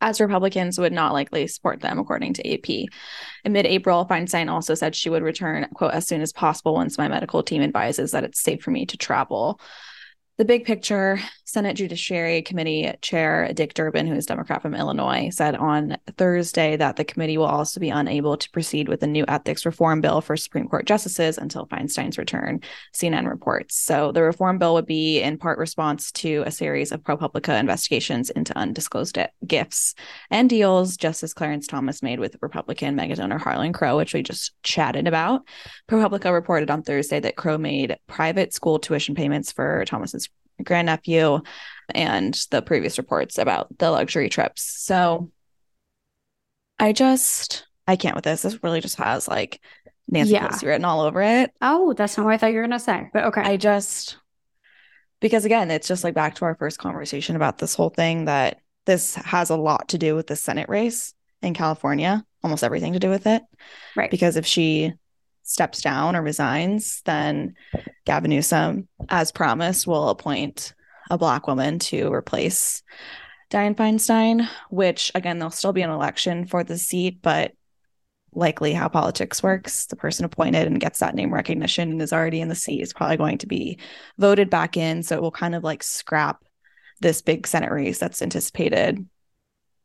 as 0.00 0.20
Republicans 0.20 0.78
would 0.78 0.92
not 0.92 1.12
likely 1.12 1.46
support 1.46 1.80
them, 1.80 1.98
according 1.98 2.34
to 2.34 2.52
AP. 2.52 2.88
In 3.44 3.52
mid 3.52 3.66
April, 3.66 4.06
Feinstein 4.06 4.50
also 4.50 4.74
said 4.74 4.94
she 4.94 5.10
would 5.10 5.22
return, 5.22 5.68
quote, 5.74 5.94
as 5.94 6.06
soon 6.06 6.20
as 6.20 6.32
possible 6.32 6.74
once 6.74 6.98
my 6.98 7.08
medical 7.08 7.42
team 7.42 7.62
advises 7.62 8.12
that 8.12 8.24
it's 8.24 8.40
safe 8.40 8.62
for 8.62 8.70
me 8.70 8.86
to 8.86 8.96
travel 8.96 9.60
the 10.38 10.44
big 10.44 10.66
picture 10.66 11.18
Senate 11.44 11.74
Judiciary 11.74 12.42
Committee 12.42 12.92
Chair 13.00 13.50
Dick 13.54 13.72
Durbin, 13.72 14.06
who 14.06 14.14
is 14.14 14.26
Democrat 14.26 14.60
from 14.60 14.74
Illinois, 14.74 15.30
said 15.30 15.54
on 15.54 15.96
Thursday 16.18 16.76
that 16.76 16.96
the 16.96 17.04
committee 17.04 17.38
will 17.38 17.46
also 17.46 17.80
be 17.80 17.88
unable 17.88 18.36
to 18.36 18.50
proceed 18.50 18.88
with 18.88 19.00
the 19.00 19.06
new 19.06 19.24
ethics 19.28 19.64
reform 19.64 20.02
bill 20.02 20.20
for 20.20 20.36
Supreme 20.36 20.68
Court 20.68 20.84
justices 20.84 21.38
until 21.38 21.66
Feinstein's 21.66 22.18
return, 22.18 22.60
CNN 22.92 23.26
reports. 23.26 23.76
So 23.76 24.12
the 24.12 24.22
reform 24.22 24.58
bill 24.58 24.74
would 24.74 24.86
be 24.86 25.22
in 25.22 25.38
part 25.38 25.58
response 25.58 26.12
to 26.12 26.42
a 26.44 26.50
series 26.50 26.92
of 26.92 27.02
ProPublica 27.02 27.58
investigations 27.58 28.28
into 28.28 28.56
undisclosed 28.58 29.18
gifts 29.46 29.94
and 30.30 30.50
deals 30.50 30.98
Justice 30.98 31.32
Clarence 31.32 31.66
Thomas 31.66 32.02
made 32.02 32.20
with 32.20 32.36
Republican 32.42 32.94
megadonor 32.94 33.40
Harlan 33.40 33.72
Crow, 33.72 33.96
which 33.96 34.12
we 34.12 34.22
just 34.22 34.52
chatted 34.62 35.06
about. 35.06 35.42
ProPublica 35.88 36.30
reported 36.30 36.70
on 36.70 36.82
Thursday 36.82 37.20
that 37.20 37.36
Crow 37.36 37.56
made 37.56 37.96
private 38.06 38.52
school 38.52 38.78
tuition 38.78 39.14
payments 39.14 39.50
for 39.50 39.84
Thomas's 39.86 40.25
grandnephew 40.62 41.40
and 41.94 42.34
the 42.50 42.62
previous 42.62 42.98
reports 42.98 43.38
about 43.38 43.76
the 43.78 43.90
luxury 43.90 44.28
trips. 44.28 44.62
So 44.62 45.30
I 46.78 46.92
just 46.92 47.66
I 47.86 47.96
can't 47.96 48.14
with 48.14 48.24
this. 48.24 48.42
This 48.42 48.62
really 48.62 48.80
just 48.80 48.96
has 48.96 49.28
like 49.28 49.60
Nancy 50.08 50.32
yeah. 50.32 50.48
Pelosi 50.48 50.66
written 50.66 50.84
all 50.84 51.00
over 51.00 51.22
it. 51.22 51.52
Oh, 51.60 51.92
that's 51.92 52.16
not 52.16 52.24
what 52.24 52.34
I 52.34 52.38
thought 52.38 52.52
you 52.52 52.56
were 52.56 52.62
gonna 52.62 52.78
say. 52.78 53.08
But 53.12 53.24
okay. 53.26 53.42
I 53.42 53.56
just 53.56 54.18
because 55.20 55.44
again, 55.44 55.70
it's 55.70 55.88
just 55.88 56.04
like 56.04 56.14
back 56.14 56.34
to 56.36 56.44
our 56.44 56.54
first 56.54 56.78
conversation 56.78 57.36
about 57.36 57.58
this 57.58 57.74
whole 57.74 57.90
thing 57.90 58.26
that 58.26 58.60
this 58.84 59.14
has 59.16 59.50
a 59.50 59.56
lot 59.56 59.88
to 59.88 59.98
do 59.98 60.14
with 60.14 60.26
the 60.26 60.36
Senate 60.36 60.68
race 60.68 61.14
in 61.42 61.54
California, 61.54 62.24
almost 62.42 62.64
everything 62.64 62.92
to 62.92 62.98
do 62.98 63.10
with 63.10 63.26
it. 63.26 63.42
Right. 63.96 64.10
Because 64.10 64.36
if 64.36 64.46
she 64.46 64.92
steps 65.46 65.80
down 65.80 66.16
or 66.16 66.22
resigns, 66.22 67.02
then 67.04 67.54
Gavin 68.04 68.30
Newsom, 68.30 68.88
as 69.08 69.32
promised, 69.32 69.86
will 69.86 70.08
appoint 70.10 70.74
a 71.08 71.16
black 71.16 71.46
woman 71.46 71.78
to 71.78 72.12
replace 72.12 72.82
Dianne 73.50 73.76
Feinstein, 73.76 74.48
which 74.70 75.12
again, 75.14 75.38
there'll 75.38 75.50
still 75.50 75.72
be 75.72 75.82
an 75.82 75.90
election 75.90 76.46
for 76.46 76.64
the 76.64 76.76
seat, 76.76 77.22
but 77.22 77.52
likely 78.32 78.72
how 78.72 78.88
politics 78.88 79.42
works. 79.42 79.86
The 79.86 79.96
person 79.96 80.24
appointed 80.24 80.66
and 80.66 80.80
gets 80.80 80.98
that 80.98 81.14
name 81.14 81.32
recognition 81.32 81.92
and 81.92 82.02
is 82.02 82.12
already 82.12 82.40
in 82.40 82.48
the 82.48 82.54
seat 82.54 82.82
is 82.82 82.92
probably 82.92 83.16
going 83.16 83.38
to 83.38 83.46
be 83.46 83.78
voted 84.18 84.50
back 84.50 84.76
in. 84.76 85.04
So 85.04 85.16
it 85.16 85.22
will 85.22 85.30
kind 85.30 85.54
of 85.54 85.62
like 85.62 85.82
scrap 85.82 86.44
this 87.00 87.22
big 87.22 87.46
Senate 87.46 87.70
race 87.70 87.98
that's 87.98 88.20
anticipated 88.20 89.06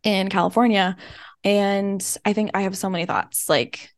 in 0.03 0.29
California. 0.29 0.97
And 1.43 2.03
I 2.25 2.33
think 2.33 2.51
I 2.53 2.61
have 2.61 2.77
so 2.77 2.89
many 2.89 3.05
thoughts, 3.05 3.47
like 3.47 3.91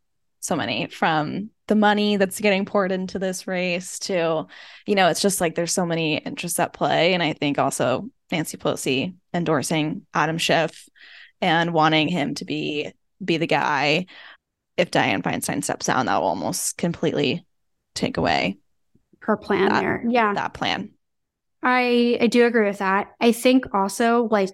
so 0.44 0.58
many 0.58 0.88
from 0.88 1.50
the 1.68 1.76
money 1.76 2.18
that's 2.18 2.42
getting 2.42 2.66
poured 2.66 2.92
into 2.92 3.18
this 3.18 3.48
race 3.48 3.98
to, 3.98 4.46
you 4.86 4.96
know, 4.96 5.08
it's 5.08 5.22
just 5.22 5.40
like 5.40 5.56
there's 5.56 5.72
so 5.72 5.86
many 5.86 6.18
interests 6.18 6.60
at 6.60 6.74
play. 6.74 7.14
And 7.14 7.24
I 7.24 7.32
think 7.32 7.58
also 7.58 8.10
Nancy 8.30 8.58
Pelosi 8.58 9.16
endorsing 9.34 10.06
Adam 10.14 10.38
Schiff 10.38 10.90
and 11.40 11.74
wanting 11.74 12.10
him 12.10 12.36
to 12.36 12.46
be 12.46 12.92
be 13.24 13.38
the 13.38 13.48
guy. 13.48 14.08
If 14.76 14.92
Dianne 14.92 15.24
Feinstein 15.24 15.64
steps 15.64 15.86
down, 15.86 16.08
that 16.08 16.20
will 16.20 16.28
almost 16.28 16.78
completely 16.78 17.46
take 17.94 18.18
away 18.18 18.58
her 19.20 19.38
plan 19.38 19.70
that, 19.70 19.80
there. 19.80 20.04
Yeah. 20.06 20.34
That 20.34 20.54
plan. 20.54 20.92
I 21.62 22.18
I 22.20 22.28
do 22.28 22.46
agree 22.46 22.68
with 22.68 22.80
that. 22.80 23.14
I 23.22 23.32
think 23.32 23.74
also 23.74 24.28
like 24.30 24.50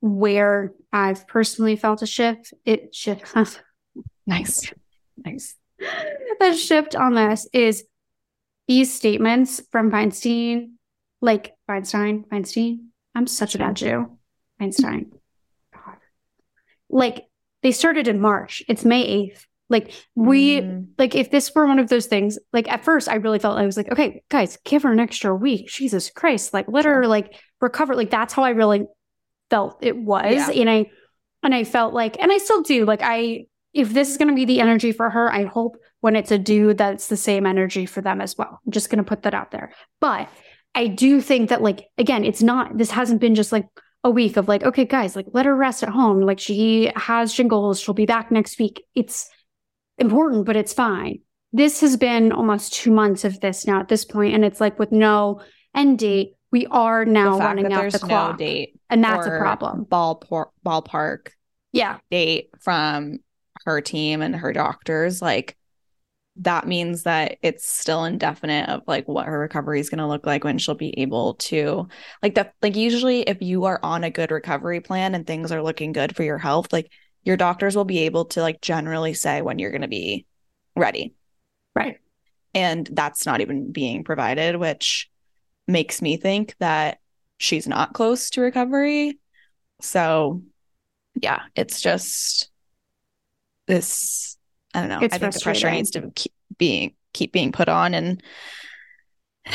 where 0.00 0.72
I've 0.92 1.26
personally 1.26 1.74
felt 1.74 2.02
a 2.02 2.06
shift, 2.06 2.54
it 2.64 2.94
shift. 2.94 3.34
nice. 4.26 4.72
Nice. 5.24 5.54
The 6.40 6.54
shift 6.54 6.94
on 6.94 7.14
this 7.14 7.48
is 7.52 7.84
these 8.68 8.92
statements 8.92 9.60
from 9.70 9.90
Feinstein, 9.90 10.72
like 11.20 11.54
Feinstein, 11.68 12.26
Feinstein. 12.28 12.86
I'm 13.14 13.26
such 13.26 13.54
a 13.54 13.58
bad 13.58 13.76
Jew. 13.76 14.18
Feinstein. 14.60 15.10
God. 15.74 15.96
Like 16.88 17.26
they 17.62 17.72
started 17.72 18.08
in 18.08 18.20
March. 18.20 18.62
It's 18.68 18.84
May 18.84 19.28
8th. 19.28 19.44
Like 19.68 19.92
we 20.14 20.60
mm. 20.60 20.88
like 20.98 21.14
if 21.14 21.30
this 21.30 21.54
were 21.54 21.66
one 21.66 21.78
of 21.78 21.88
those 21.88 22.06
things, 22.06 22.38
like 22.52 22.70
at 22.70 22.84
first 22.84 23.08
I 23.08 23.14
really 23.14 23.38
felt 23.38 23.58
I 23.58 23.64
was 23.64 23.76
like, 23.76 23.90
okay, 23.90 24.22
guys, 24.28 24.58
give 24.64 24.82
her 24.82 24.92
an 24.92 25.00
extra 25.00 25.34
week. 25.34 25.68
Jesus 25.68 26.10
Christ. 26.10 26.52
Like 26.52 26.66
let 26.68 26.84
her 26.84 27.06
like 27.06 27.40
recover. 27.60 27.94
Like 27.94 28.10
that's 28.10 28.34
how 28.34 28.42
I 28.42 28.50
really 28.50 28.84
felt 29.48 29.78
it 29.82 29.96
was. 29.96 30.34
Yeah. 30.34 30.50
And 30.50 30.68
I 30.68 30.90
and 31.42 31.54
I 31.54 31.64
felt 31.64 31.94
like 31.94 32.20
and 32.20 32.30
I 32.30 32.38
still 32.38 32.62
do. 32.62 32.84
Like 32.84 33.00
I 33.02 33.46
if 33.72 33.92
this 33.92 34.10
is 34.10 34.18
gonna 34.18 34.34
be 34.34 34.44
the 34.44 34.60
energy 34.60 34.92
for 34.92 35.10
her, 35.10 35.32
I 35.32 35.44
hope 35.44 35.76
when 36.00 36.16
it's 36.16 36.30
a 36.30 36.38
dude 36.38 36.78
that's 36.78 37.08
the 37.08 37.16
same 37.16 37.46
energy 37.46 37.86
for 37.86 38.00
them 38.00 38.20
as 38.20 38.36
well. 38.36 38.60
I'm 38.64 38.72
just 38.72 38.90
gonna 38.90 39.04
put 39.04 39.22
that 39.22 39.34
out 39.34 39.50
there. 39.50 39.72
But 40.00 40.28
I 40.74 40.86
do 40.86 41.20
think 41.20 41.50
that 41.50 41.62
like 41.62 41.88
again, 41.98 42.24
it's 42.24 42.42
not 42.42 42.76
this 42.76 42.90
hasn't 42.90 43.20
been 43.20 43.34
just 43.34 43.52
like 43.52 43.66
a 44.04 44.10
week 44.10 44.36
of 44.36 44.48
like, 44.48 44.62
okay, 44.64 44.84
guys, 44.84 45.14
like 45.14 45.26
let 45.32 45.46
her 45.46 45.54
rest 45.54 45.82
at 45.82 45.88
home. 45.88 46.20
Like 46.20 46.40
she 46.40 46.90
has 46.96 47.32
shingles, 47.32 47.80
she'll 47.80 47.94
be 47.94 48.06
back 48.06 48.30
next 48.30 48.58
week. 48.58 48.84
It's 48.94 49.30
important, 49.98 50.44
but 50.44 50.56
it's 50.56 50.72
fine. 50.72 51.20
This 51.52 51.82
has 51.82 51.96
been 51.96 52.32
almost 52.32 52.72
two 52.72 52.90
months 52.90 53.24
of 53.24 53.40
this 53.40 53.66
now 53.66 53.80
at 53.80 53.88
this 53.88 54.04
point, 54.04 54.34
and 54.34 54.44
it's 54.44 54.60
like 54.60 54.78
with 54.78 54.90
no 54.90 55.42
end 55.74 55.98
date, 55.98 56.34
we 56.50 56.66
are 56.66 57.04
now 57.04 57.38
running 57.38 57.72
out 57.72 57.92
the 57.92 57.98
clock. 57.98 58.32
No 58.32 58.36
date 58.38 58.80
and 58.92 59.02
that's 59.02 59.26
a 59.26 59.38
problem. 59.38 59.86
Ballpark, 59.86 60.50
ballpark, 60.64 61.28
yeah, 61.72 61.98
date 62.10 62.50
from 62.60 63.18
her 63.64 63.80
team 63.80 64.22
and 64.22 64.34
her 64.36 64.52
doctors. 64.52 65.22
Like 65.22 65.56
that 66.36 66.66
means 66.66 67.02
that 67.02 67.38
it's 67.42 67.70
still 67.70 68.04
indefinite 68.04 68.68
of 68.68 68.82
like 68.86 69.06
what 69.06 69.26
her 69.26 69.38
recovery 69.38 69.80
is 69.80 69.90
going 69.90 69.98
to 69.98 70.06
look 70.06 70.26
like 70.26 70.44
when 70.44 70.56
she'll 70.56 70.74
be 70.74 70.98
able 70.98 71.34
to 71.34 71.86
like 72.22 72.36
that 72.36 72.54
like 72.62 72.74
usually 72.74 73.20
if 73.20 73.42
you 73.42 73.64
are 73.64 73.78
on 73.82 74.02
a 74.02 74.10
good 74.10 74.30
recovery 74.30 74.80
plan 74.80 75.14
and 75.14 75.26
things 75.26 75.52
are 75.52 75.62
looking 75.62 75.92
good 75.92 76.16
for 76.16 76.22
your 76.22 76.38
health 76.38 76.72
like 76.72 76.90
your 77.24 77.36
doctors 77.36 77.76
will 77.76 77.84
be 77.84 78.00
able 78.00 78.24
to 78.24 78.40
like 78.40 78.60
generally 78.60 79.14
say 79.14 79.42
when 79.42 79.58
you're 79.58 79.70
going 79.70 79.82
to 79.82 79.88
be 79.88 80.26
ready. 80.76 81.14
Right. 81.74 81.98
And 82.54 82.88
that's 82.92 83.24
not 83.26 83.40
even 83.40 83.72
being 83.72 84.04
provided, 84.04 84.56
which 84.56 85.08
makes 85.66 86.02
me 86.02 86.16
think 86.16 86.54
that 86.58 86.98
she's 87.38 87.66
not 87.66 87.94
close 87.94 88.30
to 88.30 88.40
recovery. 88.40 89.18
So, 89.80 90.42
yeah, 91.14 91.42
it's 91.54 91.80
just 91.80 92.50
this. 93.66 94.36
I 94.74 94.80
don't 94.80 94.88
know. 94.88 95.00
It's 95.00 95.14
I 95.14 95.18
think 95.18 95.34
the 95.34 95.40
pressure 95.40 95.70
needs 95.70 95.90
to 95.92 96.10
keep 96.14 96.32
being 96.58 96.94
keep 97.12 97.32
being 97.32 97.52
put 97.52 97.68
on, 97.68 97.94
and 97.94 98.22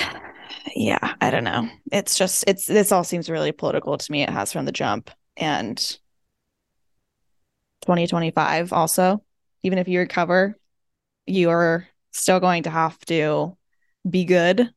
yeah, 0.75 1.15
I 1.21 1.31
don't 1.31 1.43
know. 1.43 1.69
It's 1.91 2.17
just 2.17 2.43
it's 2.47 2.65
this 2.65 2.91
all 2.91 3.03
seems 3.03 3.29
really 3.29 3.51
political 3.51 3.97
to 3.97 4.11
me. 4.11 4.23
It 4.23 4.29
has 4.29 4.53
from 4.53 4.65
the 4.65 4.71
jump, 4.71 5.09
and 5.37 5.77
2025 7.87 8.73
also 8.73 9.23
even 9.63 9.79
if 9.79 9.87
you 9.87 9.99
recover 9.99 10.57
you're 11.25 11.87
still 12.11 12.39
going 12.39 12.63
to 12.63 12.69
have 12.69 12.97
to 12.99 13.55
be 14.09 14.25
good 14.25 14.69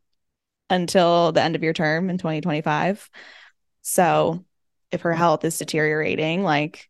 until 0.68 1.32
the 1.32 1.42
end 1.42 1.56
of 1.56 1.62
your 1.62 1.72
term 1.72 2.10
in 2.10 2.18
2025 2.18 3.10
so 3.82 4.44
if 4.92 5.02
her 5.02 5.12
health 5.12 5.44
is 5.44 5.58
deteriorating 5.58 6.42
like 6.42 6.88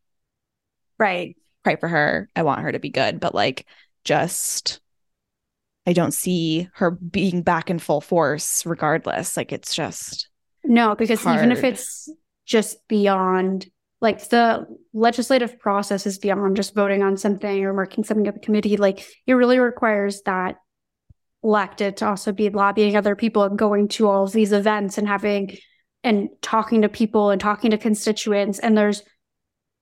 right 0.99 1.36
pray 1.65 1.77
for 1.77 1.89
her 1.89 2.29
i 2.35 2.43
want 2.43 2.61
her 2.61 2.73
to 2.73 2.79
be 2.79 2.91
good 2.91 3.21
but 3.21 3.35
like 3.35 3.67
just 4.05 4.81
i 5.87 5.93
don't 5.93 6.15
see 6.15 6.69
her 6.75 6.91
being 6.91 7.43
back 7.43 7.71
in 7.71 7.79
full 7.79 8.01
force 8.01 8.65
regardless 8.67 9.37
like 9.37 9.53
it's 9.53 9.75
just 9.75 10.29
no 10.65 10.95
because 10.95 11.23
hard. 11.23 11.39
even 11.39 11.53
if 11.53 11.65
it's 11.65 12.11
just 12.47 12.87
beyond 12.89 13.71
like 14.01 14.29
the 14.31 14.67
legislative 14.93 15.59
process 15.59 16.07
is 16.07 16.19
beyond 16.19 16.57
just 16.57 16.75
voting 16.75 17.03
on 17.03 17.17
something 17.17 17.65
or 17.65 17.75
marking 17.75 18.05
something 18.05 18.27
up 18.29 18.37
a 18.37 18.41
committee. 18.41 18.77
Like 18.77 19.07
it 19.27 19.35
really 19.35 19.59
requires 19.59 20.23
that 20.23 20.57
elected 21.43 21.99
to 21.99 22.07
also 22.07 22.33
be 22.33 22.49
lobbying 22.51 22.97
other 22.97 23.15
people 23.15 23.45
and 23.45 23.59
going 23.59 23.89
to 23.89 24.09
all 24.09 24.25
of 24.25 24.33
these 24.33 24.53
events 24.53 24.99
and 24.99 25.07
having 25.07 25.57
and 26.03 26.31
talking 26.41 26.83
to 26.83 26.89
people 26.89 27.31
and 27.31 27.41
talking 27.41 27.73
to 27.73 27.79
constituents. 27.79 28.59
And 28.59 28.77
there's 28.77 29.03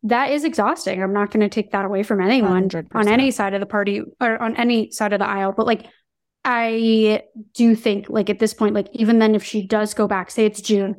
that 0.04 0.30
is 0.30 0.44
exhausting. 0.44 1.02
I'm 1.02 1.12
not 1.12 1.30
going 1.30 1.40
to 1.40 1.48
take 1.48 1.72
that 1.72 1.84
away 1.84 2.02
from 2.02 2.20
anyone 2.20 2.68
100%. 2.68 2.94
on 2.94 3.08
any 3.08 3.30
side 3.30 3.54
of 3.54 3.60
the 3.60 3.66
party 3.66 4.02
or 4.20 4.40
on 4.40 4.56
any 4.56 4.90
side 4.90 5.12
of 5.12 5.18
the 5.18 5.28
aisle. 5.28 5.52
But 5.56 5.66
like, 5.66 5.86
I 6.44 7.22
do 7.54 7.74
think, 7.74 8.08
like, 8.08 8.30
at 8.30 8.38
this 8.38 8.54
point, 8.54 8.74
like, 8.74 8.88
even 8.92 9.18
then, 9.18 9.34
if 9.34 9.44
she 9.44 9.66
does 9.66 9.92
go 9.92 10.06
back, 10.06 10.30
say 10.30 10.46
it's 10.46 10.62
June, 10.62 10.96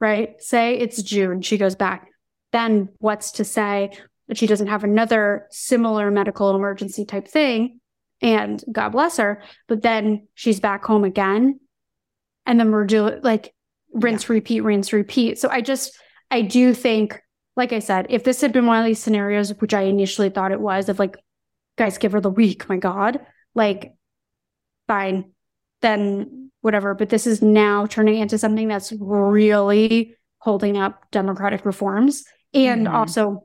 right? 0.00 0.40
Say 0.40 0.78
it's 0.78 1.02
June, 1.02 1.42
she 1.42 1.58
goes 1.58 1.74
back 1.74 2.08
then 2.56 2.88
what's 2.98 3.32
to 3.32 3.44
say 3.44 3.90
that 4.28 4.38
she 4.38 4.46
doesn't 4.46 4.68
have 4.68 4.82
another 4.82 5.46
similar 5.50 6.10
medical 6.10 6.54
emergency 6.56 7.04
type 7.04 7.28
thing? 7.28 7.80
And 8.22 8.64
God 8.72 8.90
bless 8.90 9.18
her. 9.18 9.42
But 9.68 9.82
then 9.82 10.28
she's 10.34 10.58
back 10.58 10.84
home 10.84 11.04
again. 11.04 11.60
And 12.46 12.58
then 12.58 12.70
we're 12.70 12.86
doing 12.86 13.20
like 13.22 13.54
rinse, 13.92 14.24
yeah. 14.24 14.34
repeat, 14.34 14.60
rinse, 14.62 14.92
repeat. 14.92 15.38
So 15.38 15.50
I 15.50 15.60
just, 15.60 15.92
I 16.30 16.42
do 16.42 16.72
think, 16.72 17.20
like 17.56 17.72
I 17.72 17.78
said, 17.78 18.06
if 18.10 18.24
this 18.24 18.40
had 18.40 18.52
been 18.52 18.66
one 18.66 18.78
of 18.78 18.84
these 18.84 19.02
scenarios, 19.02 19.50
which 19.58 19.74
I 19.74 19.82
initially 19.82 20.30
thought 20.30 20.52
it 20.52 20.60
was, 20.60 20.88
of 20.88 20.98
like, 20.98 21.16
guys, 21.76 21.98
give 21.98 22.12
her 22.12 22.20
the 22.20 22.30
week, 22.30 22.68
my 22.68 22.76
God, 22.76 23.20
like, 23.54 23.94
fine, 24.86 25.32
then 25.82 26.50
whatever. 26.60 26.94
But 26.94 27.08
this 27.08 27.26
is 27.26 27.42
now 27.42 27.86
turning 27.86 28.20
into 28.20 28.38
something 28.38 28.68
that's 28.68 28.92
really 28.98 30.16
holding 30.38 30.76
up 30.76 31.10
democratic 31.10 31.64
reforms 31.64 32.24
and 32.56 32.86
mm-hmm. 32.86 32.96
also, 32.96 33.44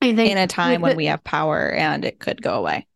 I 0.00 0.14
think 0.14 0.30
in 0.30 0.38
a 0.38 0.46
time 0.46 0.80
when 0.80 0.96
we 0.96 1.06
have 1.06 1.22
power 1.22 1.70
and 1.70 2.04
it 2.04 2.18
could 2.18 2.42
go 2.42 2.54
away. 2.54 2.86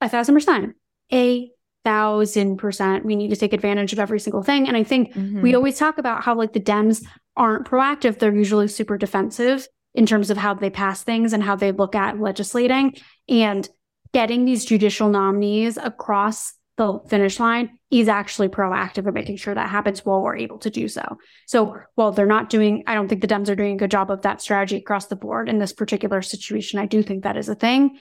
A 0.00 0.08
thousand 0.08 0.34
percent. 0.34 0.74
A 1.12 1.50
thousand 1.84 2.56
percent. 2.56 3.04
We 3.04 3.16
need 3.16 3.28
to 3.28 3.36
take 3.36 3.52
advantage 3.52 3.92
of 3.92 3.98
every 3.98 4.20
single 4.20 4.42
thing. 4.42 4.66
And 4.66 4.76
I 4.76 4.84
think 4.84 5.12
mm-hmm. 5.12 5.42
we 5.42 5.54
always 5.54 5.78
talk 5.78 5.98
about 5.98 6.24
how 6.24 6.34
like 6.34 6.52
the 6.52 6.60
Dems 6.60 7.04
aren't 7.36 7.66
proactive. 7.66 8.18
They're 8.18 8.34
usually 8.34 8.68
super 8.68 8.96
defensive 8.96 9.66
in 9.94 10.06
terms 10.06 10.30
of 10.30 10.36
how 10.36 10.54
they 10.54 10.70
pass 10.70 11.02
things 11.02 11.32
and 11.32 11.42
how 11.42 11.56
they 11.56 11.72
look 11.72 11.94
at 11.94 12.20
legislating 12.20 12.96
and 13.28 13.68
getting 14.12 14.44
these 14.44 14.64
judicial 14.64 15.08
nominees 15.08 15.76
across 15.76 16.54
the 16.76 16.98
finish 17.08 17.38
line 17.38 17.78
is 17.90 18.08
actually 18.08 18.48
proactive 18.48 19.06
in 19.06 19.14
making 19.14 19.36
sure 19.36 19.54
that 19.54 19.70
happens 19.70 20.04
while 20.04 20.20
we're 20.20 20.36
able 20.36 20.58
to 20.58 20.70
do 20.70 20.88
so. 20.88 21.18
So 21.46 21.78
while 21.94 22.10
they're 22.10 22.26
not 22.26 22.50
doing, 22.50 22.82
I 22.86 22.94
don't 22.94 23.06
think 23.06 23.20
the 23.20 23.28
Dems 23.28 23.48
are 23.48 23.54
doing 23.54 23.74
a 23.74 23.78
good 23.78 23.92
job 23.92 24.10
of 24.10 24.22
that 24.22 24.40
strategy 24.40 24.76
across 24.76 25.06
the 25.06 25.16
board 25.16 25.48
in 25.48 25.58
this 25.58 25.72
particular 25.72 26.20
situation. 26.20 26.80
I 26.80 26.86
do 26.86 27.02
think 27.02 27.22
that 27.22 27.36
is 27.36 27.48
a 27.48 27.54
thing. 27.54 27.98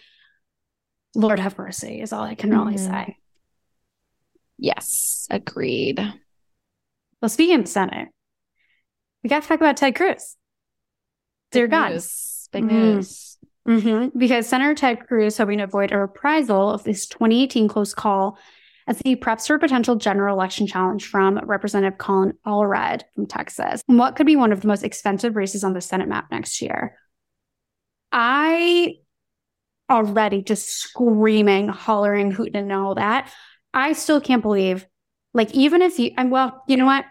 Lord 1.15 1.39
have 1.39 1.57
mercy 1.57 2.01
is 2.01 2.11
all 2.11 2.23
I 2.23 2.33
can 2.33 2.49
really 2.49 2.75
mm-hmm. 2.75 2.91
say. 2.91 3.17
Yes, 4.57 5.27
agreed. 5.29 5.99
Well, 7.21 7.29
speaking 7.29 7.55
of 7.55 7.65
the 7.65 7.71
Senate, 7.71 8.09
we 9.23 9.29
got 9.29 9.43
to 9.43 9.47
talk 9.47 9.59
about 9.59 9.77
Ted 9.77 9.95
Cruz. 9.95 10.35
Dear 11.53 11.67
God. 11.67 11.91
News. 11.91 12.49
Big 12.51 12.65
news. 12.65 13.37
Mm-hmm. 13.67 14.17
Because 14.17 14.47
Senator 14.47 14.75
Ted 14.75 15.07
Cruz 15.07 15.33
is 15.33 15.37
hoping 15.37 15.59
to 15.59 15.63
avoid 15.63 15.91
a 15.91 15.97
reprisal 15.97 16.69
of 16.69 16.83
this 16.83 17.07
2018 17.07 17.67
close 17.67 17.93
call 17.93 18.37
as 18.87 18.99
he 19.05 19.15
preps 19.15 19.47
for 19.47 19.55
a 19.55 19.59
potential 19.59 19.95
general 19.95 20.35
election 20.35 20.67
challenge 20.67 21.07
from 21.07 21.37
Representative 21.37 21.97
Colin 21.97 22.33
Allred 22.45 23.03
from 23.15 23.25
Texas. 23.25 23.81
What 23.85 24.15
could 24.15 24.25
be 24.25 24.35
one 24.35 24.51
of 24.51 24.61
the 24.61 24.67
most 24.67 24.83
expensive 24.83 25.35
races 25.35 25.63
on 25.63 25.73
the 25.73 25.79
Senate 25.79 26.09
map 26.09 26.29
next 26.31 26.61
year? 26.61 26.97
I 28.11 28.95
already 29.89 30.41
just 30.41 30.67
screaming, 30.67 31.69
hollering, 31.69 32.31
hooting, 32.31 32.55
and 32.55 32.73
all 32.73 32.95
that. 32.95 33.31
I 33.73 33.93
still 33.93 34.19
can't 34.19 34.41
believe, 34.41 34.85
like, 35.33 35.53
even 35.53 35.81
if 35.81 35.97
you, 35.97 36.11
and 36.17 36.29
well, 36.29 36.63
you 36.67 36.77
know 36.77 36.85
what? 36.85 37.05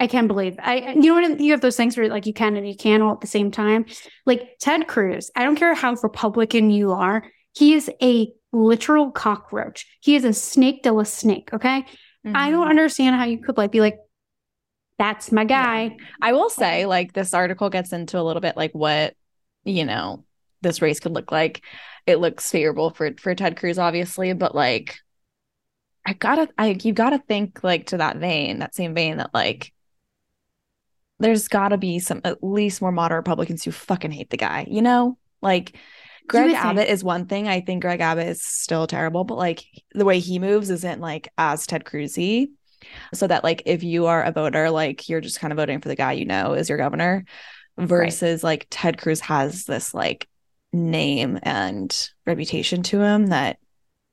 I 0.00 0.08
can't 0.08 0.26
believe 0.28 0.56
I, 0.58 0.94
you 0.94 1.14
know 1.14 1.14
what? 1.14 1.40
You 1.40 1.52
have 1.52 1.60
those 1.60 1.76
things 1.76 1.96
where 1.96 2.08
like 2.08 2.26
you 2.26 2.34
can 2.34 2.56
and 2.56 2.68
you 2.68 2.76
can 2.76 3.02
all 3.02 3.12
at 3.12 3.20
the 3.20 3.26
same 3.26 3.50
time. 3.50 3.86
Like 4.26 4.56
Ted 4.60 4.88
Cruz, 4.88 5.30
I 5.36 5.44
don't 5.44 5.56
care 5.56 5.74
how 5.74 5.94
Republican 6.02 6.70
you 6.70 6.92
are, 6.92 7.24
he 7.54 7.74
is 7.74 7.90
a 8.02 8.32
literal 8.52 9.10
cockroach. 9.10 9.86
He 10.00 10.16
is 10.16 10.24
a 10.24 10.32
snake 10.32 10.82
de 10.82 10.96
a 10.96 11.04
snake. 11.04 11.50
Okay. 11.52 11.82
Mm-hmm. 12.26 12.36
I 12.36 12.50
don't 12.50 12.62
mm-hmm. 12.62 12.70
understand 12.70 13.16
how 13.16 13.24
you 13.24 13.38
could 13.38 13.56
like 13.56 13.72
be 13.72 13.80
like, 13.80 13.96
that's 14.98 15.32
my 15.32 15.44
guy. 15.44 15.82
Yeah. 15.82 15.96
I 16.20 16.32
will 16.32 16.50
say, 16.50 16.86
like, 16.86 17.12
this 17.12 17.34
article 17.34 17.70
gets 17.70 17.92
into 17.92 18.20
a 18.20 18.22
little 18.22 18.42
bit 18.42 18.56
like 18.56 18.72
what, 18.72 19.14
you 19.64 19.84
know, 19.84 20.24
this 20.60 20.80
race 20.80 21.00
could 21.00 21.12
look 21.12 21.32
like. 21.32 21.64
It 22.06 22.16
looks 22.16 22.50
favorable 22.50 22.90
for 22.90 23.12
for 23.18 23.34
Ted 23.34 23.56
Cruz, 23.56 23.78
obviously, 23.78 24.32
but 24.32 24.54
like 24.54 24.98
I 26.06 26.12
gotta 26.12 26.48
I 26.58 26.78
you 26.82 26.92
gotta 26.92 27.18
think 27.18 27.62
like 27.62 27.86
to 27.86 27.98
that 27.98 28.16
vein, 28.16 28.58
that 28.58 28.74
same 28.74 28.94
vein 28.94 29.16
that 29.18 29.30
like 29.34 29.72
there's 31.22 31.48
gotta 31.48 31.78
be 31.78 31.98
some 31.98 32.20
at 32.24 32.42
least 32.42 32.80
more 32.80 32.92
moderate 32.92 33.18
Republicans 33.18 33.64
who 33.64 33.70
fucking 33.72 34.10
hate 34.10 34.30
the 34.30 34.36
guy, 34.36 34.66
you 34.68 34.82
know? 34.82 35.16
Like 35.40 35.76
Greg 36.28 36.54
Abbott 36.54 36.88
is 36.88 37.02
one 37.02 37.26
thing. 37.26 37.48
I 37.48 37.60
think 37.60 37.82
Greg 37.82 38.00
Abbott 38.00 38.28
is 38.28 38.42
still 38.42 38.86
terrible, 38.86 39.24
but 39.24 39.38
like 39.38 39.64
the 39.92 40.04
way 40.04 40.18
he 40.18 40.38
moves 40.38 40.70
isn't 40.70 41.00
like 41.00 41.28
as 41.36 41.66
Ted 41.66 41.84
Cruzy. 41.84 42.48
So 43.14 43.26
that 43.26 43.44
like 43.44 43.62
if 43.66 43.82
you 43.82 44.06
are 44.06 44.22
a 44.22 44.32
voter, 44.32 44.70
like 44.70 45.08
you're 45.08 45.20
just 45.20 45.40
kind 45.40 45.52
of 45.52 45.56
voting 45.56 45.80
for 45.80 45.88
the 45.88 45.96
guy 45.96 46.12
you 46.12 46.24
know 46.24 46.54
is 46.54 46.68
your 46.68 46.78
governor 46.78 47.24
versus 47.78 48.42
right. 48.42 48.48
like 48.48 48.66
Ted 48.70 48.98
Cruz 48.98 49.20
has 49.20 49.64
this 49.64 49.94
like 49.94 50.28
name 50.72 51.38
and 51.42 52.10
reputation 52.26 52.82
to 52.84 53.00
him 53.00 53.26
that 53.26 53.58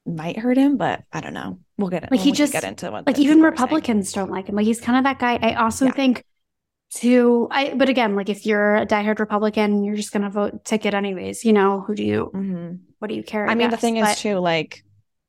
might 0.06 0.38
hurt 0.38 0.58
him, 0.58 0.78
but 0.78 1.04
I 1.12 1.22
don't 1.22 1.34
know. 1.34 1.60
We'll 1.78 1.90
get 1.90 2.04
it. 2.04 2.12
Like 2.12 2.20
he 2.20 2.32
just 2.32 2.52
get 2.52 2.64
into 2.64 2.92
what 2.92 3.08
like 3.08 3.20
even 3.20 3.42
Republicans 3.42 4.12
don't 4.12 4.32
like 4.32 4.48
him. 4.48 4.56
Like 4.56 4.66
he's 4.66 4.82
kind 4.82 4.98
of 4.98 5.04
that 5.06 5.20
guy. 5.20 5.40
I 5.42 5.54
also 5.56 5.86
yeah. 5.86 5.92
think 5.92 6.26
to 6.96 7.48
I 7.52 7.74
but 7.76 7.90
again, 7.90 8.16
like 8.16 8.30
if 8.30 8.46
you're 8.46 8.78
a 8.78 8.86
diehard 8.86 9.20
Republican, 9.20 9.84
you're 9.84 9.96
just 9.96 10.12
gonna 10.12 10.30
vote 10.30 10.66
ticket 10.66 10.94
anyways. 10.94 11.46
You 11.46 11.54
know, 11.54 11.82
who 11.82 11.96
do 11.96 12.04
you 12.04 12.32
mm-hmm. 12.34 12.76
what 13.00 13.10
do 13.10 13.16
you 13.16 13.24
care? 13.24 13.48
I, 13.48 13.52
I 13.52 13.56
mean, 13.56 13.70
guess? 13.70 13.80
the 13.80 13.82
thing 13.82 14.02
but, 14.02 14.12
is 14.12 14.20
too, 14.20 14.40
like 14.40 14.84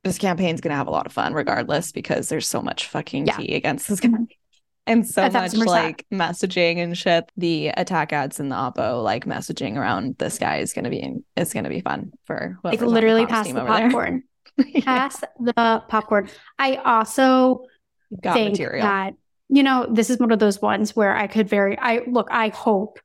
this 0.04 0.18
campaign's 0.18 0.60
gonna 0.60 0.76
have 0.76 0.86
a 0.86 0.90
lot 0.90 1.06
of 1.06 1.12
fun 1.12 1.34
regardless 1.34 1.92
because 1.92 2.28
there's 2.28 2.48
so 2.48 2.62
much 2.62 2.86
fucking 2.86 3.26
yeah. 3.26 3.36
tea 3.36 3.54
against 3.54 3.88
this 3.88 4.00
guy 4.00 4.08
and 4.86 5.06
so 5.06 5.28
much 5.28 5.54
like 5.54 6.06
messaging 6.10 6.78
and 6.78 6.96
shit. 6.96 7.30
The 7.36 7.68
attack 7.68 8.12
ads 8.12 8.40
and 8.40 8.50
the 8.50 8.56
oppo 8.56 9.02
like 9.02 9.26
messaging 9.26 9.76
around 9.76 10.16
this 10.18 10.38
guy 10.38 10.58
is 10.58 10.72
gonna 10.72 10.90
be 10.90 11.18
is 11.36 11.52
gonna 11.52 11.68
be 11.68 11.80
fun 11.80 12.12
for 12.24 12.58
like 12.64 12.80
literally 12.80 13.26
pass 13.26 13.52
the 13.52 13.64
popcorn. 13.64 14.22
yeah. 14.56 14.80
Pass 14.84 15.24
the 15.38 15.82
popcorn. 15.88 16.28
I 16.58 16.76
also 16.76 17.64
Got 18.20 18.34
think 18.34 18.52
material. 18.52 18.82
that 18.82 19.14
you 19.50 19.62
know 19.62 19.86
this 19.90 20.10
is 20.10 20.18
one 20.18 20.32
of 20.32 20.38
those 20.38 20.62
ones 20.62 20.94
where 20.94 21.14
I 21.14 21.26
could 21.26 21.48
very 21.48 21.78
I 21.78 22.02
look. 22.06 22.28
I 22.30 22.48
hope 22.48 22.98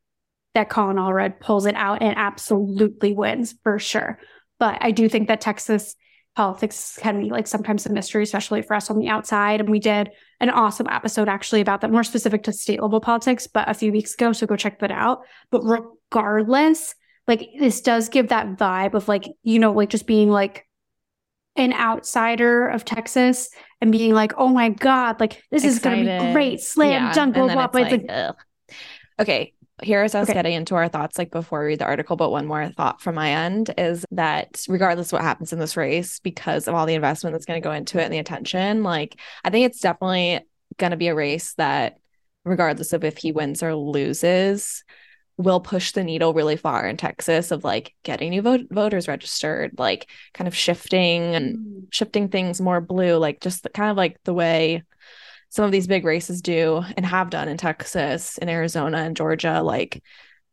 that 0.53 0.69
Colin 0.69 0.97
Allred 0.97 1.39
pulls 1.39 1.65
it 1.65 1.75
out 1.75 2.01
and 2.01 2.17
absolutely 2.17 3.13
wins 3.13 3.55
for 3.63 3.77
sure. 3.77 4.19
But 4.57 4.77
I 4.81 4.91
do 4.91 5.09
think 5.09 5.27
that 5.27 5.41
Texas 5.41 5.95
politics 6.35 6.99
can 7.01 7.21
be 7.21 7.29
like 7.29 7.47
sometimes 7.47 7.85
a 7.85 7.91
mystery, 7.91 8.23
especially 8.23 8.61
for 8.61 8.73
us 8.73 8.89
on 8.89 8.99
the 8.99 9.09
outside. 9.09 9.59
And 9.59 9.69
we 9.69 9.79
did 9.79 10.09
an 10.39 10.49
awesome 10.49 10.87
episode 10.89 11.29
actually 11.29 11.61
about 11.61 11.81
that, 11.81 11.91
more 11.91 12.03
specific 12.03 12.43
to 12.43 12.53
state 12.53 12.81
level 12.81 12.99
politics, 12.99 13.47
but 13.47 13.69
a 13.69 13.73
few 13.73 13.91
weeks 13.91 14.13
ago. 14.13 14.33
So 14.33 14.47
go 14.47 14.55
check 14.55 14.79
that 14.79 14.91
out. 14.91 15.21
But 15.49 15.61
regardless, 15.63 16.95
like 17.27 17.49
this 17.59 17.81
does 17.81 18.09
give 18.09 18.29
that 18.29 18.57
vibe 18.57 18.93
of 18.93 19.07
like, 19.07 19.25
you 19.43 19.59
know, 19.59 19.71
like 19.71 19.89
just 19.89 20.07
being 20.07 20.29
like 20.29 20.67
an 21.55 21.73
outsider 21.73 22.67
of 22.67 22.85
Texas 22.85 23.49
and 23.81 23.91
being 23.91 24.13
like, 24.13 24.33
oh 24.37 24.49
my 24.49 24.69
God, 24.69 25.19
like 25.19 25.43
this 25.51 25.63
Excited. 25.63 25.67
is 25.67 25.79
going 25.79 26.05
to 26.05 26.25
be 26.25 26.33
great. 26.33 26.61
Slam 26.61 26.89
yeah. 26.89 27.13
dunk, 27.13 27.35
blah, 27.35 27.45
blah, 27.47 27.67
blah. 27.67 27.81
Like, 27.81 28.07
like 28.07 28.35
okay, 29.19 29.53
here's 29.81 30.15
us 30.15 30.29
okay. 30.29 30.33
getting 30.33 30.53
into 30.53 30.75
our 30.75 30.87
thoughts 30.87 31.17
like 31.17 31.31
before 31.31 31.59
we 31.59 31.67
read 31.67 31.79
the 31.79 31.85
article 31.85 32.15
but 32.15 32.31
one 32.31 32.45
more 32.45 32.69
thought 32.69 33.01
from 33.01 33.15
my 33.15 33.31
end 33.31 33.73
is 33.77 34.05
that 34.11 34.63
regardless 34.69 35.11
what 35.11 35.21
happens 35.21 35.51
in 35.51 35.59
this 35.59 35.75
race 35.75 36.19
because 36.19 36.67
of 36.67 36.73
all 36.73 36.85
the 36.85 36.93
investment 36.93 37.33
that's 37.33 37.45
going 37.45 37.61
to 37.61 37.63
go 37.63 37.73
into 37.73 37.99
it 37.99 38.03
and 38.03 38.13
the 38.13 38.17
attention 38.17 38.83
like 38.83 39.19
i 39.43 39.49
think 39.49 39.65
it's 39.65 39.81
definitely 39.81 40.39
going 40.77 40.91
to 40.91 40.97
be 40.97 41.09
a 41.09 41.15
race 41.15 41.53
that 41.55 41.97
regardless 42.45 42.93
of 42.93 43.03
if 43.03 43.17
he 43.17 43.33
wins 43.33 43.61
or 43.61 43.75
loses 43.75 44.83
will 45.37 45.59
push 45.59 45.91
the 45.91 46.03
needle 46.03 46.33
really 46.33 46.55
far 46.55 46.87
in 46.87 46.95
texas 46.95 47.51
of 47.51 47.63
like 47.63 47.93
getting 48.03 48.29
new 48.29 48.41
vote- 48.41 48.67
voters 48.71 49.07
registered 49.07 49.71
like 49.77 50.09
kind 50.33 50.47
of 50.47 50.55
shifting 50.55 51.35
and 51.35 51.57
mm. 51.57 51.83
shifting 51.91 52.29
things 52.29 52.61
more 52.61 52.79
blue 52.79 53.17
like 53.17 53.41
just 53.41 53.63
the, 53.63 53.69
kind 53.69 53.91
of 53.91 53.97
like 53.97 54.17
the 54.23 54.33
way 54.33 54.81
some 55.55 55.63
of 55.63 55.71
these 55.71 55.87
big 55.87 56.03
races 56.03 56.41
do 56.41 56.83
and 56.97 57.05
have 57.05 57.29
done 57.29 57.47
in 57.47 57.55
Texas, 57.55 58.37
in 58.37 58.49
Arizona, 58.49 58.97
and 58.97 59.15
Georgia, 59.15 59.61
like 59.63 60.03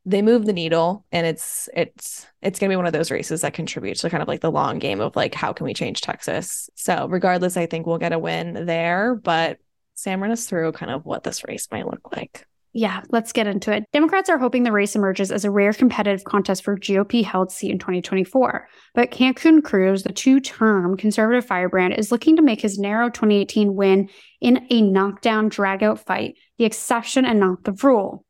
they 0.05 0.22
move 0.22 0.47
the 0.47 0.53
needle 0.53 1.05
and 1.11 1.26
it's 1.26 1.68
it's 1.74 2.26
it's 2.41 2.59
going 2.61 2.68
to 2.68 2.72
be 2.72 2.76
one 2.76 2.87
of 2.87 2.93
those 2.93 3.11
races 3.11 3.41
that 3.41 3.53
contributes 3.53 4.01
to 4.01 4.11
kind 4.11 4.22
of 4.22 4.28
like 4.28 4.41
the 4.41 4.51
long 4.51 4.78
game 4.78 5.01
of 5.01 5.16
like 5.16 5.35
how 5.35 5.53
can 5.53 5.64
we 5.64 5.74
change 5.74 6.03
Texas. 6.03 6.70
So 6.76 7.09
regardless, 7.09 7.57
I 7.57 7.66
think 7.66 7.85
we'll 7.85 7.99
get 7.99 8.12
a 8.12 8.18
win 8.18 8.66
there, 8.66 9.16
but 9.16 9.59
Sam 9.95 10.22
run 10.22 10.30
us 10.30 10.47
through 10.47 10.70
kind 10.72 10.93
of 10.93 11.05
what 11.05 11.24
this 11.24 11.45
race 11.49 11.66
might 11.72 11.87
look 11.87 12.12
like. 12.14 12.47
Yeah, 12.74 13.02
let's 13.10 13.32
get 13.32 13.46
into 13.46 13.70
it. 13.70 13.84
Democrats 13.92 14.30
are 14.30 14.38
hoping 14.38 14.62
the 14.62 14.72
race 14.72 14.96
emerges 14.96 15.30
as 15.30 15.44
a 15.44 15.50
rare 15.50 15.74
competitive 15.74 16.24
contest 16.24 16.64
for 16.64 16.78
GOP 16.78 17.22
held 17.22 17.52
seat 17.52 17.70
in 17.70 17.78
2024. 17.78 18.66
But 18.94 19.10
Cancun 19.10 19.62
Cruz, 19.62 20.04
the 20.04 20.12
two 20.12 20.40
term 20.40 20.96
conservative 20.96 21.44
firebrand, 21.44 21.94
is 21.94 22.10
looking 22.10 22.36
to 22.36 22.42
make 22.42 22.62
his 22.62 22.78
narrow 22.78 23.10
2018 23.10 23.74
win 23.74 24.08
in 24.40 24.66
a 24.70 24.80
knockdown 24.80 25.50
dragout 25.50 25.98
fight 25.98 26.36
the 26.56 26.64
exception 26.64 27.26
and 27.26 27.40
not 27.40 27.64
the 27.64 27.72
rule. 27.72 28.24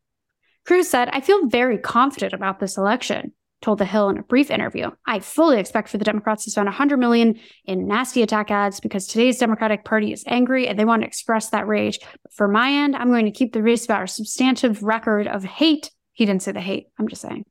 Cruz 0.67 0.89
said, 0.89 1.09
I 1.13 1.21
feel 1.21 1.47
very 1.47 1.79
confident 1.79 2.33
about 2.33 2.59
this 2.59 2.77
election 2.77 3.33
told 3.63 3.79
The 3.79 3.85
Hill 3.85 4.11
in 4.11 4.19
a 4.19 4.23
brief 4.23 4.51
interview. 4.51 4.91
I 5.07 5.21
fully 5.21 5.59
expect 5.59 5.89
for 5.89 5.99
the 5.99 6.05
Democrats 6.05 6.45
to 6.45 6.51
spend 6.51 6.67
100 6.67 6.99
million 6.99 7.39
in 7.65 7.87
nasty 7.87 8.23
attack 8.23 8.51
ads 8.51 8.81
because 8.81 9.07
today's 9.07 9.39
Democratic 9.39 9.85
Party 9.85 10.13
is 10.13 10.25
angry 10.27 10.69
and 10.69 10.79
they 10.79 10.85
want 10.85 11.03
to 11.03 11.09
express 11.09 11.51
that 11.51 11.67
rage. 11.67 12.01
But 12.23 12.33
for 12.33 12.49
my 12.49 12.71
end, 12.71 12.97
I'm 12.97 13.09
going 13.09 13.25
to 13.25 13.31
keep 13.31 13.53
the 13.53 13.63
race 13.63 13.85
about 13.85 14.01
our 14.01 14.07
substantive 14.07 14.83
record 14.83 15.27
of 15.29 15.45
hate. 15.45 15.91
He 16.13 16.27
didn't 16.27 16.43
say 16.43 16.53
the 16.53 16.61
hate. 16.61 16.89
I'm 16.99 17.09
just 17.09 17.23
saying. 17.23 17.47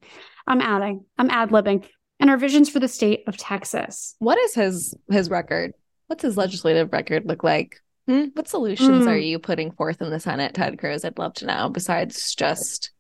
I'm 0.45 0.61
adding. 0.61 1.05
I'm 1.17 1.29
ad 1.29 1.49
libbing. 1.49 1.87
And 2.19 2.29
our 2.29 2.37
visions 2.37 2.69
for 2.69 2.79
the 2.79 2.87
state 2.87 3.23
of 3.27 3.37
Texas. 3.37 4.15
What 4.19 4.37
is 4.37 4.53
his 4.53 4.95
his 5.09 5.29
record? 5.29 5.73
What's 6.05 6.21
his 6.21 6.37
legislative 6.37 6.91
record 6.93 7.25
look 7.25 7.43
like? 7.43 7.79
Hmm? 8.07 8.25
What 8.33 8.47
solutions 8.47 9.05
mm. 9.05 9.07
are 9.07 9.17
you 9.17 9.39
putting 9.39 9.71
forth 9.71 10.01
in 10.01 10.09
the 10.09 10.19
Senate, 10.19 10.53
Ted 10.53 10.77
Cruz? 10.77 11.03
I'd 11.05 11.17
love 11.17 11.33
to 11.35 11.45
know. 11.45 11.69
Besides 11.69 12.35
just 12.35 12.91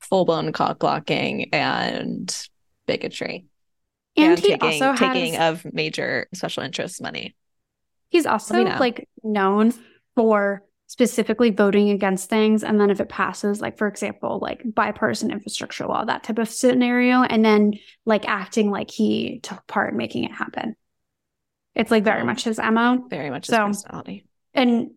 full 0.00 0.24
blown 0.24 0.52
cock 0.52 0.78
blocking 0.78 1.52
and 1.54 2.48
bigotry 2.86 3.46
and, 4.16 4.32
and 4.32 4.38
he 4.38 4.56
taking, 4.56 4.82
also 4.82 4.94
taking 4.94 5.36
of 5.36 5.64
major 5.72 6.26
special 6.32 6.62
interest 6.62 7.02
money. 7.02 7.36
He's 8.08 8.26
also 8.26 8.62
like 8.62 9.08
known 9.22 9.72
for 10.14 10.62
specifically 10.86 11.50
voting 11.50 11.90
against 11.90 12.30
things. 12.30 12.62
And 12.62 12.80
then 12.80 12.90
if 12.90 13.00
it 13.00 13.08
passes 13.08 13.60
like 13.60 13.76
for 13.76 13.88
example 13.88 14.38
like 14.40 14.62
bipartisan 14.64 15.30
infrastructure 15.30 15.86
law 15.86 16.04
that 16.04 16.22
type 16.22 16.38
of 16.38 16.48
scenario 16.48 17.22
and 17.22 17.44
then 17.44 17.74
like 18.04 18.26
acting 18.26 18.70
like 18.70 18.90
he 18.90 19.40
took 19.42 19.66
part 19.66 19.92
in 19.92 19.96
making 19.96 20.24
it 20.24 20.32
happen. 20.32 20.76
It's 21.74 21.90
like 21.90 22.04
very 22.04 22.22
mm. 22.22 22.26
much 22.26 22.44
his 22.44 22.58
mo 22.58 23.04
very 23.10 23.30
much 23.30 23.48
his 23.48 23.56
so, 23.56 23.66
personality. 23.66 24.26
and 24.54 24.92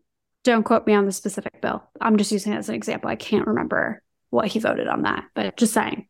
don't 0.45 0.63
quote 0.63 0.87
me 0.87 0.93
on 0.93 1.05
the 1.05 1.11
specific 1.11 1.61
bill. 1.61 1.83
I'm 1.99 2.15
just 2.17 2.31
using 2.31 2.53
it 2.53 2.57
as 2.57 2.69
an 2.69 2.75
example. 2.75 3.09
I 3.09 3.17
can't 3.17 3.47
remember 3.47 4.01
what 4.29 4.47
he 4.47 4.59
voted 4.59 4.87
on 4.87 5.01
that 5.01 5.25
but 5.33 5.57
just 5.57 5.73
saying 5.73 6.07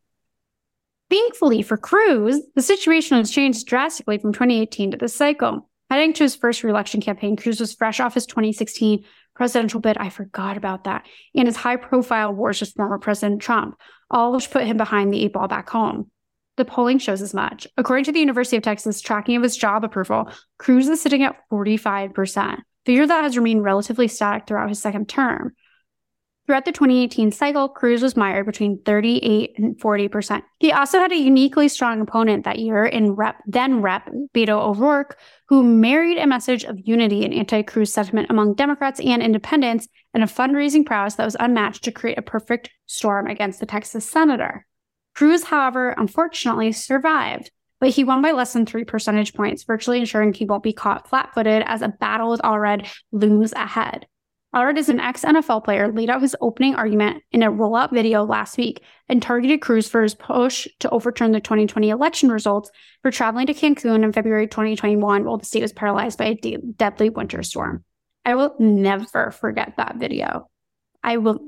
Thankfully 1.10 1.62
for 1.62 1.76
Cruz, 1.76 2.40
the 2.54 2.62
situation 2.62 3.18
has 3.18 3.32
changed 3.32 3.66
drastically 3.66 4.18
from 4.18 4.32
2018 4.32 4.92
to 4.92 4.96
this 4.96 5.14
cycle. 5.14 5.68
Heading 5.90 6.12
to 6.12 6.22
his 6.22 6.36
first 6.36 6.62
reelection 6.62 7.00
campaign, 7.00 7.36
Cruz 7.36 7.58
was 7.58 7.74
fresh 7.74 7.98
off 7.98 8.14
his 8.14 8.26
2016 8.26 9.04
presidential 9.34 9.80
bid. 9.80 9.98
I 9.98 10.08
forgot 10.08 10.56
about 10.56 10.84
that. 10.84 11.04
And 11.34 11.48
his 11.48 11.56
high 11.56 11.76
profile 11.76 12.32
wars 12.32 12.60
with 12.60 12.74
former 12.74 12.98
President 12.98 13.42
Trump, 13.42 13.76
all 14.08 14.32
which 14.32 14.52
put 14.52 14.62
him 14.62 14.76
behind 14.76 15.12
the 15.12 15.24
eight 15.24 15.32
ball 15.32 15.48
back 15.48 15.68
home. 15.68 16.12
The 16.56 16.64
polling 16.64 16.98
shows 16.98 17.22
as 17.22 17.34
much. 17.34 17.66
According 17.76 18.04
to 18.04 18.12
the 18.12 18.20
University 18.20 18.56
of 18.56 18.62
Texas 18.62 19.00
tracking 19.00 19.34
of 19.34 19.42
his 19.42 19.56
job 19.56 19.82
approval, 19.82 20.30
Cruz 20.58 20.88
is 20.88 21.02
sitting 21.02 21.24
at 21.24 21.36
45%, 21.50 22.58
figure 22.86 23.06
that 23.06 23.24
has 23.24 23.36
remained 23.36 23.64
relatively 23.64 24.06
static 24.06 24.46
throughout 24.46 24.68
his 24.68 24.80
second 24.80 25.08
term. 25.08 25.56
Throughout 26.50 26.64
the 26.64 26.72
2018 26.72 27.30
cycle, 27.30 27.68
Cruz 27.68 28.02
was 28.02 28.16
mired 28.16 28.44
between 28.44 28.82
38 28.82 29.52
and 29.56 29.78
40%. 29.78 30.42
He 30.58 30.72
also 30.72 30.98
had 30.98 31.12
a 31.12 31.16
uniquely 31.16 31.68
strong 31.68 32.00
opponent 32.00 32.44
that 32.44 32.58
year 32.58 32.84
in 32.84 33.12
Rep, 33.12 33.36
then 33.46 33.82
Rep 33.82 34.10
Beto 34.34 34.60
O'Rourke, 34.60 35.16
who 35.46 35.62
married 35.62 36.18
a 36.18 36.26
message 36.26 36.64
of 36.64 36.80
unity 36.82 37.24
and 37.24 37.32
anti 37.32 37.62
Cruz 37.62 37.92
sentiment 37.92 38.30
among 38.30 38.54
Democrats 38.54 38.98
and 38.98 39.22
independents 39.22 39.86
and 40.12 40.24
a 40.24 40.26
fundraising 40.26 40.84
prowess 40.84 41.14
that 41.14 41.24
was 41.24 41.36
unmatched 41.38 41.84
to 41.84 41.92
create 41.92 42.18
a 42.18 42.22
perfect 42.22 42.68
storm 42.86 43.28
against 43.28 43.60
the 43.60 43.66
Texas 43.66 44.10
senator. 44.10 44.66
Cruz, 45.14 45.44
however, 45.44 45.90
unfortunately 45.90 46.72
survived, 46.72 47.52
but 47.78 47.90
he 47.90 48.02
won 48.02 48.22
by 48.22 48.32
less 48.32 48.54
than 48.54 48.66
three 48.66 48.82
percentage 48.82 49.34
points, 49.34 49.62
virtually 49.62 50.00
ensuring 50.00 50.32
he 50.32 50.46
won't 50.46 50.64
be 50.64 50.72
caught 50.72 51.08
flat 51.08 51.32
footed 51.32 51.62
as 51.64 51.80
a 51.80 51.88
battle 51.88 52.28
with 52.28 52.42
Allred 52.42 52.90
looms 53.12 53.52
ahead. 53.52 54.08
Allred 54.54 54.78
is 54.78 54.88
an 54.88 54.98
ex 54.98 55.22
NFL 55.22 55.64
player, 55.64 55.92
laid 55.92 56.10
out 56.10 56.22
his 56.22 56.34
opening 56.40 56.74
argument 56.74 57.22
in 57.30 57.44
a 57.44 57.52
rollout 57.52 57.92
video 57.92 58.24
last 58.24 58.58
week 58.58 58.82
and 59.08 59.22
targeted 59.22 59.60
Cruz 59.60 59.88
for 59.88 60.02
his 60.02 60.14
push 60.14 60.66
to 60.80 60.90
overturn 60.90 61.30
the 61.30 61.40
2020 61.40 61.88
election 61.88 62.32
results 62.32 62.70
for 63.02 63.12
traveling 63.12 63.46
to 63.46 63.54
Cancun 63.54 64.02
in 64.02 64.12
February 64.12 64.48
2021 64.48 65.24
while 65.24 65.38
the 65.38 65.44
state 65.44 65.62
was 65.62 65.72
paralyzed 65.72 66.18
by 66.18 66.26
a 66.26 66.34
de- 66.34 66.56
deadly 66.56 67.10
winter 67.10 67.44
storm. 67.44 67.84
I 68.24 68.34
will 68.34 68.56
never 68.58 69.30
forget 69.30 69.74
that 69.76 69.96
video. 69.96 70.48
I 71.02 71.18
will, 71.18 71.38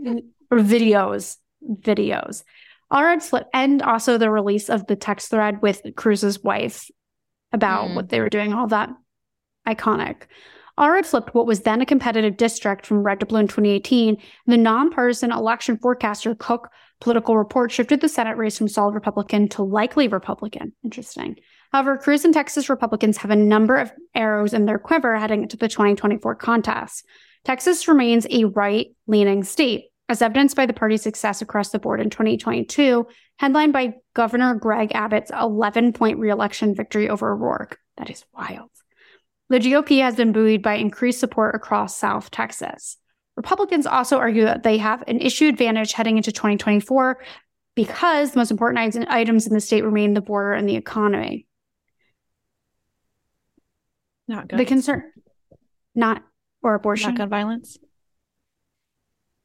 or 0.50 0.58
videos, 0.58 1.38
videos. 1.62 2.44
Allred 2.92 3.22
slip, 3.22 3.48
and 3.52 3.82
also 3.82 4.16
the 4.16 4.30
release 4.30 4.68
of 4.68 4.86
the 4.86 4.96
text 4.96 5.30
thread 5.30 5.60
with 5.60 5.82
Cruz's 5.96 6.40
wife 6.40 6.88
about 7.52 7.88
mm. 7.88 7.94
what 7.96 8.10
they 8.10 8.20
were 8.20 8.28
doing, 8.28 8.52
all 8.52 8.68
that 8.68 8.90
iconic. 9.66 10.22
Allred 10.82 11.06
flipped 11.06 11.32
what 11.32 11.46
was 11.46 11.60
then 11.60 11.80
a 11.80 11.86
competitive 11.86 12.36
district 12.36 12.86
from 12.86 13.04
red 13.04 13.20
to 13.20 13.26
blue 13.26 13.38
in 13.38 13.46
2018. 13.46 14.20
The 14.46 14.56
nonpartisan 14.56 15.30
election 15.30 15.78
forecaster 15.78 16.34
Cook 16.34 16.70
political 17.00 17.38
report 17.38 17.70
shifted 17.70 18.00
the 18.00 18.08
Senate 18.08 18.36
race 18.36 18.58
from 18.58 18.66
solid 18.66 18.94
Republican 18.94 19.48
to 19.50 19.62
likely 19.62 20.08
Republican. 20.08 20.72
Interesting. 20.82 21.36
However, 21.70 21.96
Cruz 21.98 22.24
and 22.24 22.34
Texas 22.34 22.68
Republicans 22.68 23.18
have 23.18 23.30
a 23.30 23.36
number 23.36 23.76
of 23.76 23.92
arrows 24.12 24.52
in 24.52 24.66
their 24.66 24.80
quiver 24.80 25.16
heading 25.16 25.42
into 25.42 25.56
the 25.56 25.68
2024 25.68 26.34
contest. 26.34 27.06
Texas 27.44 27.86
remains 27.86 28.26
a 28.28 28.46
right 28.46 28.88
leaning 29.06 29.44
state, 29.44 29.84
as 30.08 30.20
evidenced 30.20 30.56
by 30.56 30.66
the 30.66 30.72
party's 30.72 31.02
success 31.02 31.40
across 31.40 31.68
the 31.68 31.78
board 31.78 32.00
in 32.00 32.10
2022, 32.10 33.06
headlined 33.38 33.72
by 33.72 33.94
Governor 34.14 34.56
Greg 34.56 34.90
Abbott's 34.96 35.30
11 35.30 35.92
point 35.92 36.18
reelection 36.18 36.74
victory 36.74 37.08
over 37.08 37.32
O'Rourke. 37.32 37.78
That 37.98 38.10
is 38.10 38.24
wild. 38.34 38.68
The 39.52 39.58
GOP 39.58 40.00
has 40.00 40.16
been 40.16 40.32
buoyed 40.32 40.62
by 40.62 40.76
increased 40.76 41.20
support 41.20 41.54
across 41.54 41.94
South 41.94 42.30
Texas. 42.30 42.96
Republicans 43.36 43.86
also 43.86 44.16
argue 44.16 44.44
that 44.44 44.62
they 44.62 44.78
have 44.78 45.04
an 45.06 45.20
issue 45.20 45.46
advantage 45.46 45.92
heading 45.92 46.16
into 46.16 46.32
2024 46.32 47.22
because 47.74 48.30
the 48.30 48.38
most 48.38 48.50
important 48.50 49.06
items 49.10 49.46
in 49.46 49.52
the 49.52 49.60
state 49.60 49.84
remain 49.84 50.14
the 50.14 50.22
border 50.22 50.54
and 50.54 50.66
the 50.66 50.76
economy. 50.76 51.46
Not 54.26 54.48
good. 54.48 54.58
The 54.58 54.64
concern, 54.64 55.12
not 55.94 56.22
or 56.62 56.74
abortion, 56.74 57.10
not 57.10 57.18
gun 57.18 57.28
violence. 57.28 57.76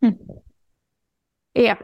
Hmm. 0.02 0.12
Yeah. 1.54 1.80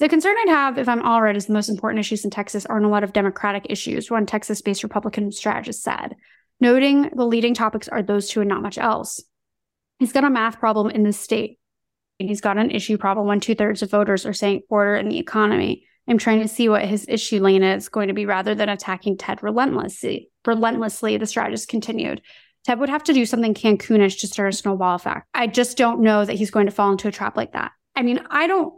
The 0.00 0.10
concern 0.10 0.36
I'd 0.38 0.50
have 0.50 0.76
if 0.76 0.86
I'm 0.86 1.02
Allred 1.02 1.34
is 1.34 1.46
the 1.46 1.54
most 1.54 1.70
important 1.70 2.00
issues 2.00 2.26
in 2.26 2.30
Texas 2.30 2.66
aren't 2.66 2.84
a 2.84 2.90
lot 2.90 3.04
of 3.04 3.14
Democratic 3.14 3.64
issues, 3.70 4.10
one 4.10 4.26
Texas 4.26 4.60
based 4.60 4.82
Republican 4.82 5.32
strategist 5.32 5.82
said 5.82 6.14
noting 6.60 7.10
the 7.14 7.26
leading 7.26 7.54
topics 7.54 7.88
are 7.88 8.02
those 8.02 8.28
two 8.28 8.40
and 8.40 8.48
not 8.48 8.62
much 8.62 8.78
else. 8.78 9.22
He's 9.98 10.12
got 10.12 10.24
a 10.24 10.30
math 10.30 10.58
problem 10.58 10.90
in 10.90 11.02
the 11.02 11.12
state. 11.12 11.58
He's 12.18 12.40
got 12.40 12.58
an 12.58 12.70
issue 12.70 12.98
problem 12.98 13.26
when 13.26 13.40
two 13.40 13.54
thirds 13.54 13.82
of 13.82 13.90
voters 13.90 14.26
are 14.26 14.32
saying 14.32 14.62
order 14.68 14.96
in 14.96 15.08
the 15.08 15.18
economy. 15.18 15.84
I'm 16.08 16.18
trying 16.18 16.40
to 16.40 16.48
see 16.48 16.68
what 16.68 16.84
his 16.84 17.06
issue 17.08 17.40
lane 17.40 17.62
is 17.62 17.88
going 17.88 18.08
to 18.08 18.14
be 18.14 18.26
rather 18.26 18.54
than 18.54 18.68
attacking 18.68 19.18
Ted 19.18 19.42
relentlessly. 19.42 20.30
Relentlessly, 20.46 21.16
the 21.16 21.26
strategist 21.26 21.68
continued. 21.68 22.22
Ted 22.64 22.80
would 22.80 22.88
have 22.88 23.04
to 23.04 23.12
do 23.12 23.26
something 23.26 23.54
Cancunish 23.54 24.20
to 24.20 24.26
start 24.26 24.52
a 24.52 24.56
snowball 24.56 24.96
effect. 24.96 25.26
I 25.34 25.46
just 25.46 25.76
don't 25.76 26.00
know 26.00 26.24
that 26.24 26.34
he's 26.34 26.50
going 26.50 26.66
to 26.66 26.72
fall 26.72 26.90
into 26.90 27.08
a 27.08 27.12
trap 27.12 27.36
like 27.36 27.52
that. 27.52 27.72
I 27.94 28.02
mean, 28.02 28.20
I 28.30 28.46
don't 28.46 28.74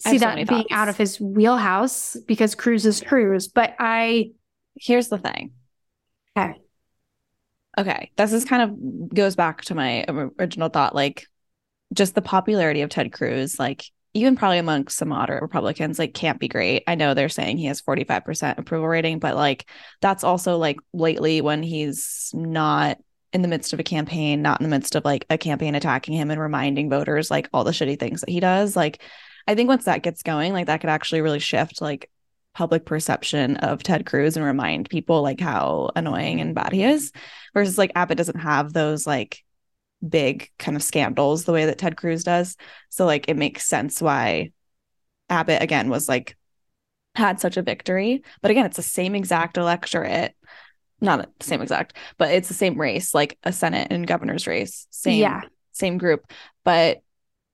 see 0.00 0.18
that 0.18 0.38
so 0.38 0.44
being 0.44 0.70
out 0.70 0.88
of 0.88 0.96
his 0.96 1.20
wheelhouse 1.20 2.16
because 2.26 2.54
Cruz 2.54 2.86
is 2.86 3.00
Cruz, 3.00 3.48
but 3.48 3.74
I. 3.78 4.32
Here's 4.74 5.08
the 5.08 5.18
thing. 5.18 5.52
Okay 6.36 6.61
okay 7.78 8.10
this 8.16 8.32
is 8.32 8.44
kind 8.44 8.62
of 8.62 9.14
goes 9.14 9.36
back 9.36 9.62
to 9.62 9.74
my 9.74 10.04
original 10.38 10.68
thought 10.68 10.94
like 10.94 11.26
just 11.92 12.14
the 12.14 12.22
popularity 12.22 12.82
of 12.82 12.90
ted 12.90 13.12
cruz 13.12 13.58
like 13.58 13.84
even 14.14 14.36
probably 14.36 14.58
amongst 14.58 14.98
some 14.98 15.08
moderate 15.08 15.42
republicans 15.42 15.98
like 15.98 16.14
can't 16.14 16.38
be 16.38 16.48
great. 16.48 16.82
I 16.86 16.94
know 16.94 17.14
they're 17.14 17.28
saying 17.28 17.56
he 17.56 17.66
has 17.66 17.80
45% 17.82 18.58
approval 18.58 18.88
rating 18.88 19.18
but 19.18 19.36
like 19.36 19.68
that's 20.00 20.24
also 20.24 20.58
like 20.58 20.78
lately 20.92 21.40
when 21.40 21.62
he's 21.62 22.30
not 22.34 22.98
in 23.32 23.42
the 23.42 23.48
midst 23.48 23.72
of 23.72 23.80
a 23.80 23.84
campaign 23.84 24.42
not 24.42 24.60
in 24.60 24.64
the 24.64 24.70
midst 24.70 24.94
of 24.94 25.04
like 25.04 25.24
a 25.30 25.38
campaign 25.38 25.74
attacking 25.74 26.14
him 26.14 26.30
and 26.30 26.40
reminding 26.40 26.90
voters 26.90 27.30
like 27.30 27.48
all 27.52 27.64
the 27.64 27.70
shitty 27.70 27.98
things 27.98 28.20
that 28.20 28.28
he 28.28 28.40
does 28.40 28.76
like 28.76 29.00
i 29.48 29.54
think 29.54 29.68
once 29.68 29.86
that 29.86 30.02
gets 30.02 30.22
going 30.22 30.52
like 30.52 30.66
that 30.66 30.82
could 30.82 30.90
actually 30.90 31.22
really 31.22 31.38
shift 31.38 31.80
like 31.80 32.10
public 32.54 32.84
perception 32.84 33.56
of 33.56 33.82
Ted 33.82 34.06
Cruz 34.06 34.36
and 34.36 34.44
remind 34.44 34.90
people 34.90 35.22
like 35.22 35.40
how 35.40 35.90
annoying 35.96 36.40
and 36.40 36.54
bad 36.54 36.72
he 36.72 36.84
is. 36.84 37.12
Versus 37.54 37.78
like 37.78 37.92
Abbott 37.94 38.18
doesn't 38.18 38.40
have 38.40 38.72
those 38.72 39.06
like 39.06 39.42
big 40.06 40.50
kind 40.58 40.76
of 40.76 40.82
scandals 40.82 41.44
the 41.44 41.52
way 41.52 41.66
that 41.66 41.78
Ted 41.78 41.96
Cruz 41.96 42.24
does. 42.24 42.56
So 42.90 43.06
like 43.06 43.28
it 43.28 43.36
makes 43.36 43.66
sense 43.66 44.00
why 44.00 44.52
Abbott 45.28 45.62
again 45.62 45.88
was 45.88 46.08
like 46.08 46.36
had 47.14 47.40
such 47.40 47.56
a 47.56 47.62
victory. 47.62 48.22
But 48.40 48.50
again, 48.50 48.66
it's 48.66 48.76
the 48.76 48.82
same 48.82 49.14
exact 49.14 49.56
electorate. 49.56 50.34
Not 51.00 51.28
the 51.38 51.44
same 51.44 51.62
exact, 51.62 51.96
but 52.16 52.30
it's 52.30 52.48
the 52.48 52.54
same 52.54 52.80
race, 52.80 53.12
like 53.12 53.36
a 53.42 53.52
Senate 53.52 53.88
and 53.90 54.06
governor's 54.06 54.46
race. 54.46 54.86
Same, 54.90 55.20
yeah. 55.20 55.40
same 55.72 55.98
group. 55.98 56.30
But 56.64 57.02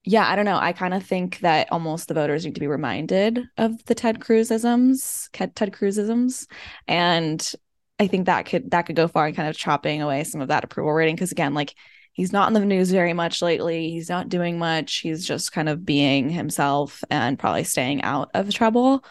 yeah, 0.04 0.26
I 0.26 0.36
don't 0.36 0.44
know. 0.44 0.58
I 0.58 0.72
kind 0.72 0.94
of 0.94 1.04
think 1.04 1.40
that 1.40 1.70
almost 1.70 2.08
the 2.08 2.14
voters 2.14 2.44
need 2.44 2.54
to 2.54 2.60
be 2.60 2.66
reminded 2.66 3.44
of 3.58 3.84
the 3.84 3.94
Ted 3.94 4.20
Cruzisms, 4.20 5.28
Ted 5.32 5.72
Cruzisms, 5.72 6.46
and 6.86 7.52
I 7.98 8.06
think 8.06 8.26
that 8.26 8.46
could 8.46 8.70
that 8.70 8.82
could 8.82 8.96
go 8.96 9.08
far 9.08 9.28
in 9.28 9.34
kind 9.34 9.48
of 9.48 9.56
chopping 9.56 10.00
away 10.00 10.24
some 10.24 10.40
of 10.40 10.48
that 10.48 10.64
approval 10.64 10.92
rating. 10.92 11.16
Because 11.16 11.32
again, 11.32 11.52
like 11.52 11.74
he's 12.12 12.32
not 12.32 12.48
in 12.48 12.54
the 12.54 12.60
news 12.64 12.90
very 12.90 13.12
much 13.12 13.42
lately. 13.42 13.90
He's 13.90 14.08
not 14.08 14.28
doing 14.28 14.58
much. 14.58 14.98
He's 14.98 15.26
just 15.26 15.52
kind 15.52 15.68
of 15.68 15.84
being 15.84 16.30
himself 16.30 17.02
and 17.10 17.38
probably 17.38 17.64
staying 17.64 18.02
out 18.02 18.30
of 18.34 18.52
trouble. 18.52 19.04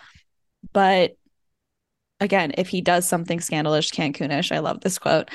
But 0.74 1.16
again, 2.20 2.54
if 2.58 2.70
he 2.70 2.82
does 2.82 3.08
something 3.08 3.40
scandalous, 3.40 3.92
Cancunish, 3.92 4.52
I 4.52 4.60
love 4.60 4.82
this 4.82 5.00
quote. 5.00 5.30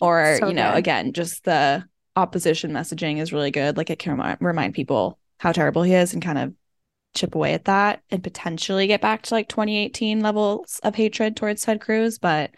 Or, 0.00 0.38
so 0.40 0.48
you 0.48 0.54
know, 0.54 0.72
good. 0.72 0.78
again, 0.78 1.12
just 1.12 1.44
the 1.44 1.84
opposition 2.18 2.72
messaging 2.72 3.18
is 3.18 3.32
really 3.32 3.50
good. 3.50 3.76
Like 3.76 3.90
it 3.90 3.98
can 3.98 4.12
remind, 4.12 4.38
remind 4.40 4.74
people 4.74 5.18
how 5.38 5.52
terrible 5.52 5.82
he 5.82 5.94
is 5.94 6.12
and 6.12 6.22
kind 6.22 6.38
of 6.38 6.52
chip 7.14 7.34
away 7.34 7.54
at 7.54 7.64
that 7.64 8.02
and 8.10 8.22
potentially 8.22 8.86
get 8.86 9.00
back 9.00 9.22
to 9.22 9.34
like 9.34 9.48
2018 9.48 10.20
levels 10.20 10.80
of 10.82 10.94
hatred 10.94 11.36
towards 11.36 11.62
Ted 11.62 11.80
Cruz. 11.80 12.18
But 12.18 12.50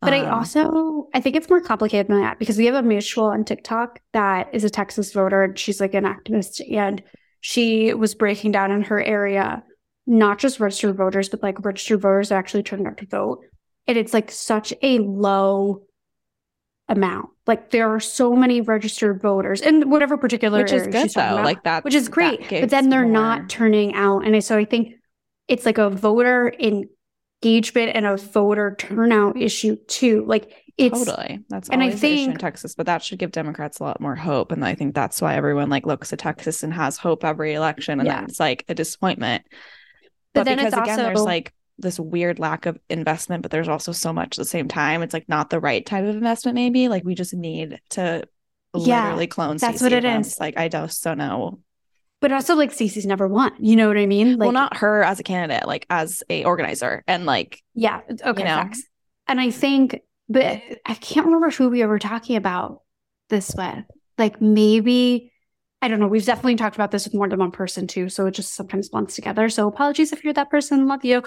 but 0.00 0.12
um, 0.12 0.26
I 0.26 0.30
also 0.30 1.08
I 1.14 1.20
think 1.20 1.36
it's 1.36 1.48
more 1.48 1.60
complicated 1.60 2.08
than 2.08 2.20
that 2.20 2.38
because 2.38 2.58
we 2.58 2.66
have 2.66 2.74
a 2.74 2.82
mutual 2.82 3.26
on 3.26 3.44
TikTok 3.44 4.00
that 4.12 4.48
is 4.52 4.64
a 4.64 4.70
Texas 4.70 5.12
voter 5.12 5.44
and 5.44 5.58
she's 5.58 5.80
like 5.80 5.94
an 5.94 6.04
activist 6.04 6.60
and 6.72 7.02
she 7.40 7.94
was 7.94 8.14
breaking 8.14 8.52
down 8.52 8.70
in 8.70 8.82
her 8.82 9.02
area 9.02 9.62
not 10.06 10.38
just 10.38 10.60
registered 10.60 10.96
voters 10.96 11.28
but 11.28 11.42
like 11.42 11.64
registered 11.64 12.00
voters 12.00 12.28
that 12.28 12.36
actually 12.36 12.62
turned 12.62 12.86
out 12.86 12.98
to 12.98 13.06
vote 13.06 13.40
and 13.86 13.96
it's 13.96 14.14
like 14.14 14.30
such 14.30 14.72
a 14.82 14.98
low 14.98 15.82
amount. 16.88 17.30
Like 17.46 17.70
there 17.70 17.90
are 17.90 18.00
so 18.00 18.34
many 18.34 18.60
registered 18.62 19.20
voters 19.20 19.60
in 19.60 19.90
whatever 19.90 20.16
particular 20.16 20.62
which 20.62 20.72
is 20.72 20.86
good 20.86 21.10
though. 21.10 21.20
About, 21.20 21.44
like 21.44 21.62
that, 21.64 21.84
which 21.84 21.94
is 21.94 22.08
great. 22.08 22.48
But 22.48 22.70
then 22.70 22.88
they're 22.88 23.02
more... 23.02 23.12
not 23.12 23.48
turning 23.50 23.94
out, 23.94 24.26
and 24.26 24.42
so 24.42 24.56
I 24.56 24.64
think 24.64 24.94
it's 25.46 25.66
like 25.66 25.76
a 25.76 25.90
voter 25.90 26.54
engagement 26.58 27.92
and 27.94 28.06
a 28.06 28.16
voter 28.16 28.74
turnout 28.78 29.36
issue 29.36 29.76
too. 29.88 30.24
Like 30.26 30.52
it's 30.78 31.04
totally 31.04 31.44
that's 31.50 31.68
and 31.68 31.82
I 31.82 31.90
think 31.90 32.32
in 32.32 32.38
Texas, 32.38 32.74
but 32.74 32.86
that 32.86 33.02
should 33.02 33.18
give 33.18 33.30
Democrats 33.30 33.78
a 33.78 33.84
lot 33.84 34.00
more 34.00 34.16
hope, 34.16 34.50
and 34.50 34.64
I 34.64 34.74
think 34.74 34.94
that's 34.94 35.20
why 35.20 35.34
everyone 35.36 35.68
like 35.68 35.84
looks 35.84 36.12
at 36.14 36.18
Texas 36.18 36.62
and 36.62 36.72
has 36.72 36.96
hope 36.96 37.24
every 37.24 37.52
election, 37.52 38.00
and 38.00 38.06
yeah. 38.06 38.16
then 38.16 38.24
it's 38.24 38.40
like 38.40 38.64
a 38.68 38.74
disappointment. 38.74 39.44
But, 40.32 40.40
but 40.40 40.44
then 40.44 40.58
because 40.58 40.72
again, 40.72 40.88
also, 40.88 41.02
there's 41.02 41.22
like 41.22 41.52
this 41.78 41.98
weird 41.98 42.38
lack 42.38 42.66
of 42.66 42.78
investment, 42.88 43.42
but 43.42 43.50
there's 43.50 43.68
also 43.68 43.92
so 43.92 44.12
much 44.12 44.38
at 44.38 44.42
the 44.42 44.48
same 44.48 44.68
time. 44.68 45.02
It's 45.02 45.14
like 45.14 45.28
not 45.28 45.50
the 45.50 45.60
right 45.60 45.84
type 45.84 46.04
of 46.04 46.14
investment, 46.14 46.54
maybe. 46.54 46.88
Like 46.88 47.04
we 47.04 47.14
just 47.14 47.34
need 47.34 47.80
to 47.90 48.24
yeah, 48.74 49.04
literally 49.04 49.26
clone. 49.26 49.56
That's 49.56 49.82
what 49.82 49.92
it 49.92 50.04
is. 50.04 50.38
Like 50.38 50.56
I 50.56 50.68
just 50.68 51.02
don't 51.02 51.18
know. 51.18 51.60
But 52.20 52.32
also 52.32 52.54
like 52.54 52.72
Cece's 52.72 53.06
never 53.06 53.28
won. 53.28 53.52
You 53.58 53.76
know 53.76 53.88
what 53.88 53.98
I 53.98 54.06
mean? 54.06 54.32
Like, 54.38 54.46
well, 54.46 54.52
not 54.52 54.78
her 54.78 55.02
as 55.02 55.20
a 55.20 55.22
candidate, 55.22 55.66
like 55.66 55.86
as 55.90 56.22
a 56.30 56.44
organizer. 56.44 57.04
And 57.06 57.26
like 57.26 57.62
Yeah. 57.74 58.00
Okay. 58.08 58.42
You 58.42 58.48
know? 58.48 58.56
Facts. 58.56 58.82
And 59.26 59.40
I 59.40 59.50
think 59.50 60.00
but 60.28 60.62
I 60.86 60.94
can't 60.94 61.26
remember 61.26 61.50
who 61.50 61.68
we 61.68 61.84
were 61.84 61.98
talking 61.98 62.36
about 62.36 62.80
this 63.28 63.54
with. 63.56 63.84
Like 64.16 64.40
maybe 64.40 65.32
I 65.82 65.88
don't 65.88 66.00
know. 66.00 66.08
We've 66.08 66.24
definitely 66.24 66.56
talked 66.56 66.76
about 66.76 66.92
this 66.92 67.04
with 67.04 67.12
more 67.12 67.28
than 67.28 67.40
one 67.40 67.50
person 67.50 67.86
too. 67.86 68.08
So 68.08 68.24
it 68.24 68.30
just 68.30 68.54
sometimes 68.54 68.88
blends 68.88 69.14
together. 69.14 69.50
So 69.50 69.68
apologies 69.68 70.12
if 70.12 70.24
you're 70.24 70.32
that 70.32 70.50
person. 70.50 70.86
Love 70.86 71.04
you. 71.04 71.22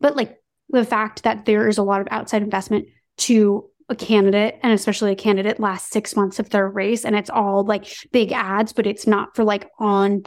But 0.00 0.16
like 0.16 0.40
the 0.68 0.84
fact 0.84 1.24
that 1.24 1.44
there 1.44 1.68
is 1.68 1.78
a 1.78 1.82
lot 1.82 2.00
of 2.00 2.08
outside 2.10 2.42
investment 2.42 2.86
to 3.18 3.68
a 3.88 3.96
candidate 3.96 4.58
and 4.62 4.72
especially 4.72 5.12
a 5.12 5.16
candidate 5.16 5.58
last 5.58 5.90
six 5.90 6.14
months 6.14 6.38
of 6.38 6.50
their 6.50 6.68
race 6.68 7.04
and 7.04 7.16
it's 7.16 7.28
all 7.28 7.64
like 7.64 7.86
big 8.12 8.30
ads 8.30 8.72
but 8.72 8.86
it's 8.86 9.04
not 9.04 9.34
for 9.34 9.42
like 9.42 9.68
on 9.80 10.22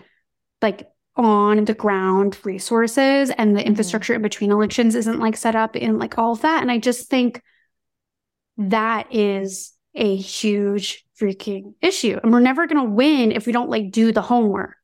like 0.62 0.90
on 1.16 1.64
the 1.66 1.74
ground 1.74 2.38
resources 2.44 3.30
and 3.30 3.56
the 3.56 3.60
mm-hmm. 3.60 3.68
infrastructure 3.68 4.16
in 4.16 4.22
between 4.22 4.52
elections 4.52 4.96
isn't 4.96 5.20
like 5.20 5.38
set 5.38 5.56
up 5.56 5.76
in 5.76 6.00
like 6.00 6.18
all 6.18 6.34
of 6.34 6.42
that. 6.42 6.62
And 6.62 6.72
i 6.72 6.78
just 6.78 7.10
think 7.10 7.42
that 8.58 9.08
is 9.14 9.74
a 9.96 10.16
huge 10.16 11.06
freaking 11.20 11.74
issue. 11.82 12.20
And 12.22 12.32
we're 12.32 12.40
never 12.40 12.66
going 12.66 12.84
to 12.84 12.92
win 12.92 13.32
if 13.32 13.46
we 13.46 13.54
don't 13.54 13.70
like 13.70 13.92
do 13.92 14.12
the 14.12 14.22
homework 14.22 14.76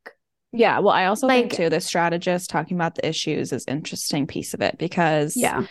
yeah 0.52 0.78
well 0.78 0.94
i 0.94 1.06
also 1.06 1.26
like, 1.26 1.50
think 1.50 1.52
too 1.52 1.68
the 1.68 1.80
strategist 1.80 2.50
talking 2.50 2.76
about 2.76 2.94
the 2.94 3.08
issues 3.08 3.52
is 3.52 3.64
interesting 3.68 4.26
piece 4.26 4.54
of 4.54 4.60
it 4.60 4.78
because 4.78 5.36
yeah 5.36 5.64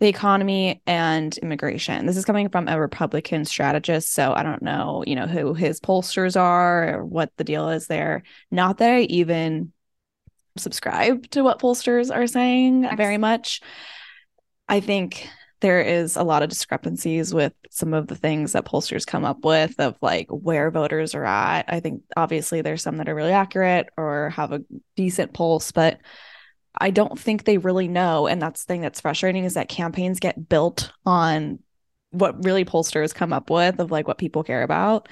the 0.00 0.08
economy 0.08 0.82
and 0.86 1.36
immigration. 1.38 2.06
This 2.06 2.16
is 2.16 2.24
coming 2.24 2.48
from 2.48 2.68
a 2.68 2.80
Republican 2.80 3.44
strategist, 3.44 4.14
so 4.14 4.32
I 4.32 4.42
don't 4.42 4.62
know, 4.62 5.04
you 5.06 5.14
know, 5.14 5.26
who 5.26 5.52
his 5.52 5.78
pollsters 5.78 6.40
are 6.40 7.00
or 7.00 7.04
what 7.04 7.30
the 7.36 7.44
deal 7.44 7.68
is 7.68 7.86
there. 7.86 8.22
Not 8.50 8.78
that 8.78 8.90
I 8.90 9.00
even 9.02 9.72
subscribe 10.56 11.28
to 11.30 11.42
what 11.42 11.60
pollsters 11.60 12.14
are 12.14 12.26
saying 12.26 12.84
Excellent. 12.84 12.96
very 12.96 13.18
much. 13.18 13.60
I 14.68 14.80
think 14.80 15.28
there 15.60 15.80
is 15.80 16.16
a 16.16 16.22
lot 16.22 16.42
of 16.42 16.48
discrepancies 16.48 17.34
with 17.34 17.52
some 17.70 17.92
of 17.94 18.06
the 18.06 18.16
things 18.16 18.52
that 18.52 18.64
pollsters 18.64 19.06
come 19.06 19.24
up 19.24 19.44
with 19.44 19.78
of 19.78 19.96
like 20.00 20.26
where 20.30 20.70
voters 20.70 21.14
are 21.14 21.24
at. 21.24 21.66
I 21.68 21.80
think 21.80 22.02
obviously 22.16 22.62
there's 22.62 22.82
some 22.82 22.96
that 22.96 23.08
are 23.08 23.14
really 23.14 23.32
accurate 23.32 23.88
or 23.96 24.30
have 24.30 24.52
a 24.52 24.62
decent 24.96 25.32
pulse, 25.34 25.72
but 25.72 26.00
I 26.78 26.90
don't 26.90 27.18
think 27.18 27.44
they 27.44 27.58
really 27.58 27.88
know. 27.88 28.26
And 28.26 28.40
that's 28.40 28.64
the 28.64 28.72
thing 28.72 28.80
that's 28.80 29.00
frustrating 29.00 29.44
is 29.44 29.54
that 29.54 29.68
campaigns 29.68 30.20
get 30.20 30.48
built 30.48 30.92
on 31.04 31.58
what 32.10 32.44
really 32.44 32.64
pollsters 32.64 33.14
come 33.14 33.32
up 33.32 33.50
with 33.50 33.80
of 33.80 33.90
like 33.90 34.08
what 34.08 34.18
people 34.18 34.42
care 34.42 34.62
about. 34.62 35.08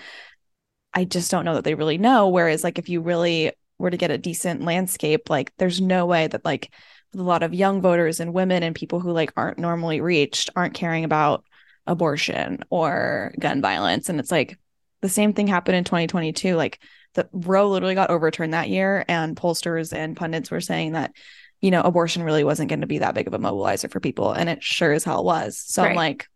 I 0.95 1.05
just 1.05 1.31
don't 1.31 1.45
know 1.45 1.55
that 1.55 1.65
they 1.65 1.75
really 1.75 1.99
know. 1.99 2.29
Whereas, 2.29 2.65
like, 2.65 2.79
if 2.79 2.89
you 2.89 3.01
really 3.01 3.53
were 3.79 3.91
to 3.91 3.97
get 3.97 4.11
a 4.11 4.19
decent 4.19 4.63
landscape, 4.63 5.29
like, 5.31 5.53
there's 5.59 5.81
no 5.81 6.07
way 6.07 6.27
that, 6.27 6.45
like, 6.45 6.73
a 7.15 7.23
lot 7.23 7.43
of 7.43 7.55
young 7.55 7.81
voters 7.81 8.21
and 8.21 8.35
women 8.35 8.63
and 8.63 8.75
people 8.75 9.01
who 9.01 9.13
like 9.13 9.33
aren't 9.37 9.59
normally 9.59 10.01
reached 10.01 10.51
aren't 10.55 10.75
caring 10.75 11.05
about 11.05 11.45
abortion 11.87 12.61
or 12.71 13.33
gun 13.39 13.63
violence. 13.63 14.09
And 14.09 14.21
it's 14.21 14.31
like 14.31 14.59
the 15.01 15.09
same 15.09 15.33
thing 15.33 15.47
happened 15.47 15.77
in 15.77 15.85
2022. 15.85 16.55
Like, 16.55 16.81
the 17.15 17.27
Roe 17.33 17.71
literally 17.71 17.95
got 17.95 18.11
overturned 18.11 18.53
that 18.53 18.69
year, 18.69 19.03
and 19.09 19.35
pollsters 19.35 19.95
and 19.95 20.15
pundits 20.15 20.51
were 20.51 20.61
saying 20.61 20.93
that 20.93 21.13
you 21.61 21.71
know, 21.71 21.83
abortion 21.83 22.23
really 22.23 22.45
wasn't 22.45 22.69
going 22.69 22.83
to 22.83 22.87
be 22.87 22.99
that 22.99 23.15
big 23.15 23.27
of 23.27 23.35
a 23.35 23.39
mobilizer 23.39 23.91
for 23.91 24.01
people. 24.01 24.33
And 24.33 24.49
it 24.49 24.63
sure 24.63 24.93
as 24.93 25.05
hell 25.05 25.25
was. 25.25 25.59
So 25.59 25.83
right. 25.83 25.91
I'm 25.91 25.97
like, 25.97 26.29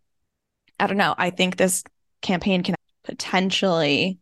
I 0.80 0.86
don't 0.86 0.96
know. 0.96 1.14
I 1.16 1.30
think 1.30 1.56
this 1.56 1.84
campaign 2.22 2.62
can 2.62 2.74
potentially 3.04 4.18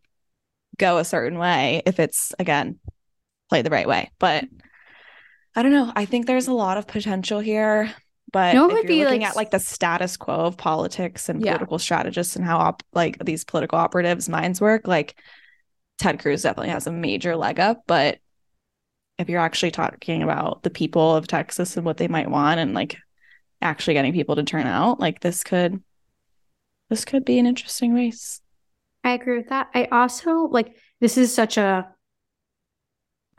go 0.77 0.97
a 0.97 1.05
certain 1.05 1.39
way 1.39 1.81
if 1.85 1.99
it's, 1.99 2.33
again, 2.37 2.79
played 3.49 3.65
the 3.65 3.71
right 3.71 3.87
way. 3.87 4.11
But 4.19 4.45
I 5.55 5.63
don't 5.63 5.71
know. 5.71 5.91
I 5.95 6.05
think 6.05 6.25
there's 6.25 6.47
a 6.47 6.53
lot 6.53 6.77
of 6.77 6.87
potential 6.87 7.39
here. 7.39 7.93
But 8.31 8.53
know, 8.53 8.69
if 8.69 8.89
you're 8.89 9.05
looking 9.05 9.21
like... 9.21 9.29
at 9.29 9.35
like 9.35 9.51
the 9.51 9.59
status 9.59 10.15
quo 10.15 10.35
of 10.35 10.57
politics 10.57 11.27
and 11.27 11.43
yeah. 11.43 11.51
political 11.53 11.79
strategists 11.79 12.35
and 12.35 12.45
how 12.45 12.57
op- 12.59 12.83
like 12.93 13.23
these 13.25 13.43
political 13.43 13.77
operatives' 13.77 14.29
minds 14.29 14.61
work, 14.61 14.87
like 14.87 15.19
Ted 15.97 16.19
Cruz 16.19 16.43
definitely 16.43 16.69
has 16.69 16.87
a 16.87 16.91
major 16.91 17.35
leg 17.35 17.59
up. 17.59 17.83
But 17.87 18.19
if 19.17 19.27
you're 19.29 19.41
actually 19.41 19.71
talking 19.71 20.23
about 20.23 20.63
the 20.63 20.69
people 20.69 21.15
of 21.15 21.27
Texas 21.27 21.75
and 21.75 21.85
what 21.85 21.97
they 21.97 22.07
might 22.07 22.29
want 22.29 22.59
and 22.59 22.73
like 22.73 22.97
actually 23.61 23.95
getting 23.95 24.13
people 24.13 24.37
to 24.37 24.43
turn 24.43 24.65
out, 24.65 24.99
like 24.99 25.19
this 25.19 25.43
could 25.43 25.83
this 26.89 27.03
could 27.03 27.25
be 27.25 27.37
an 27.37 27.45
interesting 27.45 27.93
race. 27.93 28.41
I 29.03 29.11
agree 29.11 29.37
with 29.37 29.49
that. 29.49 29.69
I 29.73 29.85
also 29.91 30.47
like 30.47 30.75
this 31.01 31.17
is 31.17 31.33
such 31.33 31.57
a 31.57 31.89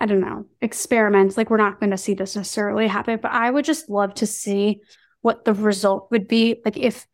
I 0.03 0.07
don't 0.07 0.21
know, 0.21 0.47
experiments. 0.61 1.37
Like 1.37 1.49
we're 1.49 1.59
not 1.59 1.79
going 1.79 1.93
to 1.93 1.97
see 1.97 2.15
this 2.15 2.35
necessarily 2.35 2.89
happen, 2.89 3.21
but 3.23 3.31
I 3.31 3.49
would 3.49 3.65
just 3.65 3.89
love 3.89 4.15
to 4.15 4.27
see 4.27 4.81
what 5.21 5.45
the 5.45 5.55
result 5.55 6.09
would 6.11 6.27
be 6.27 6.61
like 6.65 6.77
if 6.77 7.07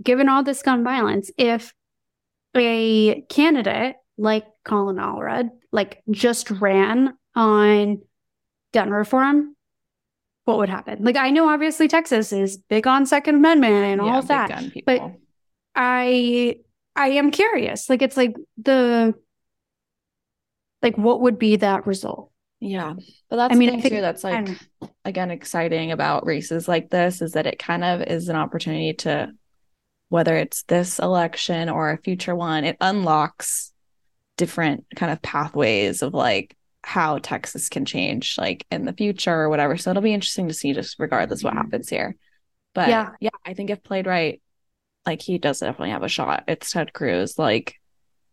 given 0.00 0.28
all 0.28 0.44
this 0.44 0.62
gun 0.62 0.84
violence, 0.84 1.32
if 1.36 1.74
a 2.56 3.22
candidate 3.22 3.96
like 4.16 4.44
Colin 4.64 4.98
Allred 4.98 5.50
like 5.72 6.04
just 6.08 6.52
ran 6.52 7.14
on 7.34 8.00
gun 8.72 8.90
reform, 8.90 9.56
what 10.44 10.58
would 10.58 10.68
happen? 10.68 11.02
Like 11.02 11.16
I 11.16 11.30
know 11.30 11.48
obviously 11.48 11.88
Texas 11.88 12.32
is 12.32 12.58
big 12.58 12.86
on 12.86 13.06
Second 13.06 13.34
Amendment 13.34 13.72
and 13.72 14.00
yeah, 14.00 14.12
all 14.12 14.18
of 14.20 14.28
that, 14.28 14.62
but 14.86 15.02
I 15.74 16.60
I 16.94 17.08
am 17.08 17.32
curious. 17.32 17.90
Like 17.90 18.02
it's 18.02 18.16
like 18.16 18.36
the 18.56 19.14
like 20.82 20.96
what 20.96 21.20
would 21.20 21.38
be 21.38 21.56
that 21.56 21.86
result? 21.86 22.30
Yeah. 22.60 22.94
But 23.28 23.36
that's 23.36 23.54
I 23.54 23.56
mean, 23.56 23.70
I 23.70 23.80
think, 23.80 23.94
too 23.94 24.00
that's 24.00 24.24
like 24.24 24.48
again 25.04 25.30
exciting 25.30 25.92
about 25.92 26.26
races 26.26 26.68
like 26.68 26.90
this 26.90 27.22
is 27.22 27.32
that 27.32 27.46
it 27.46 27.58
kind 27.58 27.84
of 27.84 28.02
is 28.02 28.28
an 28.28 28.36
opportunity 28.36 28.92
to 28.94 29.32
whether 30.08 30.36
it's 30.36 30.64
this 30.64 30.98
election 30.98 31.68
or 31.68 31.90
a 31.90 31.98
future 31.98 32.34
one, 32.34 32.64
it 32.64 32.76
unlocks 32.80 33.72
different 34.36 34.84
kind 34.96 35.12
of 35.12 35.22
pathways 35.22 36.02
of 36.02 36.14
like 36.14 36.56
how 36.82 37.18
Texas 37.18 37.68
can 37.68 37.84
change 37.84 38.36
like 38.36 38.66
in 38.70 38.84
the 38.84 38.92
future 38.92 39.32
or 39.32 39.48
whatever. 39.48 39.76
So 39.76 39.90
it'll 39.90 40.02
be 40.02 40.14
interesting 40.14 40.48
to 40.48 40.54
see 40.54 40.72
just 40.72 40.98
regardless 40.98 41.42
what 41.44 41.50
mm-hmm. 41.54 41.62
happens 41.62 41.88
here. 41.88 42.16
But 42.74 42.88
yeah, 42.88 43.10
yeah, 43.20 43.30
I 43.44 43.54
think 43.54 43.70
if 43.70 43.82
played 43.82 44.06
right, 44.06 44.40
like 45.06 45.22
he 45.22 45.38
does 45.38 45.60
definitely 45.60 45.90
have 45.90 46.02
a 46.02 46.08
shot. 46.08 46.44
It's 46.48 46.72
Ted 46.72 46.92
Cruz. 46.92 47.38
Like, 47.38 47.76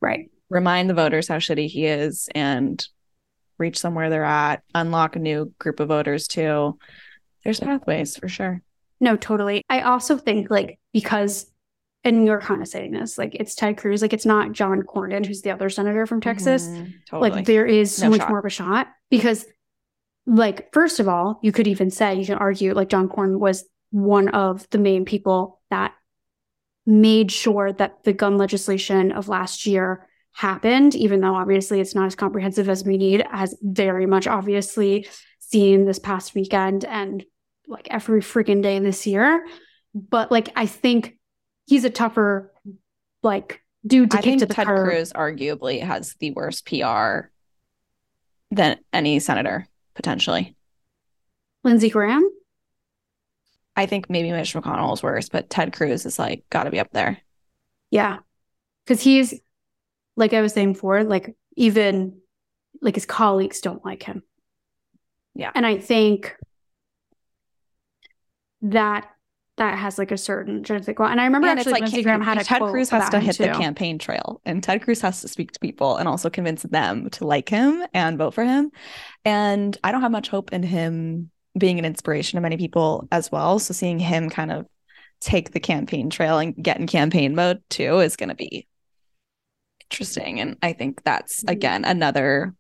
right. 0.02 0.30
Remind 0.50 0.90
the 0.90 0.94
voters 0.94 1.28
how 1.28 1.38
shitty 1.38 1.68
he 1.68 1.86
is 1.86 2.30
and 2.34 2.86
reach 3.58 3.78
somewhere 3.80 4.10
they're 4.10 4.24
at, 4.24 4.64
unlock 4.74 5.16
a 5.16 5.20
new 5.20 5.54
group 5.60 5.80
of 5.80 5.90
voters 5.90 6.28
too. 6.28 6.78
There's 7.44 7.60
pathways 7.60 8.18
for 8.18 8.28
sure. 8.28 8.62
No, 9.00 9.16
totally. 9.16 9.64
I 9.70 9.82
also 9.82 10.18
think 10.18 10.50
like 10.50 10.80
because 10.94 11.52
and 12.04 12.26
you're 12.26 12.40
kind 12.40 12.62
of 12.62 12.68
saying 12.68 12.92
this 12.92 13.18
like 13.18 13.36
it's 13.36 13.56
Ted 13.56 13.78
Cruz, 13.78 14.02
like 14.02 14.14
it's 14.14 14.26
not 14.26 14.54
John 14.54 14.82
Cornyn, 14.84 15.26
who's 15.26 15.42
the 15.42 15.52
other 15.52 15.70
senator 15.70 16.06
from 16.06 16.22
Texas. 16.22 16.68
Mm-hmm, 16.68 16.92
totally. 17.10 17.30
Like 17.32 17.46
there 17.46 17.66
is 17.66 17.94
so 17.94 18.06
no 18.06 18.12
much 18.12 18.22
shot. 18.22 18.30
more 18.30 18.40
of 18.40 18.46
a 18.46 18.50
shot 18.50 18.88
because, 19.10 19.46
like, 20.26 20.72
first 20.74 21.00
of 21.00 21.08
all, 21.08 21.40
you 21.42 21.52
could 21.52 21.68
even 21.68 21.92
say 21.92 22.16
you 22.16 22.26
can 22.26 22.38
argue 22.38 22.74
like 22.74 22.90
John 22.90 23.10
Cornyn 23.10 23.40
was 23.40 23.66
one 23.92 24.30
of 24.30 24.68
the 24.70 24.78
main 24.78 25.06
people 25.06 25.62
that 25.70 25.94
made 26.86 27.32
sure 27.32 27.74
that 27.74 28.04
the 28.04 28.14
gun 28.14 28.38
legislation 28.38 29.12
of 29.12 29.28
last 29.28 29.66
year 29.66 30.07
happened, 30.38 30.94
even 30.94 31.20
though 31.20 31.34
obviously 31.34 31.80
it's 31.80 31.96
not 31.96 32.06
as 32.06 32.16
comprehensive 32.16 32.70
as 32.70 32.84
we 32.84 32.96
need, 32.96 33.26
as 33.32 33.56
very 33.60 34.06
much 34.06 34.28
obviously 34.28 35.08
seen 35.40 35.86
this 35.86 35.98
past 35.98 36.36
weekend 36.36 36.86
and 36.86 37.26
like 37.68 37.88
every 37.90 38.22
freaking 38.22 38.62
day 38.62 38.78
this 38.78 39.08
year. 39.08 39.44
But 39.96 40.32
like 40.32 40.50
I 40.56 40.68
think 40.68 41.18
he's 41.66 41.86
a 41.86 41.90
tougher 41.90 42.54
like 43.24 43.62
dude 43.86 44.12
to 44.12 44.20
I 44.20 44.22
think 44.22 44.40
to 44.42 44.46
the 44.46 44.54
Ted 44.54 44.68
curb. 44.68 44.88
Cruz 44.88 45.12
arguably 45.12 45.82
has 45.82 46.14
the 46.20 46.32
worst 46.32 46.68
PR 46.68 47.30
than 48.52 48.78
any 48.94 49.18
senator 49.18 49.68
potentially. 49.96 50.56
Lindsey 51.64 51.90
Graham. 51.90 52.30
I 53.76 53.88
think 53.88 54.08
maybe 54.08 54.32
Mitch 54.32 54.54
McConnell 54.54 54.94
is 54.94 55.02
worse, 55.02 55.30
but 55.30 55.50
Ted 55.50 55.74
Cruz 55.74 56.06
is 56.06 56.20
like 56.20 56.44
got 56.52 56.66
to 56.66 56.72
be 56.72 56.80
up 56.80 56.92
there. 56.92 57.18
Yeah, 57.90 58.20
because 58.86 59.02
he's 59.02 59.34
like 60.18 60.34
I 60.34 60.42
was 60.42 60.54
saying 60.54 60.74
before, 60.74 61.04
like 61.04 61.36
even 61.56 62.20
like 62.82 62.96
his 62.96 63.06
colleagues 63.06 63.62
don't 63.62 63.86
like 63.86 64.04
him. 64.04 64.24
Yeah, 65.34 65.52
and 65.56 65.66
I 65.66 65.78
think 65.78 66.36
that 68.64 69.08
that 69.58 69.78
has 69.78 69.98
like 69.98 70.12
a 70.12 70.18
certain 70.18 70.58
intrinsic 70.58 71.00
And 71.00 71.20
I 71.20 71.26
remember 71.26 71.48
yeah, 71.48 71.54
actually 71.54 71.74
like, 71.74 71.82
Lindsey 71.82 72.04
Graham 72.04 72.22
had 72.22 72.38
a 72.38 72.44
Ted 72.44 72.62
Cruz 72.62 72.90
has 72.90 73.10
to 73.10 73.20
hit 73.20 73.38
the 73.38 73.50
campaign 73.50 73.98
trail, 73.98 74.42
and 74.46 74.64
Ted 74.64 74.82
Cruz 74.82 75.02
has 75.02 75.22
to 75.22 75.28
speak 75.28 75.52
to 75.54 75.60
people 75.60 75.98
and 75.98 76.08
also 76.08 76.30
convince 76.30 76.64
them 76.64 77.10
to 77.12 77.26
like 77.26 77.50
him 77.50 77.84
and 77.94 78.18
vote 78.18 78.34
for 78.34 78.44
him. 78.44 78.72
And 79.26 79.78
I 79.84 79.92
don't 79.92 80.02
have 80.02 80.12
much 80.12 80.30
hope 80.30 80.54
in 80.54 80.64
him 80.64 81.32
being 81.58 81.80
an 81.80 81.86
inspiration 81.86 82.38
to 82.38 82.42
many 82.42 82.58
people 82.58 83.08
as 83.12 83.32
well. 83.32 83.60
So 83.60 83.74
seeing 83.74 84.00
him 84.00 84.30
kind 84.30 84.52
of 84.52 84.68
take 85.20 85.52
the 85.52 85.60
campaign 85.60 86.10
trail 86.10 86.38
and 86.38 86.56
get 86.56 86.80
in 86.80 86.86
campaign 86.86 87.34
mode 87.34 87.62
too 87.70 88.00
is 88.00 88.16
going 88.16 88.30
to 88.30 88.36
be 88.36 88.68
interesting. 89.92 90.40
And 90.40 90.58
I 90.62 90.74
think 90.74 91.04
that's 91.04 91.42
mm-hmm. 91.42 91.50
again 91.50 91.86
another 91.86 92.54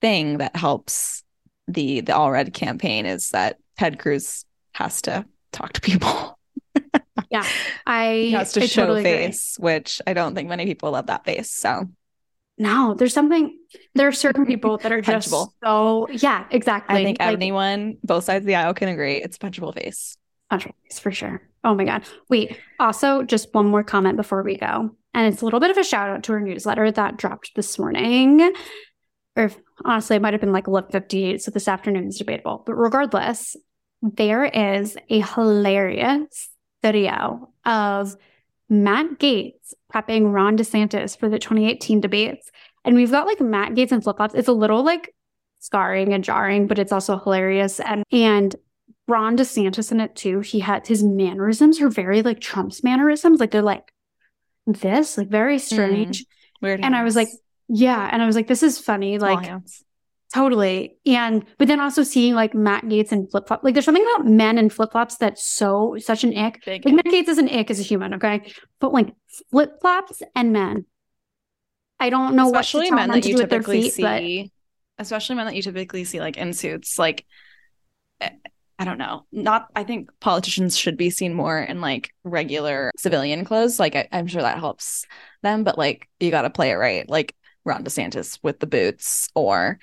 thing 0.00 0.38
that 0.38 0.56
helps 0.56 1.22
the 1.66 2.00
the 2.00 2.12
Allred 2.12 2.52
campaign 2.52 3.06
is 3.06 3.30
that 3.30 3.58
Ted 3.78 3.98
Cruz 3.98 4.44
has 4.72 5.02
to 5.02 5.24
talk 5.52 5.72
to 5.74 5.80
people. 5.80 6.38
yeah. 7.30 7.44
I 7.86 8.12
he 8.14 8.30
has 8.32 8.52
to 8.52 8.62
I 8.62 8.66
show 8.66 8.82
totally 8.82 9.02
face, 9.02 9.56
agree. 9.56 9.72
which 9.74 10.00
I 10.06 10.14
don't 10.14 10.34
think 10.34 10.48
many 10.48 10.66
people 10.66 10.92
love 10.92 11.06
that 11.06 11.24
face. 11.24 11.50
So 11.50 11.86
no, 12.60 12.94
there's 12.94 13.14
something. 13.14 13.56
There 13.94 14.08
are 14.08 14.12
certain 14.12 14.44
people 14.44 14.78
that 14.78 14.90
are 14.92 15.00
just 15.02 15.30
Punchable. 15.30 15.52
so 15.62 16.08
yeah, 16.10 16.46
exactly. 16.50 16.96
I 16.96 17.04
think 17.04 17.20
Like, 17.20 17.28
anyone, 17.28 17.98
both 18.02 18.24
sides 18.24 18.42
of 18.42 18.46
the 18.46 18.56
aisle 18.56 18.74
can 18.74 18.88
agree 18.88 19.16
it's 19.16 19.36
a 19.36 19.40
punchable 19.40 19.74
face. 19.74 20.16
punchable 20.50 20.74
face 20.84 20.98
for 20.98 21.12
sure. 21.12 21.42
Oh 21.64 21.74
my 21.74 21.84
god. 21.84 22.02
Wait. 22.28 22.58
Also, 22.80 23.22
just 23.22 23.52
one 23.52 23.66
more 23.66 23.84
comment 23.84 24.16
before 24.16 24.42
we 24.42 24.56
go, 24.56 24.96
and 25.14 25.32
it's 25.32 25.42
a 25.42 25.44
little 25.44 25.60
bit 25.60 25.70
of 25.70 25.78
a 25.78 25.84
shout 25.84 26.10
out 26.10 26.22
to 26.24 26.32
our 26.32 26.40
newsletter 26.40 26.90
that 26.92 27.16
dropped 27.16 27.52
this 27.54 27.78
morning. 27.78 28.52
Or 29.36 29.44
if, 29.44 29.58
honestly, 29.84 30.16
it 30.16 30.22
might 30.22 30.34
have 30.34 30.40
been 30.40 30.52
like 30.52 30.66
11:58, 30.66 31.40
so 31.40 31.50
this 31.50 31.68
afternoon 31.68 32.08
is 32.08 32.18
debatable. 32.18 32.62
But 32.66 32.74
regardless, 32.74 33.56
there 34.02 34.44
is 34.44 34.96
a 35.08 35.20
hilarious 35.20 36.50
video 36.82 37.52
of 37.64 38.16
Matt 38.68 39.18
Gaetz 39.18 39.74
prepping 39.92 40.32
Ron 40.32 40.56
DeSantis 40.56 41.18
for 41.18 41.28
the 41.28 41.38
2018 41.38 42.00
debates. 42.00 42.50
And 42.84 42.94
we've 42.94 43.10
got 43.10 43.26
like 43.26 43.40
Matt 43.40 43.72
Gaetz 43.72 43.92
and 43.92 44.02
flip 44.02 44.16
flops. 44.16 44.34
It's 44.34 44.48
a 44.48 44.52
little 44.52 44.82
like 44.82 45.14
scarring 45.60 46.12
and 46.12 46.22
jarring, 46.22 46.66
but 46.66 46.78
it's 46.78 46.92
also 46.92 47.18
hilarious. 47.18 47.80
And 47.80 48.04
and 48.12 48.54
Ron 49.06 49.36
DeSantis 49.36 49.90
in 49.90 50.00
it 50.00 50.14
too. 50.14 50.40
He 50.40 50.60
had 50.60 50.86
his 50.86 51.02
mannerisms 51.02 51.80
are 51.80 51.88
very 51.88 52.22
like 52.22 52.40
Trump's 52.40 52.84
mannerisms. 52.84 53.40
Like 53.40 53.50
they're 53.50 53.62
like 53.62 53.92
this, 54.72 55.18
like 55.18 55.28
very 55.28 55.56
mm. 55.56 55.60
strange. 55.60 56.24
Weird. 56.60 56.80
And 56.82 56.94
I 56.94 57.04
was 57.04 57.16
like, 57.16 57.28
yeah. 57.68 58.08
And 58.10 58.22
I 58.22 58.26
was 58.26 58.36
like, 58.36 58.48
this 58.48 58.62
is 58.62 58.78
funny. 58.78 59.18
Small 59.18 59.34
Like 59.34 59.46
hands. 59.46 59.84
Totally. 60.34 60.98
And 61.06 61.44
but 61.56 61.68
then 61.68 61.80
also 61.80 62.02
seeing 62.02 62.34
like 62.34 62.54
Matt 62.54 62.84
Gaetz 62.84 63.12
and 63.12 63.30
flip 63.30 63.48
flop, 63.48 63.64
like 63.64 63.74
there's 63.74 63.84
something 63.84 64.06
about 64.14 64.26
men 64.26 64.58
and 64.58 64.72
flip 64.72 64.92
flops 64.92 65.16
that's 65.16 65.44
so 65.44 65.96
such 65.98 66.24
an 66.24 66.36
ick. 66.36 66.62
Big 66.64 66.84
Like 66.84 66.94
Matt 66.94 67.06
Gaetz 67.06 67.28
is 67.28 67.38
an 67.38 67.48
ick 67.48 67.70
as 67.70 67.80
a 67.80 67.82
human, 67.82 68.14
okay? 68.14 68.52
But 68.78 68.92
like 68.92 69.14
flip 69.50 69.80
flops 69.80 70.22
and 70.34 70.52
men, 70.52 70.84
I 71.98 72.10
don't 72.10 72.34
know 72.34 72.46
especially 72.46 72.90
what 72.90 72.96
men 72.96 73.10
that 73.10 73.24
you 73.24 73.36
do 73.36 73.42
with 73.42 73.50
their 73.50 73.60
typically 73.60 73.90
feet, 73.90 74.02
but 74.02 74.18
see 74.18 74.52
especially 74.98 75.36
men 75.36 75.46
that 75.46 75.54
you 75.54 75.62
typically 75.62 76.04
see 76.04 76.20
like 76.20 76.36
in 76.36 76.52
suits 76.52 76.98
like 76.98 77.24
i 78.78 78.84
don't 78.84 78.98
know 78.98 79.24
not 79.32 79.68
i 79.74 79.84
think 79.84 80.10
politicians 80.20 80.76
should 80.76 80.96
be 80.96 81.10
seen 81.10 81.34
more 81.34 81.58
in 81.58 81.80
like 81.80 82.10
regular 82.24 82.90
civilian 82.96 83.44
clothes 83.44 83.78
like 83.78 83.96
I, 83.96 84.08
i'm 84.12 84.26
sure 84.26 84.42
that 84.42 84.58
helps 84.58 85.04
them 85.42 85.64
but 85.64 85.78
like 85.78 86.08
you 86.20 86.30
got 86.30 86.42
to 86.42 86.50
play 86.50 86.70
it 86.70 86.76
right 86.76 87.08
like 87.08 87.34
ron 87.64 87.84
desantis 87.84 88.38
with 88.42 88.60
the 88.60 88.66
boots 88.66 89.28
or 89.34 89.78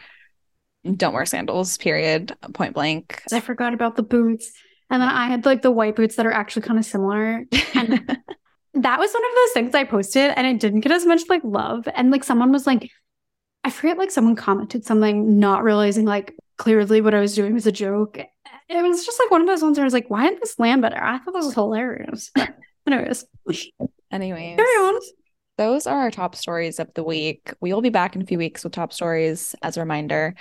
don't 0.96 1.14
wear 1.14 1.26
sandals 1.26 1.78
period 1.78 2.36
point 2.54 2.74
blank 2.74 3.22
I 3.34 3.40
forgot 3.40 3.74
about 3.74 3.96
the 3.96 4.04
boots. 4.04 4.52
And 4.90 5.02
then 5.02 5.10
I 5.10 5.28
had 5.28 5.46
like 5.46 5.62
the 5.62 5.72
white 5.72 5.96
boots 5.96 6.16
that 6.16 6.26
are 6.26 6.32
actually 6.32 6.62
kind 6.64 6.78
of 6.78 6.86
similar. 6.86 7.44
And 7.74 7.92
that 8.76 9.00
was 9.00 9.14
one 9.14 9.26
of 9.26 9.36
those 9.36 9.52
things 9.54 9.76
I 9.76 9.84
posted 9.84 10.32
and 10.36 10.46
it 10.46 10.60
didn't 10.60 10.82
get 10.82 10.92
as 10.92 11.06
much 11.06 11.24
like 11.28 11.42
love. 11.44 11.88
And 11.96 12.12
like 12.12 12.24
someone 12.24 12.52
was 12.52 12.68
like, 12.68 12.92
I 13.64 13.72
forget, 13.72 13.98
like 13.98 14.12
someone 14.12 14.36
commented 14.36 14.86
something, 14.86 15.40
not 15.40 15.64
realizing 15.64 16.06
like 16.06 16.36
clearly 16.58 17.02
what 17.02 17.16
I 17.16 17.20
was 17.20 17.34
doing 17.34 17.54
was 17.54 17.66
a 17.66 17.72
joke. 17.72 18.20
It 18.68 18.82
was 18.82 19.06
just 19.06 19.20
like 19.20 19.32
one 19.32 19.42
of 19.42 19.48
those 19.48 19.62
ones 19.62 19.78
where 19.78 19.84
I 19.84 19.86
was 19.86 19.94
like, 19.94 20.10
why 20.10 20.26
didn't 20.26 20.42
this 20.42 20.58
land 20.58 20.82
better? 20.82 21.02
I 21.02 21.20
thought 21.20 21.34
this 21.34 21.46
was 21.46 21.54
hilarious. 21.54 22.32
Anyways, 22.88 23.26
anyways 24.12 24.58
carry 24.58 24.68
on. 24.68 25.02
those 25.58 25.88
are 25.88 26.02
our 26.02 26.12
top 26.12 26.36
stories 26.36 26.80
of 26.80 26.94
the 26.94 27.04
week. 27.04 27.52
We 27.60 27.74
will 27.74 27.82
be 27.82 27.90
back 27.90 28.16
in 28.16 28.22
a 28.22 28.26
few 28.26 28.38
weeks 28.38 28.64
with 28.64 28.74
top 28.74 28.94
stories 28.94 29.56
as 29.64 29.76
a 29.76 29.80
reminder. 29.80 30.36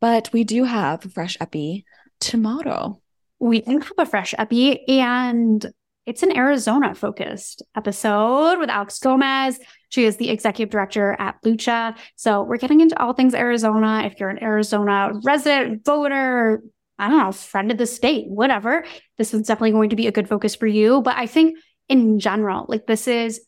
But 0.00 0.30
we 0.34 0.44
do 0.44 0.64
have 0.64 1.04
a 1.06 1.08
fresh 1.08 1.38
epi 1.40 1.86
tomorrow. 2.20 3.00
We 3.38 3.62
do 3.62 3.78
have 3.78 3.92
a 3.96 4.04
fresh 4.04 4.34
epi 4.36 4.86
and 4.86 5.64
it's 6.04 6.22
an 6.22 6.36
Arizona 6.36 6.94
focused 6.94 7.62
episode 7.76 8.58
with 8.58 8.68
Alex 8.68 8.98
Gomez. 8.98 9.58
She 9.88 10.04
is 10.04 10.16
the 10.16 10.30
executive 10.30 10.70
director 10.70 11.16
at 11.18 11.40
Lucha. 11.42 11.96
So 12.16 12.42
we're 12.42 12.56
getting 12.56 12.80
into 12.80 13.00
all 13.00 13.12
things 13.12 13.34
Arizona. 13.34 14.02
If 14.04 14.18
you're 14.18 14.28
an 14.28 14.42
Arizona 14.42 15.12
resident, 15.22 15.84
voter, 15.84 16.60
I 16.98 17.08
don't 17.08 17.18
know, 17.18 17.32
friend 17.32 17.70
of 17.70 17.78
the 17.78 17.86
state, 17.86 18.28
whatever, 18.28 18.84
this 19.18 19.34
is 19.34 19.42
definitely 19.42 19.72
going 19.72 19.90
to 19.90 19.96
be 19.96 20.06
a 20.06 20.12
good 20.12 20.28
focus 20.28 20.54
for 20.54 20.66
you. 20.66 21.00
But 21.02 21.16
I 21.16 21.26
think 21.26 21.58
in 21.88 22.18
general, 22.20 22.66
like 22.68 22.86
this 22.86 23.08
is 23.08 23.40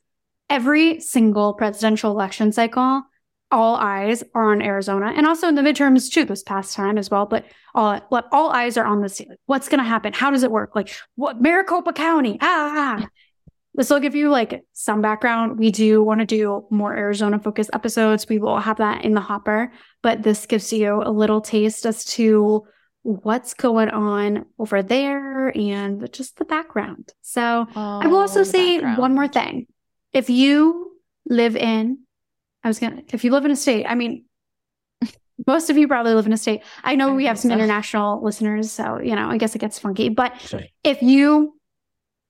every 0.50 1.00
single 1.00 1.54
presidential 1.54 2.10
election 2.10 2.52
cycle, 2.52 3.02
all 3.50 3.76
eyes 3.76 4.24
are 4.34 4.50
on 4.50 4.60
Arizona 4.60 5.12
and 5.14 5.26
also 5.26 5.46
in 5.46 5.54
the 5.54 5.62
midterms 5.62 6.10
too 6.10 6.24
this 6.24 6.42
past 6.42 6.74
time 6.74 6.98
as 6.98 7.10
well. 7.10 7.26
But 7.26 7.44
all 7.74 8.00
all 8.32 8.50
eyes 8.50 8.76
are 8.76 8.84
on 8.84 9.00
the 9.00 9.08
state. 9.08 9.28
What's 9.46 9.68
going 9.68 9.78
to 9.78 9.84
happen? 9.84 10.12
How 10.12 10.30
does 10.30 10.42
it 10.42 10.50
work? 10.50 10.74
Like 10.74 10.94
what 11.14 11.40
Maricopa 11.40 11.92
County? 11.92 12.36
Ah, 12.40 13.06
this 13.74 13.90
will 13.90 14.00
give 14.00 14.14
you 14.14 14.30
like 14.30 14.64
some 14.72 15.00
background. 15.00 15.58
We 15.58 15.70
do 15.70 16.02
want 16.02 16.20
to 16.20 16.26
do 16.26 16.66
more 16.70 16.96
Arizona 16.96 17.38
focused 17.38 17.70
episodes. 17.72 18.28
We 18.28 18.38
will 18.38 18.58
have 18.58 18.78
that 18.78 19.04
in 19.04 19.14
the 19.14 19.20
hopper, 19.20 19.72
but 20.02 20.22
this 20.22 20.46
gives 20.46 20.72
you 20.72 21.02
a 21.02 21.10
little 21.10 21.40
taste 21.40 21.86
as 21.86 22.04
to 22.16 22.64
what's 23.04 23.52
going 23.54 23.90
on 23.90 24.46
over 24.58 24.82
there 24.82 25.48
and 25.56 26.10
just 26.12 26.36
the 26.38 26.44
background. 26.44 27.12
So 27.22 27.66
I 27.76 28.06
will 28.06 28.16
also 28.18 28.40
Oh, 28.40 28.44
say 28.44 28.76
background. 28.78 28.98
one 28.98 29.14
more 29.14 29.28
thing. 29.28 29.66
If 30.12 30.30
you 30.30 30.92
live 31.28 31.54
in, 31.54 31.98
I 32.64 32.68
was 32.68 32.78
gonna, 32.78 33.02
if 33.12 33.22
you 33.22 33.30
live 33.30 33.44
in 33.44 33.50
a 33.50 33.56
state, 33.56 33.84
I 33.86 33.94
mean, 33.94 34.24
most 35.46 35.68
of 35.68 35.76
you 35.76 35.86
probably 35.86 36.14
live 36.14 36.24
in 36.26 36.32
a 36.32 36.38
state. 36.38 36.62
I 36.82 36.94
know 36.96 37.10
I 37.10 37.12
we 37.12 37.26
have 37.26 37.38
some 37.38 37.50
so. 37.50 37.54
international 37.54 38.22
listeners, 38.24 38.72
so 38.72 38.98
you 39.00 39.14
know, 39.14 39.28
I 39.28 39.36
guess 39.36 39.54
it 39.54 39.58
gets 39.58 39.78
funky. 39.78 40.08
But 40.08 40.32
if 40.82 41.02
you 41.02 41.58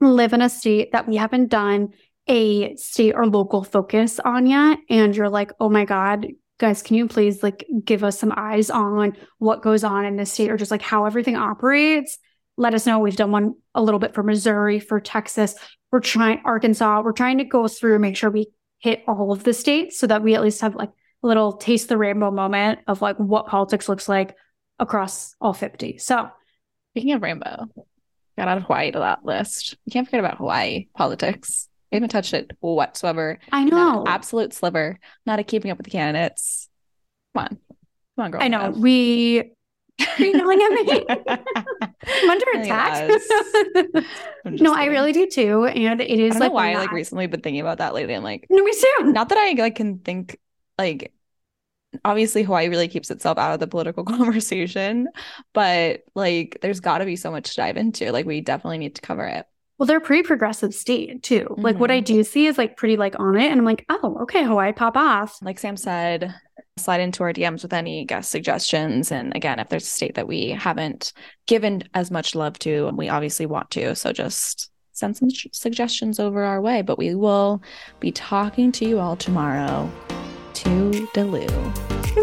live 0.01 0.33
in 0.33 0.43
a 0.43 0.49
state 0.49 0.91
that 0.93 1.07
we 1.07 1.17
haven't 1.17 1.49
done 1.51 1.91
a 2.27 2.75
state 2.77 3.13
or 3.15 3.27
local 3.27 3.63
focus 3.63 4.19
on 4.19 4.47
yet, 4.47 4.79
and 4.91 5.15
you're 5.15 5.29
like, 5.29 5.53
oh 5.61 5.69
my 5.71 5.85
God, 5.85 6.27
guys, 6.59 6.83
can 6.83 6.97
you 6.97 7.09
please 7.09 7.43
like 7.43 7.67
give 7.85 8.05
us 8.05 8.19
some 8.19 8.33
eyes 8.37 8.71
on 8.71 9.17
what 9.39 9.63
goes 9.63 9.85
on 9.85 10.05
in 10.05 10.17
this 10.17 10.33
state 10.33 10.51
or 10.51 10.57
just 10.57 10.71
like 10.71 10.83
how 10.83 11.05
everything 11.07 11.37
operates? 11.37 12.19
Let 12.57 12.75
us 12.75 12.87
know. 12.87 12.99
We've 12.99 13.17
done 13.17 13.33
one 13.33 13.55
a 13.75 13.83
little 13.83 13.99
bit 13.99 14.15
for 14.15 14.23
Missouri, 14.23 14.79
for 14.79 15.01
Texas. 15.01 15.57
We're 15.91 16.01
trying 16.01 16.43
Arkansas. 16.45 17.03
We're 17.03 17.13
trying 17.13 17.39
to 17.39 17.45
go 17.45 17.67
through 17.67 17.95
and 17.95 18.03
make 18.03 18.17
sure 18.17 18.31
we 18.31 18.49
hit 18.79 19.03
all 19.09 19.33
of 19.33 19.45
the 19.45 19.53
states 19.53 19.99
so 19.99 20.07
that 20.07 20.23
we 20.23 20.35
at 20.35 20.43
least 20.43 20.61
have 20.61 20.75
like 20.75 20.91
a 21.23 21.27
little 21.27 21.55
taste 21.55 21.89
the 21.89 21.99
rainbow 21.99 22.31
moment 22.31 22.81
of 22.87 23.03
like 23.03 23.17
what 23.17 23.47
politics 23.47 23.89
looks 23.89 24.09
like 24.09 24.37
across 24.79 25.35
all 25.41 25.53
50. 25.53 25.99
So 25.99 26.31
Speaking 26.95 27.15
of 27.15 27.23
rainbow, 27.23 27.67
got 28.39 28.47
out 28.47 28.59
of 28.59 28.63
Hawaii 28.65 28.93
to 28.93 29.01
that 29.01 29.25
list. 29.25 29.77
You 29.85 29.91
can't 29.91 30.07
forget 30.07 30.21
about 30.21 30.39
Hawaii 30.39 30.87
politics. 30.95 31.69
We 31.95 31.99
haven't 31.99 32.11
touched 32.11 32.35
it 32.35 32.51
whatsoever. 32.59 33.39
I 33.53 33.63
Not 33.63 33.71
know. 33.71 34.05
absolute 34.05 34.53
sliver. 34.53 34.99
Not 35.27 35.39
a 35.39 35.45
keeping 35.45 35.71
up 35.71 35.79
with 35.79 35.85
the 35.85 35.93
candidates. 35.93 36.69
Come 37.37 37.45
on. 37.45 37.49
Come 38.17 38.25
on, 38.25 38.31
girl. 38.33 38.43
I 38.43 38.49
know. 38.49 38.71
We 38.71 39.39
are 39.41 39.45
you 40.19 40.27
yelling 40.27 40.61
at 40.61 40.73
me? 40.73 41.07
I'm 42.05 42.31
under 42.31 42.51
attack. 42.55 43.11
I'm 44.45 44.57
no, 44.57 44.75
I 44.75 44.87
really 44.87 45.13
do 45.13 45.29
too. 45.29 45.67
And 45.67 46.01
it 46.01 46.11
is 46.19 46.35
I 46.35 46.41
like 46.41 46.49
know 46.49 46.55
why 46.55 46.73
I 46.73 46.79
like 46.79 46.91
recently 46.91 47.29
been 47.29 47.43
thinking 47.43 47.61
about 47.61 47.79
that 47.79 47.95
lately. 47.95 48.15
I'm 48.17 48.25
like, 48.25 48.47
No, 48.51 48.61
me 48.65 48.73
too. 48.73 49.13
not 49.13 49.29
that 49.29 49.39
I 49.39 49.53
like 49.57 49.77
can 49.77 49.99
think 50.01 50.37
like 50.77 51.13
obviously 52.05 52.43
Hawaii 52.43 52.69
really 52.69 52.89
keeps 52.89 53.13
itself 53.13 53.39
out 53.39 53.55
of 53.55 53.61
the 53.61 53.69
political 53.69 54.03
conversation, 54.05 55.07
but 55.53 56.03
like 56.17 56.59
there's 56.61 56.81
got 56.81 56.99
to 56.99 57.05
be 57.05 57.15
so 57.15 57.31
much 57.31 57.51
to 57.51 57.55
dive 57.57 57.77
into. 57.77 58.11
Like 58.11 58.27
we 58.27 58.41
definitely 58.41 58.79
need 58.79 58.97
to 58.97 59.01
cover 59.01 59.25
it. 59.27 59.47
Well, 59.79 59.87
they're 59.87 60.01
pretty 60.01 60.23
progressive 60.23 60.73
state 60.73 61.23
too. 61.23 61.53
Like 61.59 61.79
what 61.79 61.91
I 61.91 61.99
Mm-hmm. 61.99 62.05
do 62.05 62.23
see 62.25 62.47
is 62.47 62.57
like 62.59 62.77
pretty 62.77 62.97
like 62.97 63.19
on 63.19 63.37
it. 63.37 63.51
And 63.51 63.59
I'm 63.59 63.65
like, 63.65 63.85
oh, 63.89 64.19
okay, 64.23 64.45
Hawaii 64.45 64.73
pop 64.73 64.97
off. 64.97 65.39
Like 65.43 65.59
Sam 65.59 65.77
said, 65.77 66.33
slide 66.77 67.01
into 67.01 67.25
our 67.25 67.33
DMs 67.33 67.63
with 67.63 67.73
any 67.73 68.05
guest 68.05 68.31
suggestions. 68.31 69.11
And 69.11 69.35
again, 69.35 69.59
if 69.59 69.69
there's 69.69 69.83
a 69.85 69.87
state 69.91 70.15
that 70.15 70.29
we 70.29 70.51
haven't 70.51 71.13
given 71.47 71.83
as 71.95 72.11
much 72.11 72.35
love 72.37 72.59
to, 72.61 72.87
and 72.87 72.97
we 72.97 73.09
obviously 73.09 73.47
want 73.47 73.71
to. 73.73 73.97
So 73.97 74.13
just 74.13 74.71
send 74.93 75.17
some 75.17 75.29
suggestions 75.31 76.21
over 76.21 76.45
our 76.45 76.61
way. 76.61 76.83
But 76.83 76.97
we 76.99 77.17
will 77.17 77.61
be 77.99 78.13
talking 78.13 78.71
to 78.73 78.87
you 78.87 79.01
all 79.01 79.17
tomorrow. 79.17 79.91
To 80.55 81.09
Delu. 81.15 81.51
Hey, 82.07 82.23